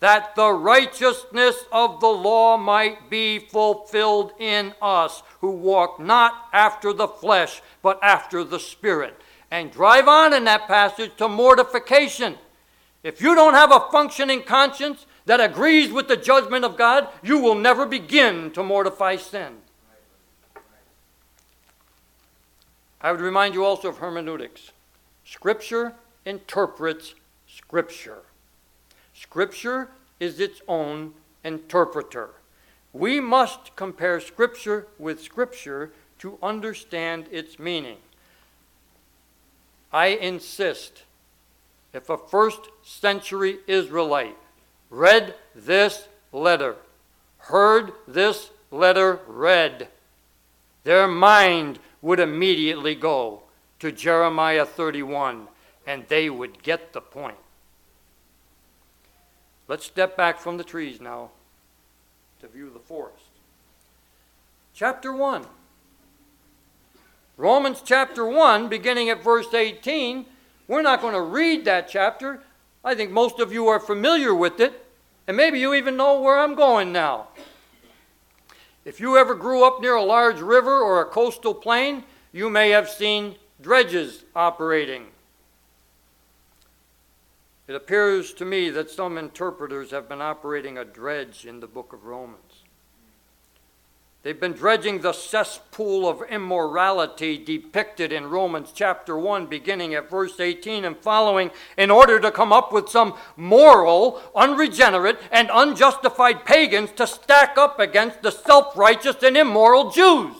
that 0.00 0.34
the 0.36 0.52
righteousness 0.52 1.56
of 1.72 2.00
the 2.00 2.06
law 2.06 2.56
might 2.56 3.10
be 3.10 3.38
fulfilled 3.38 4.32
in 4.38 4.72
us, 4.80 5.22
who 5.40 5.50
walk 5.50 5.98
not 5.98 6.48
after 6.52 6.92
the 6.92 7.08
flesh, 7.08 7.60
but 7.82 7.98
after 8.02 8.44
the 8.44 8.60
Spirit. 8.60 9.20
And 9.50 9.72
drive 9.72 10.06
on 10.06 10.32
in 10.34 10.44
that 10.44 10.68
passage 10.68 11.12
to 11.16 11.28
mortification. 11.28 12.36
If 13.02 13.20
you 13.20 13.34
don't 13.34 13.54
have 13.54 13.72
a 13.72 13.90
functioning 13.90 14.42
conscience, 14.42 15.06
that 15.26 15.40
agrees 15.40 15.92
with 15.92 16.08
the 16.08 16.16
judgment 16.16 16.64
of 16.64 16.76
God, 16.76 17.08
you 17.22 17.38
will 17.38 17.54
never 17.54 17.84
begin 17.84 18.50
to 18.52 18.62
mortify 18.62 19.16
sin. 19.16 19.58
I 23.00 23.12
would 23.12 23.20
remind 23.20 23.54
you 23.54 23.64
also 23.64 23.88
of 23.88 23.98
hermeneutics. 23.98 24.72
Scripture 25.24 25.94
interprets 26.24 27.14
Scripture. 27.46 28.22
Scripture 29.20 29.88
is 30.20 30.38
its 30.38 30.60
own 30.68 31.12
interpreter. 31.42 32.30
We 32.92 33.18
must 33.18 33.74
compare 33.74 34.20
Scripture 34.20 34.86
with 34.96 35.20
Scripture 35.20 35.90
to 36.20 36.38
understand 36.40 37.26
its 37.32 37.58
meaning. 37.58 37.96
I 39.92 40.08
insist 40.08 41.02
if 41.92 42.08
a 42.08 42.16
first 42.16 42.60
century 42.84 43.58
Israelite 43.66 44.36
read 44.88 45.34
this 45.52 46.06
letter, 46.32 46.76
heard 47.38 47.92
this 48.06 48.50
letter 48.70 49.18
read, 49.26 49.88
their 50.84 51.08
mind 51.08 51.80
would 52.02 52.20
immediately 52.20 52.94
go 52.94 53.42
to 53.80 53.90
Jeremiah 53.90 54.64
31 54.64 55.48
and 55.88 56.06
they 56.06 56.30
would 56.30 56.62
get 56.62 56.92
the 56.92 57.00
point. 57.00 57.36
Let's 59.68 59.84
step 59.84 60.16
back 60.16 60.40
from 60.40 60.56
the 60.56 60.64
trees 60.64 60.98
now 60.98 61.28
to 62.40 62.48
view 62.48 62.70
the 62.72 62.78
forest. 62.78 63.28
Chapter 64.74 65.12
1. 65.12 65.44
Romans 67.36 67.82
chapter 67.84 68.26
1, 68.26 68.68
beginning 68.68 69.10
at 69.10 69.22
verse 69.22 69.52
18. 69.52 70.24
We're 70.66 70.82
not 70.82 71.02
going 71.02 71.12
to 71.12 71.20
read 71.20 71.66
that 71.66 71.86
chapter. 71.86 72.42
I 72.82 72.94
think 72.94 73.10
most 73.10 73.40
of 73.40 73.52
you 73.52 73.68
are 73.68 73.78
familiar 73.78 74.34
with 74.34 74.58
it, 74.58 74.86
and 75.26 75.36
maybe 75.36 75.60
you 75.60 75.74
even 75.74 75.98
know 75.98 76.18
where 76.18 76.38
I'm 76.38 76.54
going 76.54 76.90
now. 76.90 77.28
If 78.86 79.00
you 79.00 79.18
ever 79.18 79.34
grew 79.34 79.64
up 79.64 79.82
near 79.82 79.96
a 79.96 80.02
large 80.02 80.40
river 80.40 80.80
or 80.80 81.02
a 81.02 81.04
coastal 81.04 81.52
plain, 81.52 82.04
you 82.32 82.48
may 82.48 82.70
have 82.70 82.88
seen 82.88 83.34
dredges 83.60 84.24
operating. 84.34 85.08
It 87.68 87.74
appears 87.74 88.32
to 88.34 88.46
me 88.46 88.70
that 88.70 88.90
some 88.90 89.18
interpreters 89.18 89.90
have 89.90 90.08
been 90.08 90.22
operating 90.22 90.78
a 90.78 90.86
dredge 90.86 91.44
in 91.44 91.60
the 91.60 91.66
book 91.66 91.92
of 91.92 92.06
Romans. 92.06 92.64
They've 94.22 94.40
been 94.40 94.54
dredging 94.54 95.00
the 95.00 95.12
cesspool 95.12 96.08
of 96.08 96.22
immorality 96.30 97.36
depicted 97.36 98.10
in 98.10 98.30
Romans 98.30 98.72
chapter 98.74 99.18
1, 99.18 99.46
beginning 99.46 99.94
at 99.94 100.08
verse 100.08 100.40
18 100.40 100.86
and 100.86 100.96
following, 100.96 101.50
in 101.76 101.90
order 101.90 102.18
to 102.18 102.30
come 102.30 102.54
up 102.54 102.72
with 102.72 102.88
some 102.88 103.14
moral, 103.36 104.22
unregenerate, 104.34 105.20
and 105.30 105.50
unjustified 105.52 106.46
pagans 106.46 106.90
to 106.92 107.06
stack 107.06 107.58
up 107.58 107.78
against 107.78 108.22
the 108.22 108.30
self 108.30 108.76
righteous 108.78 109.22
and 109.22 109.36
immoral 109.36 109.90
Jews. 109.90 110.34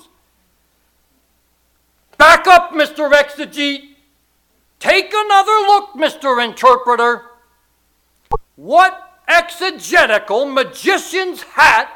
Back 2.16 2.46
up, 2.46 2.72
Mr. 2.72 3.12
Exegete. 3.12 3.96
Take 4.89 5.12
another 5.12 5.53
look, 5.53 5.93
Mr. 5.97 6.43
Interpreter. 6.43 7.26
What 8.57 9.20
exegetical 9.28 10.47
magician's 10.47 11.43
hat 11.43 11.93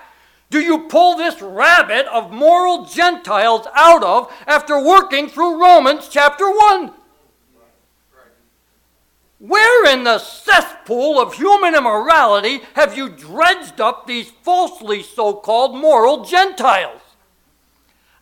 do 0.51 0.61
you 0.61 0.80
pull 0.88 1.16
this 1.16 1.40
rabbit 1.40 2.05
of 2.09 2.30
moral 2.30 2.84
Gentiles 2.84 3.66
out 3.74 4.05
of 4.05 4.30
after 4.47 4.78
working 4.78 5.26
through 5.30 5.59
Romans 5.59 6.07
chapter 6.11 6.51
1? 6.51 6.93
Where 9.38 9.90
in 9.90 10.05
the 10.05 10.18
cesspool 10.18 11.18
of 11.18 11.32
human 11.32 11.74
immorality 11.74 12.61
have 12.74 12.95
you 12.95 13.09
dredged 13.09 13.80
up 13.80 14.07
these 14.07 14.30
falsely 14.43 15.03
so 15.03 15.32
called 15.32 15.74
moral 15.74 16.26
Gentiles? 16.26 17.01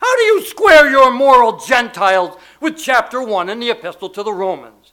How 0.01 0.17
do 0.17 0.23
you 0.23 0.45
square 0.45 0.89
your 0.89 1.11
moral 1.11 1.57
Gentiles 1.57 2.37
with 2.59 2.77
chapter 2.77 3.23
1 3.23 3.49
in 3.49 3.59
the 3.59 3.69
epistle 3.69 4.09
to 4.09 4.23
the 4.23 4.33
Romans? 4.33 4.91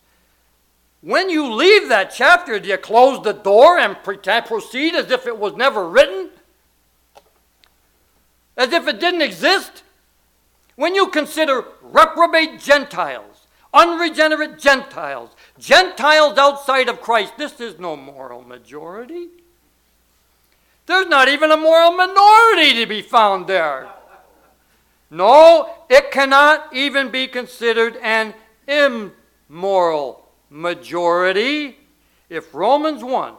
When 1.01 1.31
you 1.31 1.53
leave 1.53 1.89
that 1.89 2.13
chapter, 2.15 2.61
do 2.61 2.69
you 2.69 2.77
close 2.77 3.23
the 3.23 3.33
door 3.33 3.79
and 3.79 3.97
proceed 4.03 4.95
as 4.95 5.11
if 5.11 5.27
it 5.27 5.39
was 5.39 5.57
never 5.57 5.89
written? 5.89 6.31
as 8.59 8.73
if 8.73 8.87
it 8.89 9.01
didn't 9.01 9.23
exist? 9.23 9.85
When 10.75 10.95
you 10.95 11.09
consider 11.09 11.65
reprobate 11.81 12.61
Gentiles, 12.61 13.47
unregenerate 13.73 14.59
Gentiles, 14.59 15.31
Gentiles 15.59 16.37
outside 16.37 16.89
of 16.89 17.01
Christ, 17.01 17.35
this 17.39 17.61
is 17.61 17.79
no 17.79 17.97
moral 17.97 18.43
majority. 18.43 19.29
There's 20.87 21.07
not 21.07 21.29
even 21.29 21.51
a 21.51 21.57
moral 21.57 21.93
minority 21.93 22.75
to 22.75 22.87
be 22.87 23.01
found 23.01 23.47
there. 23.47 23.89
No, 25.11 25.71
it 25.89 26.11
cannot 26.11 26.75
even 26.75 27.11
be 27.11 27.27
considered 27.27 27.97
an 28.03 28.35
immoral 28.67 30.29
majority. 30.51 31.79
If 32.29 32.55
Romans 32.55 33.03
1 33.03 33.35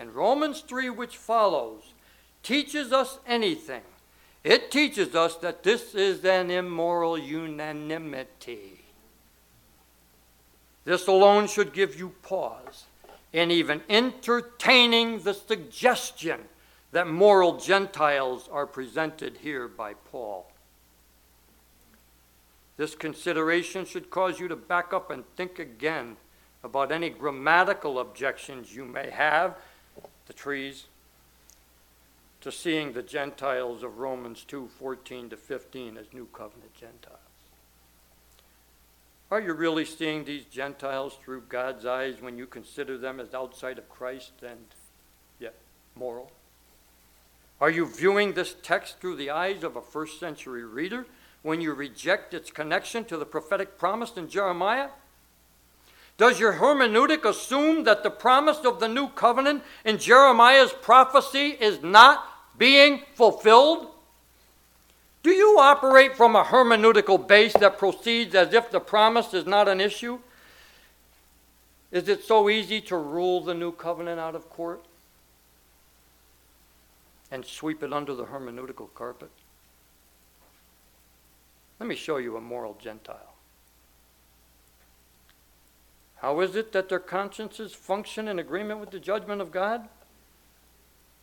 and 0.00 0.14
Romans 0.14 0.60
3, 0.60 0.90
which 0.90 1.16
follows, 1.16 1.94
teaches 2.42 2.92
us 2.92 3.18
anything, 3.26 3.82
it 4.42 4.70
teaches 4.70 5.14
us 5.14 5.36
that 5.36 5.62
this 5.62 5.94
is 5.94 6.24
an 6.24 6.50
immoral 6.50 7.16
unanimity. 7.16 8.80
This 10.84 11.06
alone 11.06 11.46
should 11.46 11.72
give 11.72 11.98
you 11.98 12.14
pause 12.22 12.84
in 13.32 13.50
even 13.50 13.82
entertaining 13.90 15.20
the 15.20 15.34
suggestion 15.34 16.40
that 16.92 17.06
moral 17.06 17.58
Gentiles 17.58 18.48
are 18.50 18.66
presented 18.66 19.36
here 19.42 19.68
by 19.68 19.92
Paul. 19.92 20.50
This 22.78 22.94
consideration 22.94 23.84
should 23.84 24.08
cause 24.08 24.40
you 24.40 24.48
to 24.48 24.56
back 24.56 24.92
up 24.94 25.10
and 25.10 25.24
think 25.36 25.58
again 25.58 26.16
about 26.62 26.92
any 26.92 27.10
grammatical 27.10 27.98
objections 27.98 28.74
you 28.74 28.84
may 28.84 29.10
have. 29.10 29.56
The 30.26 30.32
trees, 30.32 30.86
to 32.40 32.52
seeing 32.52 32.92
the 32.92 33.02
Gentiles 33.02 33.82
of 33.82 33.98
Romans 33.98 34.44
2 34.44 34.68
14 34.78 35.30
to 35.30 35.36
15 35.36 35.96
as 35.96 36.06
New 36.12 36.26
Covenant 36.32 36.72
Gentiles. 36.74 37.18
Are 39.30 39.40
you 39.40 39.54
really 39.54 39.84
seeing 39.84 40.24
these 40.24 40.44
Gentiles 40.44 41.18
through 41.22 41.42
God's 41.48 41.84
eyes 41.84 42.22
when 42.22 42.38
you 42.38 42.46
consider 42.46 42.96
them 42.96 43.18
as 43.18 43.34
outside 43.34 43.76
of 43.76 43.88
Christ 43.88 44.32
and 44.42 44.64
yet 45.40 45.54
moral? 45.96 46.30
Are 47.60 47.70
you 47.70 47.86
viewing 47.86 48.34
this 48.34 48.54
text 48.62 49.00
through 49.00 49.16
the 49.16 49.30
eyes 49.30 49.64
of 49.64 49.74
a 49.74 49.82
first 49.82 50.20
century 50.20 50.64
reader 50.64 51.06
when 51.42 51.60
you 51.60 51.72
reject 51.72 52.34
its 52.34 52.50
connection 52.50 53.04
to 53.04 53.16
the 53.16 53.26
prophetic 53.26 53.78
promise 53.78 54.16
in 54.16 54.28
Jeremiah? 54.28 54.88
Does 56.16 56.40
your 56.40 56.54
hermeneutic 56.54 57.24
assume 57.24 57.84
that 57.84 58.02
the 58.02 58.10
promise 58.10 58.58
of 58.64 58.80
the 58.80 58.88
new 58.88 59.08
covenant 59.08 59.62
in 59.84 59.98
Jeremiah's 59.98 60.72
prophecy 60.72 61.56
is 61.60 61.80
not 61.82 62.24
being 62.58 63.02
fulfilled? 63.14 63.86
Do 65.22 65.30
you 65.30 65.58
operate 65.60 66.16
from 66.16 66.34
a 66.34 66.42
hermeneutical 66.42 67.26
base 67.26 67.52
that 67.54 67.78
proceeds 67.78 68.34
as 68.34 68.52
if 68.52 68.70
the 68.70 68.80
promise 68.80 69.32
is 69.32 69.46
not 69.46 69.68
an 69.68 69.80
issue? 69.80 70.18
Is 71.92 72.08
it 72.08 72.24
so 72.24 72.48
easy 72.48 72.80
to 72.82 72.96
rule 72.96 73.40
the 73.40 73.54
new 73.54 73.72
covenant 73.72 74.20
out 74.20 74.34
of 74.34 74.50
court 74.50 74.84
and 77.30 77.44
sweep 77.44 77.82
it 77.82 77.92
under 77.92 78.14
the 78.14 78.24
hermeneutical 78.24 78.92
carpet? 78.94 79.30
Let 81.80 81.88
me 81.88 81.94
show 81.94 82.16
you 82.16 82.36
a 82.36 82.40
moral 82.40 82.76
Gentile. 82.80 83.34
How 86.16 86.40
is 86.40 86.56
it 86.56 86.72
that 86.72 86.88
their 86.88 86.98
consciences 86.98 87.72
function 87.72 88.26
in 88.26 88.38
agreement 88.40 88.80
with 88.80 88.90
the 88.90 88.98
judgment 88.98 89.40
of 89.40 89.52
God? 89.52 89.88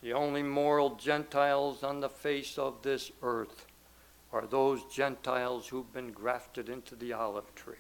The 0.02 0.14
only 0.14 0.44
moral 0.44 0.96
Gentiles 0.96 1.84
on 1.84 2.00
the 2.00 2.10
face 2.10 2.58
of 2.58 2.82
this 2.84 3.12
earth 3.22 3.66
are 4.32 4.46
those 4.46 4.84
Gentiles 4.86 5.68
who've 5.68 5.92
been 5.92 6.12
grafted 6.12 6.70
into 6.70 6.96
the 6.96 7.12
olive 7.12 7.54
tree, 7.56 7.76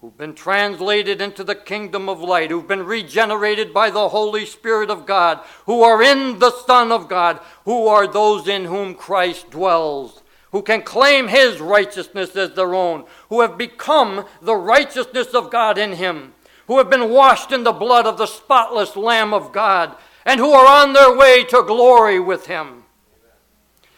who've 0.00 0.16
been 0.16 0.34
translated 0.34 1.20
into 1.20 1.44
the 1.44 1.54
kingdom 1.54 2.08
of 2.08 2.20
light, 2.20 2.50
who've 2.50 2.68
been 2.68 2.86
regenerated 2.86 3.74
by 3.74 3.90
the 3.90 4.08
Holy 4.08 4.46
Spirit 4.46 4.88
of 4.88 5.04
God, 5.04 5.40
who 5.66 5.82
are 5.82 6.02
in 6.02 6.38
the 6.38 6.50
Son 6.50 6.90
of 6.90 7.08
God, 7.08 7.40
who 7.64 7.86
are 7.86 8.06
those 8.06 8.48
in 8.48 8.64
whom 8.64 8.94
Christ 8.94 9.50
dwells 9.50 10.22
who 10.56 10.62
can 10.62 10.80
claim 10.80 11.28
his 11.28 11.60
righteousness 11.60 12.34
as 12.34 12.54
their 12.54 12.74
own, 12.74 13.04
who 13.28 13.42
have 13.42 13.58
become 13.58 14.24
the 14.40 14.56
righteousness 14.56 15.34
of 15.34 15.50
God 15.50 15.76
in 15.76 15.92
him, 15.92 16.32
who 16.66 16.78
have 16.78 16.88
been 16.88 17.10
washed 17.10 17.52
in 17.52 17.62
the 17.62 17.72
blood 17.72 18.06
of 18.06 18.16
the 18.16 18.24
spotless 18.24 18.96
Lamb 18.96 19.34
of 19.34 19.52
God, 19.52 19.94
and 20.24 20.40
who 20.40 20.52
are 20.52 20.66
on 20.66 20.94
their 20.94 21.14
way 21.14 21.44
to 21.44 21.62
glory 21.66 22.18
with 22.18 22.46
him. 22.46 22.84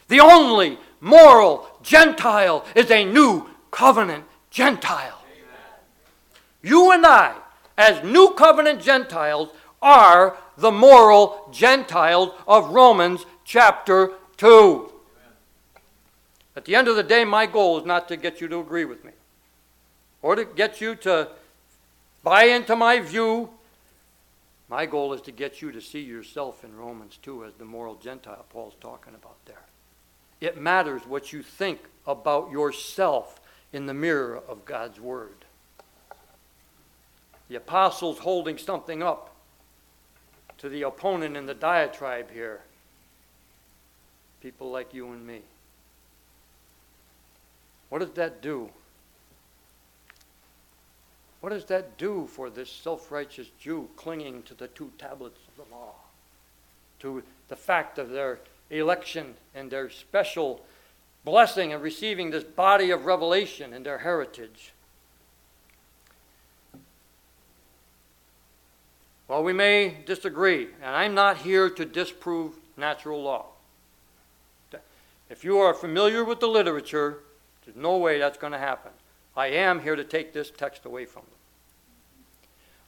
The 0.09 0.19
only 0.19 0.77
moral 0.99 1.65
Gentile 1.81 2.65
is 2.75 2.91
a 2.91 3.05
new 3.05 3.49
covenant 3.71 4.25
Gentile. 4.49 5.23
You 6.61 6.91
and 6.91 7.05
I, 7.05 7.35
as 7.77 8.03
new 8.03 8.33
covenant 8.33 8.81
Gentiles, 8.81 9.47
are 9.81 10.35
the 10.57 10.73
moral 10.73 11.47
Gentiles 11.53 12.33
of 12.45 12.71
Romans 12.71 13.25
chapter 13.45 14.11
2. 14.35 14.98
At 16.59 16.65
the 16.65 16.75
end 16.75 16.89
of 16.89 16.97
the 16.97 17.03
day, 17.03 17.23
my 17.23 17.45
goal 17.45 17.79
is 17.79 17.85
not 17.85 18.09
to 18.09 18.17
get 18.17 18.41
you 18.41 18.49
to 18.49 18.59
agree 18.59 18.83
with 18.83 19.05
me 19.05 19.13
or 20.21 20.35
to 20.35 20.43
get 20.43 20.81
you 20.81 20.93
to 20.95 21.29
buy 22.21 22.43
into 22.47 22.75
my 22.75 22.99
view. 22.99 23.51
My 24.67 24.85
goal 24.85 25.13
is 25.13 25.21
to 25.21 25.31
get 25.31 25.61
you 25.61 25.71
to 25.71 25.79
see 25.79 26.01
yourself 26.01 26.65
in 26.65 26.75
Romans 26.75 27.17
2 27.21 27.45
as 27.45 27.53
the 27.53 27.63
moral 27.63 27.95
Gentile 27.95 28.45
Paul's 28.49 28.73
talking 28.81 29.15
about 29.15 29.37
there. 29.45 29.61
It 30.41 30.59
matters 30.59 31.03
what 31.07 31.31
you 31.31 31.43
think 31.43 31.79
about 32.05 32.51
yourself 32.51 33.39
in 33.71 33.85
the 33.85 33.93
mirror 33.93 34.41
of 34.45 34.65
God's 34.65 34.99
Word. 34.99 35.45
The 37.47 37.55
apostles 37.55 38.19
holding 38.19 38.57
something 38.57 39.01
up 39.01 39.33
to 40.57 40.67
the 40.67 40.81
opponent 40.81 41.37
in 41.37 41.45
the 41.45 41.53
diatribe 41.53 42.29
here. 42.33 42.59
People 44.41 44.69
like 44.69 44.93
you 44.93 45.09
and 45.13 45.25
me. 45.25 45.39
What 47.89 47.99
does 47.99 48.11
that 48.11 48.41
do? 48.41 48.69
What 51.41 51.49
does 51.49 51.65
that 51.65 51.97
do 51.97 52.27
for 52.27 52.49
this 52.49 52.69
self 52.69 53.11
righteous 53.11 53.47
Jew 53.59 53.89
clinging 53.95 54.43
to 54.43 54.53
the 54.53 54.67
two 54.67 54.91
tablets 54.97 55.39
of 55.47 55.65
the 55.65 55.75
law? 55.75 55.93
To 56.99 57.23
the 57.47 57.55
fact 57.55 57.97
of 57.97 58.09
their 58.09 58.39
election 58.69 59.35
and 59.55 59.71
their 59.71 59.89
special 59.89 60.61
blessing 61.23 61.73
and 61.73 61.81
receiving 61.81 62.29
this 62.29 62.43
body 62.43 62.91
of 62.91 63.05
revelation 63.05 63.73
and 63.73 63.85
their 63.85 63.99
heritage? 63.99 64.73
Well, 69.27 69.43
we 69.43 69.53
may 69.53 69.97
disagree, 70.05 70.69
and 70.81 70.95
I'm 70.95 71.13
not 71.13 71.37
here 71.37 71.69
to 71.69 71.85
disprove 71.85 72.53
natural 72.75 73.21
law. 73.21 73.45
If 75.29 75.43
you 75.43 75.59
are 75.59 75.75
familiar 75.75 76.25
with 76.25 76.39
the 76.39 76.47
literature, 76.47 77.19
there's 77.69 77.83
no 77.83 77.97
way 77.97 78.17
that's 78.17 78.39
going 78.39 78.53
to 78.53 78.59
happen. 78.59 78.91
I 79.37 79.47
am 79.47 79.81
here 79.81 79.95
to 79.95 80.03
take 80.03 80.33
this 80.33 80.49
text 80.49 80.85
away 80.85 81.05
from 81.05 81.21
them. 81.21 81.31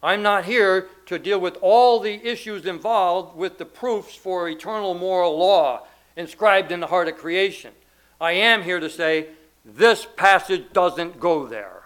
I'm 0.02 0.22
not 0.22 0.44
here 0.44 0.88
to 1.06 1.20
deal 1.20 1.38
with 1.38 1.56
all 1.60 2.00
the 2.00 2.14
issues 2.26 2.66
involved 2.66 3.36
with 3.36 3.58
the 3.58 3.64
proofs 3.64 4.16
for 4.16 4.48
eternal 4.48 4.94
moral 4.94 5.38
law 5.38 5.86
inscribed 6.16 6.72
in 6.72 6.80
the 6.80 6.88
heart 6.88 7.06
of 7.06 7.16
creation. 7.16 7.72
I 8.20 8.32
am 8.32 8.64
here 8.64 8.80
to 8.80 8.90
say 8.90 9.28
this 9.64 10.04
passage 10.16 10.64
doesn't 10.72 11.20
go 11.20 11.46
there. 11.46 11.84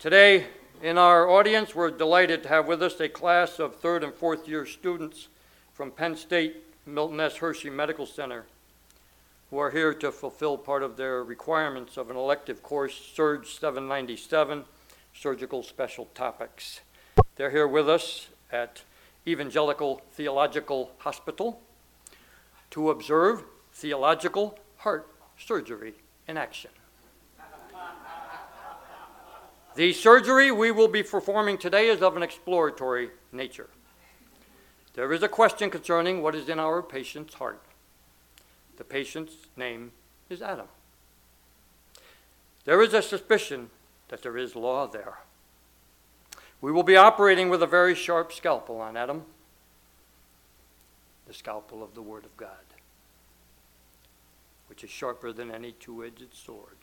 Today, 0.00 0.48
in 0.82 0.98
our 0.98 1.30
audience, 1.30 1.72
we're 1.72 1.92
delighted 1.92 2.42
to 2.42 2.48
have 2.48 2.66
with 2.66 2.82
us 2.82 2.98
a 2.98 3.08
class 3.08 3.60
of 3.60 3.76
third 3.76 4.02
and 4.02 4.12
fourth 4.12 4.48
year 4.48 4.66
students 4.66 5.28
from 5.72 5.92
Penn 5.92 6.16
State 6.16 6.56
Milton 6.86 7.20
S. 7.20 7.36
Hershey 7.36 7.70
Medical 7.70 8.06
Center 8.06 8.44
who 9.52 9.58
are 9.58 9.70
here 9.70 9.92
to 9.92 10.10
fulfill 10.10 10.56
part 10.56 10.82
of 10.82 10.96
their 10.96 11.22
requirements 11.22 11.98
of 11.98 12.08
an 12.08 12.16
elective 12.16 12.62
course, 12.62 12.98
Surge 13.14 13.54
797, 13.58 14.64
Surgical 15.12 15.62
Special 15.62 16.06
Topics. 16.14 16.80
They're 17.36 17.50
here 17.50 17.68
with 17.68 17.86
us 17.86 18.28
at 18.50 18.80
Evangelical 19.28 20.00
Theological 20.12 20.92
Hospital 21.00 21.60
to 22.70 22.88
observe 22.88 23.44
theological 23.74 24.58
heart 24.78 25.06
surgery 25.38 25.92
in 26.26 26.38
action. 26.38 26.70
The 29.74 29.92
surgery 29.92 30.50
we 30.50 30.70
will 30.70 30.88
be 30.88 31.02
performing 31.02 31.58
today 31.58 31.88
is 31.88 32.00
of 32.00 32.16
an 32.16 32.22
exploratory 32.22 33.10
nature. 33.32 33.68
There 34.94 35.12
is 35.12 35.22
a 35.22 35.28
question 35.28 35.70
concerning 35.70 36.22
what 36.22 36.34
is 36.34 36.48
in 36.48 36.58
our 36.58 36.82
patient's 36.82 37.34
heart. 37.34 37.62
The 38.76 38.84
patient's 38.84 39.34
name 39.56 39.92
is 40.28 40.42
Adam. 40.42 40.66
There 42.64 42.82
is 42.82 42.94
a 42.94 43.02
suspicion 43.02 43.70
that 44.08 44.22
there 44.22 44.36
is 44.36 44.54
law 44.54 44.86
there. 44.86 45.18
We 46.60 46.70
will 46.70 46.82
be 46.82 46.96
operating 46.96 47.48
with 47.48 47.62
a 47.62 47.66
very 47.66 47.94
sharp 47.94 48.32
scalpel 48.32 48.80
on 48.80 48.96
Adam, 48.96 49.24
the 51.26 51.34
scalpel 51.34 51.82
of 51.82 51.94
the 51.94 52.02
Word 52.02 52.24
of 52.24 52.36
God, 52.36 52.50
which 54.68 54.84
is 54.84 54.90
sharper 54.90 55.32
than 55.32 55.50
any 55.50 55.72
two 55.72 56.04
edged 56.04 56.34
sword. 56.34 56.76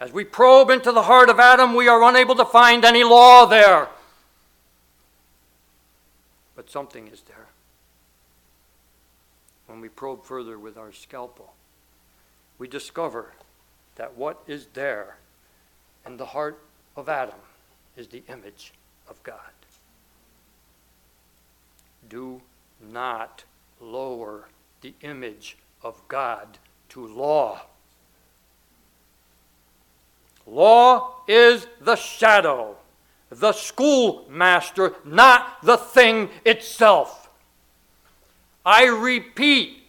As 0.00 0.12
we 0.12 0.24
probe 0.24 0.70
into 0.70 0.92
the 0.92 1.02
heart 1.02 1.30
of 1.30 1.40
Adam, 1.40 1.74
we 1.74 1.88
are 1.88 2.02
unable 2.02 2.34
to 2.34 2.44
find 2.44 2.84
any 2.84 3.04
law 3.04 3.46
there. 3.46 3.88
But 6.58 6.68
something 6.68 7.06
is 7.06 7.22
there. 7.22 7.46
When 9.68 9.80
we 9.80 9.88
probe 9.88 10.24
further 10.24 10.58
with 10.58 10.76
our 10.76 10.92
scalpel, 10.92 11.54
we 12.58 12.66
discover 12.66 13.30
that 13.94 14.16
what 14.16 14.42
is 14.48 14.66
there 14.74 15.18
in 16.04 16.16
the 16.16 16.26
heart 16.26 16.58
of 16.96 17.08
Adam 17.08 17.38
is 17.96 18.08
the 18.08 18.24
image 18.28 18.72
of 19.08 19.22
God. 19.22 19.38
Do 22.08 22.40
not 22.90 23.44
lower 23.80 24.48
the 24.80 24.94
image 25.02 25.58
of 25.84 26.02
God 26.08 26.58
to 26.88 27.06
law. 27.06 27.60
Law 30.44 31.22
is 31.28 31.68
the 31.80 31.94
shadow, 31.94 32.77
the 33.30 33.52
schoolmaster, 33.52 34.94
not 35.04 35.62
the 35.62 35.76
thing 35.76 36.30
itself. 36.44 37.28
I 38.64 38.86
repeat, 38.86 39.84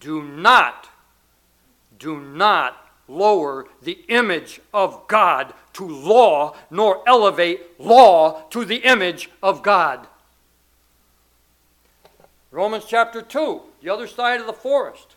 do 0.00 0.22
not, 0.22 0.88
do 1.98 2.20
not 2.20 2.76
lower 3.08 3.66
the 3.82 3.98
image 4.08 4.60
of 4.72 5.06
God 5.08 5.54
to 5.74 5.86
law, 5.86 6.54
nor 6.70 7.02
elevate 7.06 7.80
law 7.80 8.42
to 8.50 8.64
the 8.64 8.76
image 8.76 9.30
of 9.42 9.62
God. 9.62 10.06
Romans 12.50 12.84
chapter 12.86 13.22
2, 13.22 13.62
the 13.82 13.88
other 13.88 14.06
side 14.06 14.40
of 14.40 14.46
the 14.46 14.52
forest. 14.52 15.14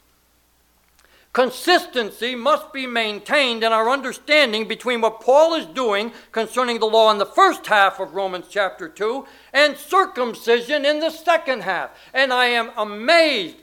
Consistency 1.35 2.33
must 2.33 2.71
be 2.71 2.87
maintained 2.87 3.61
in 3.61 3.73
our 3.73 3.89
understanding 3.89 4.69
between 4.69 5.01
what 5.01 5.19
Paul 5.19 5.53
is 5.55 5.65
doing 5.65 6.13
concerning 6.31 6.79
the 6.79 6.85
law 6.85 7.11
in 7.11 7.17
the 7.17 7.25
first 7.25 7.67
half 7.67 7.99
of 7.99 8.15
Romans 8.15 8.45
chapter 8.49 8.87
2 8.87 9.27
and 9.51 9.75
circumcision 9.75 10.85
in 10.85 11.01
the 11.01 11.09
second 11.09 11.63
half. 11.63 11.89
And 12.13 12.31
I 12.31 12.45
am 12.45 12.71
amazed. 12.77 13.57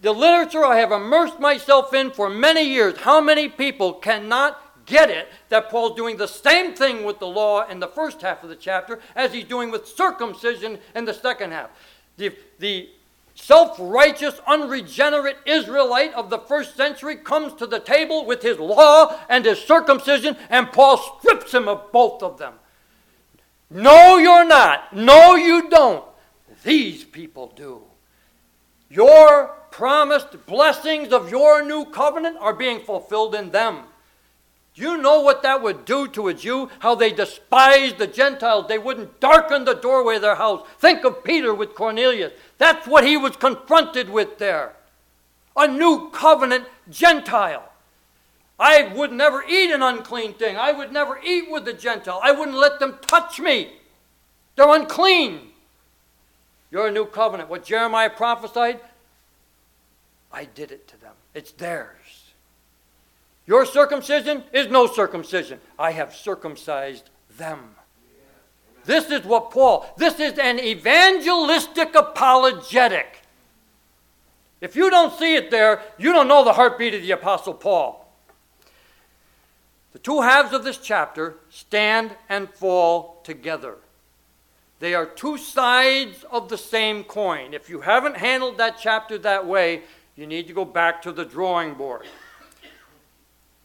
The 0.00 0.12
literature 0.12 0.64
I 0.64 0.76
have 0.76 0.92
immersed 0.92 1.40
myself 1.40 1.92
in 1.92 2.12
for 2.12 2.30
many 2.30 2.62
years, 2.62 2.98
how 2.98 3.20
many 3.20 3.48
people 3.48 3.94
cannot 3.94 4.86
get 4.86 5.10
it 5.10 5.26
that 5.48 5.70
Paul's 5.70 5.96
doing 5.96 6.18
the 6.18 6.28
same 6.28 6.72
thing 6.72 7.02
with 7.02 7.18
the 7.18 7.26
law 7.26 7.66
in 7.66 7.80
the 7.80 7.88
first 7.88 8.22
half 8.22 8.44
of 8.44 8.48
the 8.48 8.54
chapter 8.54 9.00
as 9.16 9.32
he's 9.32 9.46
doing 9.46 9.72
with 9.72 9.88
circumcision 9.88 10.78
in 10.94 11.04
the 11.04 11.14
second 11.14 11.50
half? 11.50 11.70
The, 12.16 12.32
the 12.60 12.90
self 13.34 13.76
righteous, 13.78 14.40
unregenerate 14.46 15.38
Israelite 15.46 16.14
of 16.14 16.30
the 16.30 16.38
first 16.38 16.76
century 16.76 17.16
comes 17.16 17.54
to 17.54 17.66
the 17.66 17.80
table 17.80 18.24
with 18.24 18.42
his 18.42 18.58
law 18.58 19.18
and 19.28 19.44
his 19.44 19.60
circumcision, 19.60 20.36
and 20.50 20.72
Paul 20.72 20.96
strips 20.96 21.52
him 21.52 21.68
of 21.68 21.92
both 21.92 22.22
of 22.22 22.38
them. 22.38 22.54
No, 23.70 24.18
you're 24.18 24.44
not. 24.44 24.94
No, 24.94 25.34
you 25.34 25.70
don't. 25.70 26.04
These 26.62 27.04
people 27.04 27.52
do. 27.56 27.82
Your 28.90 29.56
promised 29.70 30.44
blessings 30.44 31.12
of 31.12 31.30
your 31.30 31.64
new 31.64 31.86
covenant 31.86 32.36
are 32.38 32.52
being 32.52 32.80
fulfilled 32.80 33.34
in 33.34 33.50
them. 33.50 33.84
Do 34.74 34.82
you 34.82 34.96
know 34.96 35.20
what 35.20 35.42
that 35.42 35.62
would 35.62 35.84
do 35.84 36.08
to 36.08 36.28
a 36.28 36.34
Jew? 36.34 36.70
How 36.78 36.94
they 36.94 37.12
despised 37.12 37.98
the 37.98 38.06
Gentiles. 38.06 38.66
They 38.68 38.78
wouldn't 38.78 39.20
darken 39.20 39.64
the 39.64 39.74
doorway 39.74 40.16
of 40.16 40.22
their 40.22 40.36
house. 40.36 40.66
Think 40.78 41.04
of 41.04 41.22
Peter 41.24 41.52
with 41.52 41.74
Cornelius. 41.74 42.32
That's 42.56 42.86
what 42.86 43.06
he 43.06 43.16
was 43.16 43.36
confronted 43.36 44.08
with 44.08 44.38
there. 44.38 44.72
A 45.56 45.68
new 45.68 46.08
covenant 46.10 46.64
Gentile. 46.90 47.68
I 48.58 48.92
would 48.94 49.12
never 49.12 49.44
eat 49.44 49.70
an 49.70 49.82
unclean 49.82 50.34
thing. 50.34 50.56
I 50.56 50.72
would 50.72 50.92
never 50.92 51.18
eat 51.22 51.50
with 51.50 51.64
the 51.66 51.74
Gentile. 51.74 52.20
I 52.22 52.32
wouldn't 52.32 52.56
let 52.56 52.78
them 52.78 52.96
touch 53.02 53.40
me. 53.40 53.72
They're 54.56 54.74
unclean. 54.74 55.48
You're 56.70 56.86
a 56.86 56.92
new 56.92 57.04
covenant. 57.04 57.50
What 57.50 57.64
Jeremiah 57.64 58.08
prophesied, 58.08 58.80
I 60.32 60.44
did 60.44 60.70
it 60.70 60.88
to 60.88 61.00
them. 61.00 61.12
It's 61.34 61.52
theirs. 61.52 62.01
Your 63.52 63.66
circumcision 63.66 64.44
is 64.50 64.68
no 64.68 64.86
circumcision. 64.86 65.60
I 65.78 65.90
have 65.92 66.14
circumcised 66.14 67.10
them. 67.36 67.74
This 68.86 69.10
is 69.10 69.26
what 69.26 69.50
Paul, 69.50 69.92
this 69.98 70.18
is 70.18 70.38
an 70.38 70.58
evangelistic 70.58 71.94
apologetic. 71.94 73.20
If 74.62 74.74
you 74.74 74.88
don't 74.88 75.12
see 75.18 75.34
it 75.34 75.50
there, 75.50 75.82
you 75.98 76.14
don't 76.14 76.28
know 76.28 76.42
the 76.42 76.54
heartbeat 76.54 76.94
of 76.94 77.02
the 77.02 77.10
Apostle 77.10 77.52
Paul. 77.52 78.10
The 79.92 79.98
two 79.98 80.22
halves 80.22 80.54
of 80.54 80.64
this 80.64 80.78
chapter 80.78 81.34
stand 81.50 82.12
and 82.30 82.48
fall 82.48 83.20
together. 83.22 83.76
They 84.80 84.94
are 84.94 85.04
two 85.04 85.36
sides 85.36 86.24
of 86.30 86.48
the 86.48 86.56
same 86.56 87.04
coin. 87.04 87.52
If 87.52 87.68
you 87.68 87.82
haven't 87.82 88.16
handled 88.16 88.56
that 88.56 88.78
chapter 88.80 89.18
that 89.18 89.46
way, 89.46 89.82
you 90.16 90.26
need 90.26 90.46
to 90.46 90.54
go 90.54 90.64
back 90.64 91.02
to 91.02 91.12
the 91.12 91.26
drawing 91.26 91.74
board. 91.74 92.06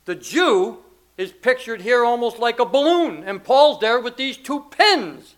The 0.08 0.16
Jew 0.16 0.78
is 1.18 1.34
pictured 1.34 1.82
here 1.82 2.06
almost 2.06 2.40
like 2.40 2.60
a 2.60 2.66
balloon, 2.66 3.26
and 3.26 3.44
Paul's 3.44 3.82
there 3.82 4.00
with 4.00 4.16
these 4.16 4.38
two 4.38 4.62
pins. 4.72 5.36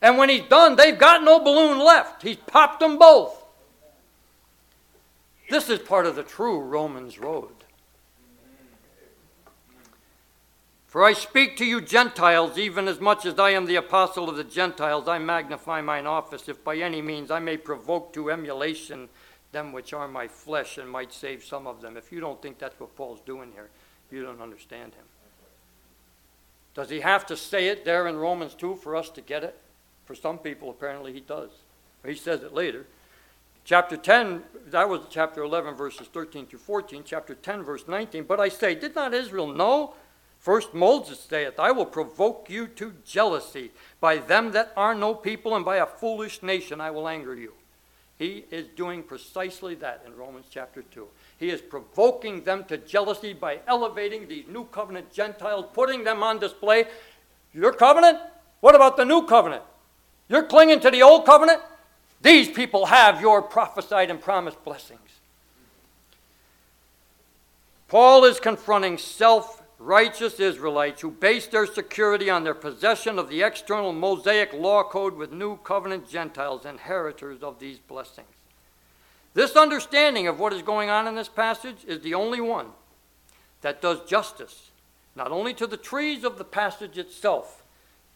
And 0.00 0.16
when 0.16 0.30
he's 0.30 0.48
done, 0.48 0.76
they've 0.76 0.98
got 0.98 1.22
no 1.22 1.38
balloon 1.38 1.78
left. 1.78 2.22
He's 2.22 2.38
popped 2.38 2.80
them 2.80 2.98
both. 2.98 3.44
This 5.50 5.68
is 5.68 5.78
part 5.78 6.06
of 6.06 6.16
the 6.16 6.22
true 6.22 6.58
Romans 6.58 7.18
road. 7.18 7.52
For 10.86 11.04
I 11.04 11.12
speak 11.12 11.58
to 11.58 11.66
you 11.66 11.82
Gentiles, 11.82 12.56
even 12.56 12.88
as 12.88 12.98
much 12.98 13.26
as 13.26 13.38
I 13.38 13.50
am 13.50 13.66
the 13.66 13.76
apostle 13.76 14.30
of 14.30 14.36
the 14.36 14.44
Gentiles, 14.44 15.06
I 15.06 15.18
magnify 15.18 15.82
mine 15.82 16.06
office, 16.06 16.48
if 16.48 16.64
by 16.64 16.76
any 16.76 17.02
means 17.02 17.30
I 17.30 17.40
may 17.40 17.58
provoke 17.58 18.14
to 18.14 18.30
emulation 18.30 19.10
them 19.52 19.72
which 19.72 19.92
are 19.92 20.08
my 20.08 20.26
flesh 20.26 20.78
and 20.78 20.90
might 20.90 21.12
save 21.12 21.44
some 21.44 21.66
of 21.66 21.80
them. 21.80 21.96
If 21.96 22.10
you 22.10 22.20
don't 22.20 22.40
think 22.42 22.58
that's 22.58 22.78
what 22.80 22.96
Paul's 22.96 23.20
doing 23.20 23.52
here, 23.52 23.68
you 24.10 24.22
don't 24.22 24.40
understand 24.40 24.94
him. 24.94 25.04
Does 26.74 26.90
he 26.90 27.00
have 27.00 27.26
to 27.26 27.36
say 27.36 27.68
it 27.68 27.84
there 27.84 28.06
in 28.06 28.16
Romans 28.16 28.54
2 28.54 28.76
for 28.76 28.96
us 28.96 29.10
to 29.10 29.20
get 29.20 29.44
it? 29.44 29.58
For 30.06 30.14
some 30.14 30.38
people, 30.38 30.70
apparently, 30.70 31.12
he 31.12 31.20
does. 31.20 31.50
He 32.04 32.14
says 32.14 32.42
it 32.42 32.54
later. 32.54 32.86
Chapter 33.64 33.96
10, 33.96 34.42
that 34.70 34.88
was 34.88 35.02
chapter 35.08 35.42
11, 35.42 35.74
verses 35.74 36.08
13 36.08 36.46
to 36.46 36.58
14. 36.58 37.02
Chapter 37.04 37.34
10, 37.34 37.62
verse 37.62 37.84
19. 37.86 38.24
But 38.24 38.40
I 38.40 38.48
say, 38.48 38.74
did 38.74 38.94
not 38.94 39.14
Israel 39.14 39.46
know? 39.46 39.94
First 40.38 40.74
Moses 40.74 41.20
saith, 41.20 41.60
I 41.60 41.70
will 41.70 41.86
provoke 41.86 42.50
you 42.50 42.66
to 42.66 42.94
jealousy. 43.04 43.70
By 44.00 44.16
them 44.16 44.50
that 44.52 44.72
are 44.76 44.94
no 44.94 45.14
people 45.14 45.54
and 45.54 45.64
by 45.64 45.76
a 45.76 45.86
foolish 45.86 46.42
nation 46.42 46.80
I 46.80 46.90
will 46.90 47.06
anger 47.06 47.36
you. 47.36 47.52
He 48.22 48.44
is 48.52 48.68
doing 48.76 49.02
precisely 49.02 49.74
that 49.74 50.04
in 50.06 50.14
Romans 50.14 50.46
chapter 50.48 50.82
2. 50.82 51.08
He 51.38 51.50
is 51.50 51.60
provoking 51.60 52.44
them 52.44 52.62
to 52.68 52.78
jealousy 52.78 53.32
by 53.32 53.58
elevating 53.66 54.28
these 54.28 54.46
new 54.46 54.62
covenant 54.66 55.12
Gentiles, 55.12 55.64
putting 55.72 56.04
them 56.04 56.22
on 56.22 56.38
display. 56.38 56.84
Your 57.52 57.72
covenant? 57.72 58.20
What 58.60 58.76
about 58.76 58.96
the 58.96 59.04
new 59.04 59.26
covenant? 59.26 59.64
You're 60.28 60.44
clinging 60.44 60.78
to 60.82 60.90
the 60.92 61.02
old 61.02 61.26
covenant? 61.26 61.62
These 62.20 62.50
people 62.50 62.86
have 62.86 63.20
your 63.20 63.42
prophesied 63.42 64.08
and 64.08 64.20
promised 64.20 64.62
blessings. 64.62 65.00
Paul 67.88 68.24
is 68.24 68.38
confronting 68.38 68.98
self 68.98 69.61
righteous 69.82 70.38
Israelites 70.38 71.00
who 71.00 71.10
base 71.10 71.46
their 71.46 71.66
security 71.66 72.30
on 72.30 72.44
their 72.44 72.54
possession 72.54 73.18
of 73.18 73.28
the 73.28 73.42
external 73.42 73.92
Mosaic 73.92 74.52
law 74.52 74.84
code 74.84 75.16
with 75.16 75.32
new 75.32 75.56
covenant 75.58 76.08
Gentiles, 76.08 76.64
inheritors 76.64 77.42
of 77.42 77.58
these 77.58 77.78
blessings. 77.78 78.28
This 79.34 79.56
understanding 79.56 80.28
of 80.28 80.38
what 80.38 80.52
is 80.52 80.62
going 80.62 80.90
on 80.90 81.08
in 81.08 81.14
this 81.14 81.28
passage 81.28 81.84
is 81.86 82.00
the 82.00 82.14
only 82.14 82.40
one 82.40 82.68
that 83.62 83.82
does 83.82 84.04
justice, 84.04 84.70
not 85.16 85.32
only 85.32 85.54
to 85.54 85.66
the 85.66 85.76
trees 85.76 86.22
of 86.22 86.38
the 86.38 86.44
passage 86.44 86.98
itself, 86.98 87.62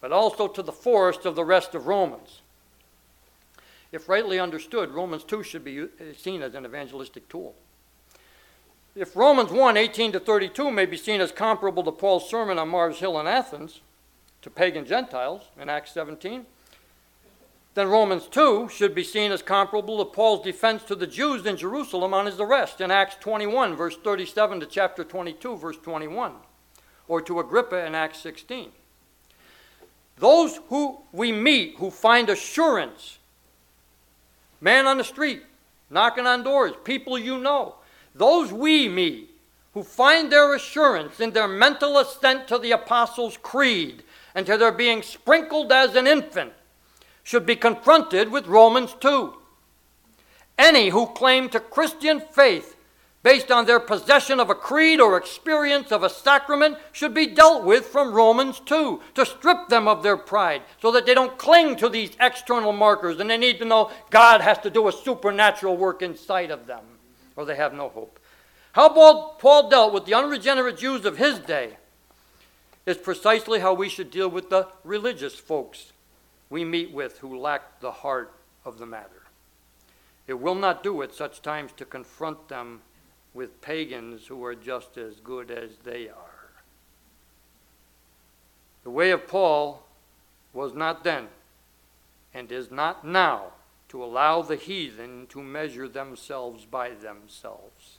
but 0.01 0.13
also 0.13 0.47
to 0.47 0.63
the 0.63 0.73
forest 0.73 1.25
of 1.25 1.35
the 1.35 1.45
rest 1.45 1.75
of 1.75 1.87
Romans. 1.87 2.43
If 3.93 4.09
rightly 4.09 4.39
understood, 4.39 4.91
Romans 4.91 5.25
2 5.25 5.43
should 5.43 5.65
be 5.65 5.81
eh, 5.81 6.13
seen 6.17 6.43
as 6.43 6.55
an 6.55 6.65
evangelistic 6.67 7.29
tool. 7.29 7.55
If 8.97 9.15
Romans 9.15 9.53
1 9.53 9.77
18 9.77 10.13
to 10.13 10.21
32 10.21 10.71
may 10.71 10.87
be 10.87 10.97
seen 10.97 11.21
as 11.21 11.31
comparable 11.31 11.85
to 11.85 11.93
Paul's 11.93 12.31
sermon 12.31 12.59
on 12.59 12.71
Mars 12.71 12.99
Hill 12.99 13.21
in 13.21 13.27
Athens 13.27 13.83
to 14.41 14.49
pagan 14.49 14.87
Gentiles 14.87 15.43
in 15.61 15.69
Acts 15.69 15.93
17, 15.93 16.47
then 17.75 17.89
Romans 17.89 18.27
2 18.27 18.71
should 18.71 18.95
be 18.95 19.05
seen 19.05 19.33
as 19.33 19.43
comparable 19.43 19.99
to 19.99 20.11
Paul's 20.11 20.43
defense 20.43 20.83
to 20.85 20.95
the 20.95 21.07
Jews 21.07 21.45
in 21.45 21.59
Jerusalem 21.59 22.15
on 22.15 22.25
his 22.25 22.41
arrest 22.41 22.81
in 22.81 22.91
Acts 22.91 23.17
21, 23.21 23.77
verse 23.77 23.99
37 24.03 24.61
to 24.61 24.67
chapter 24.67 25.05
22, 25.05 25.59
verse 25.59 25.77
21, 25.77 26.33
or 27.07 27.21
to 27.21 27.39
Agrippa 27.39 27.85
in 27.85 27.95
Acts 27.95 28.21
16. 28.21 28.71
Those 30.17 30.59
who 30.71 31.01
we 31.13 31.33
meet 31.33 31.75
who 31.77 31.91
find 31.91 32.31
assurance, 32.31 33.19
man 34.59 34.87
on 34.87 34.97
the 34.97 35.05
street, 35.05 35.43
knocking 35.91 36.25
on 36.25 36.43
doors, 36.43 36.73
people 36.83 37.19
you 37.19 37.39
know, 37.39 37.75
those 38.17 38.53
we 38.53 38.89
me, 38.89 39.29
who 39.75 39.83
find 39.83 40.33
their 40.33 40.55
assurance 40.55 41.21
in 41.21 41.33
their 41.33 41.47
mental 41.47 41.99
assent 41.99 42.49
to 42.49 42.59
the 42.59 42.73
Apostles' 42.73 43.37
Creed 43.37 44.03
and 44.35 44.47
to 44.47 44.57
their 44.57 44.73
being 44.73 45.03
sprinkled 45.03 45.71
as 45.71 45.95
an 45.95 46.07
infant 46.07 46.55
should 47.23 47.45
be 47.45 47.57
confronted 47.57 48.31
with 48.31 48.47
Romans 48.47 48.95
2. 49.01 49.35
Any 50.59 50.89
who 50.89 51.07
claim 51.09 51.51
to 51.51 51.61
Christian 51.61 52.21
faith 52.21 52.77
based 53.23 53.51
on 53.51 53.67
their 53.67 53.81
possession 53.81 54.41
of 54.41 54.49
a 54.49 54.55
creed 54.55 54.99
or 54.99 55.19
experience 55.19 55.93
of 55.93 56.03
a 56.03 56.09
sacrament 56.09 56.79
should 56.93 57.13
be 57.13 57.27
dealt 57.27 57.65
with 57.65 57.85
from 57.85 58.15
Romans 58.15 58.61
2 58.61 59.03
to 59.15 59.27
strip 59.27 59.69
them 59.69 59.87
of 59.87 60.03
their 60.03 60.17
pride 60.17 60.63
so 60.81 60.91
that 60.93 61.05
they 61.05 61.13
don't 61.13 61.37
cling 61.37 61.77
to 61.77 61.91
these 61.91 62.17
external 62.19 62.73
markers 62.73 63.21
and 63.21 63.29
they 63.29 63.37
need 63.37 63.59
to 63.59 63.65
know 63.67 63.91
God 64.09 64.41
has 64.41 64.59
to 64.61 64.71
do 64.71 64.89
a 64.89 64.93
supernatural 64.93 65.77
work 65.77 66.01
inside 66.01 66.51
of 66.51 66.67
them 66.67 66.96
or 67.37 67.45
they 67.45 67.57
have 67.57 67.75
no 67.75 67.89
hope. 67.89 68.19
How 68.73 68.89
Paul 68.89 69.69
dealt 69.69 69.93
with 69.93 70.05
the 70.05 70.15
unregenerate 70.15 70.79
Jews 70.79 71.05
of 71.05 71.19
his 71.19 71.39
day 71.39 71.77
is 72.85 72.97
precisely 72.97 73.61
how 73.61 73.75
we 73.75 73.89
should 73.89 74.11
deal 74.11 74.29
with 74.29 74.51
the 74.51 74.69
religious 74.85 75.35
folks 75.35 75.93
we 76.51 76.65
meet 76.65 76.93
with 76.93 77.19
who 77.19 77.39
lack 77.39 77.81
the 77.81 77.91
heart 77.91 78.33
of 78.65 78.79
the 78.79 78.87
matter. 78.87 79.23
It 80.27 80.35
will 80.35 80.55
not 80.55 80.83
do 80.83 81.03
at 81.03 81.15
such 81.15 81.43
times 81.43 81.73
to 81.77 81.85
confront 81.85 82.49
them 82.49 82.83
with 83.35 83.61
pagans 83.61 84.27
who 84.27 84.45
are 84.45 84.55
just 84.55 84.97
as 84.97 85.15
good 85.17 85.51
as 85.51 85.71
they 85.85 86.09
are. 86.09 86.53
The 88.85 88.91
way 88.91 89.11
of 89.11 89.27
Paul 89.27 89.85
was 90.53 90.75
not 90.75 91.05
then 91.05 91.29
and 92.33 92.51
is 92.51 92.71
not 92.71 93.07
now 93.07 93.53
to 93.97 94.05
allow 94.05 94.43
the 94.43 94.57
heathen 94.57 95.27
to 95.27 95.43
measure 95.43 95.89
themselves 95.89 96.67
by 96.67 96.91
themselves. 96.91 97.97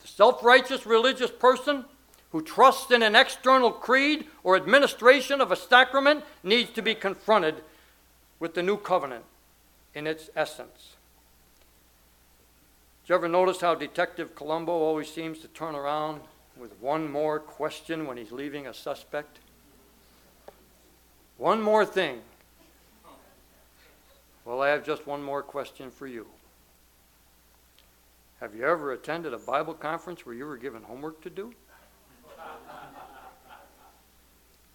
The 0.00 0.06
self 0.06 0.44
righteous 0.44 0.86
religious 0.86 1.32
person 1.32 1.84
who 2.30 2.42
trusts 2.42 2.92
in 2.92 3.02
an 3.02 3.16
external 3.16 3.72
creed 3.72 4.26
or 4.44 4.54
administration 4.54 5.40
of 5.40 5.50
a 5.50 5.56
sacrament 5.56 6.22
needs 6.44 6.70
to 6.70 6.80
be 6.80 6.94
confronted 6.94 7.56
with 8.38 8.54
the 8.54 8.62
new 8.62 8.76
covenant 8.76 9.24
in 9.96 10.06
its 10.06 10.30
essence. 10.36 10.94
Did 13.02 13.08
you 13.08 13.14
ever 13.16 13.28
notice 13.28 13.60
how 13.60 13.74
Detective 13.74 14.36
Columbo 14.36 14.70
always 14.70 15.10
seems 15.10 15.40
to 15.40 15.48
turn 15.48 15.74
around 15.74 16.20
with 16.56 16.80
one 16.80 17.10
more 17.10 17.40
question 17.40 18.06
when 18.06 18.16
he's 18.16 18.30
leaving 18.30 18.68
a 18.68 18.74
suspect? 18.74 19.40
One 21.36 21.60
more 21.60 21.84
thing. 21.84 22.20
Well, 24.46 24.62
I 24.62 24.68
have 24.68 24.86
just 24.86 25.08
one 25.08 25.24
more 25.24 25.42
question 25.42 25.90
for 25.90 26.06
you. 26.06 26.24
Have 28.38 28.54
you 28.54 28.64
ever 28.64 28.92
attended 28.92 29.34
a 29.34 29.38
Bible 29.38 29.74
conference 29.74 30.24
where 30.24 30.36
you 30.36 30.46
were 30.46 30.56
given 30.56 30.84
homework 30.84 31.20
to 31.22 31.30
do? 31.30 31.52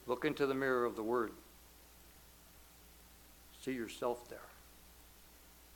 Look 0.08 0.26
into 0.26 0.46
the 0.46 0.54
mirror 0.54 0.84
of 0.84 0.98
the 0.98 1.04
Word. 1.04 1.32
See 3.64 3.72
yourself 3.72 4.28
there. 4.30 4.40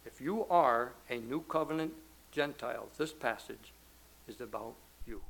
If 0.06 0.20
you 0.20 0.46
are 0.50 0.92
a 1.10 1.20
new 1.20 1.42
covenant 1.44 1.94
Gentile, 2.34 2.90
this 2.98 3.14
passage 3.14 3.72
is 4.28 4.42
about 4.42 4.76
you. 5.08 5.22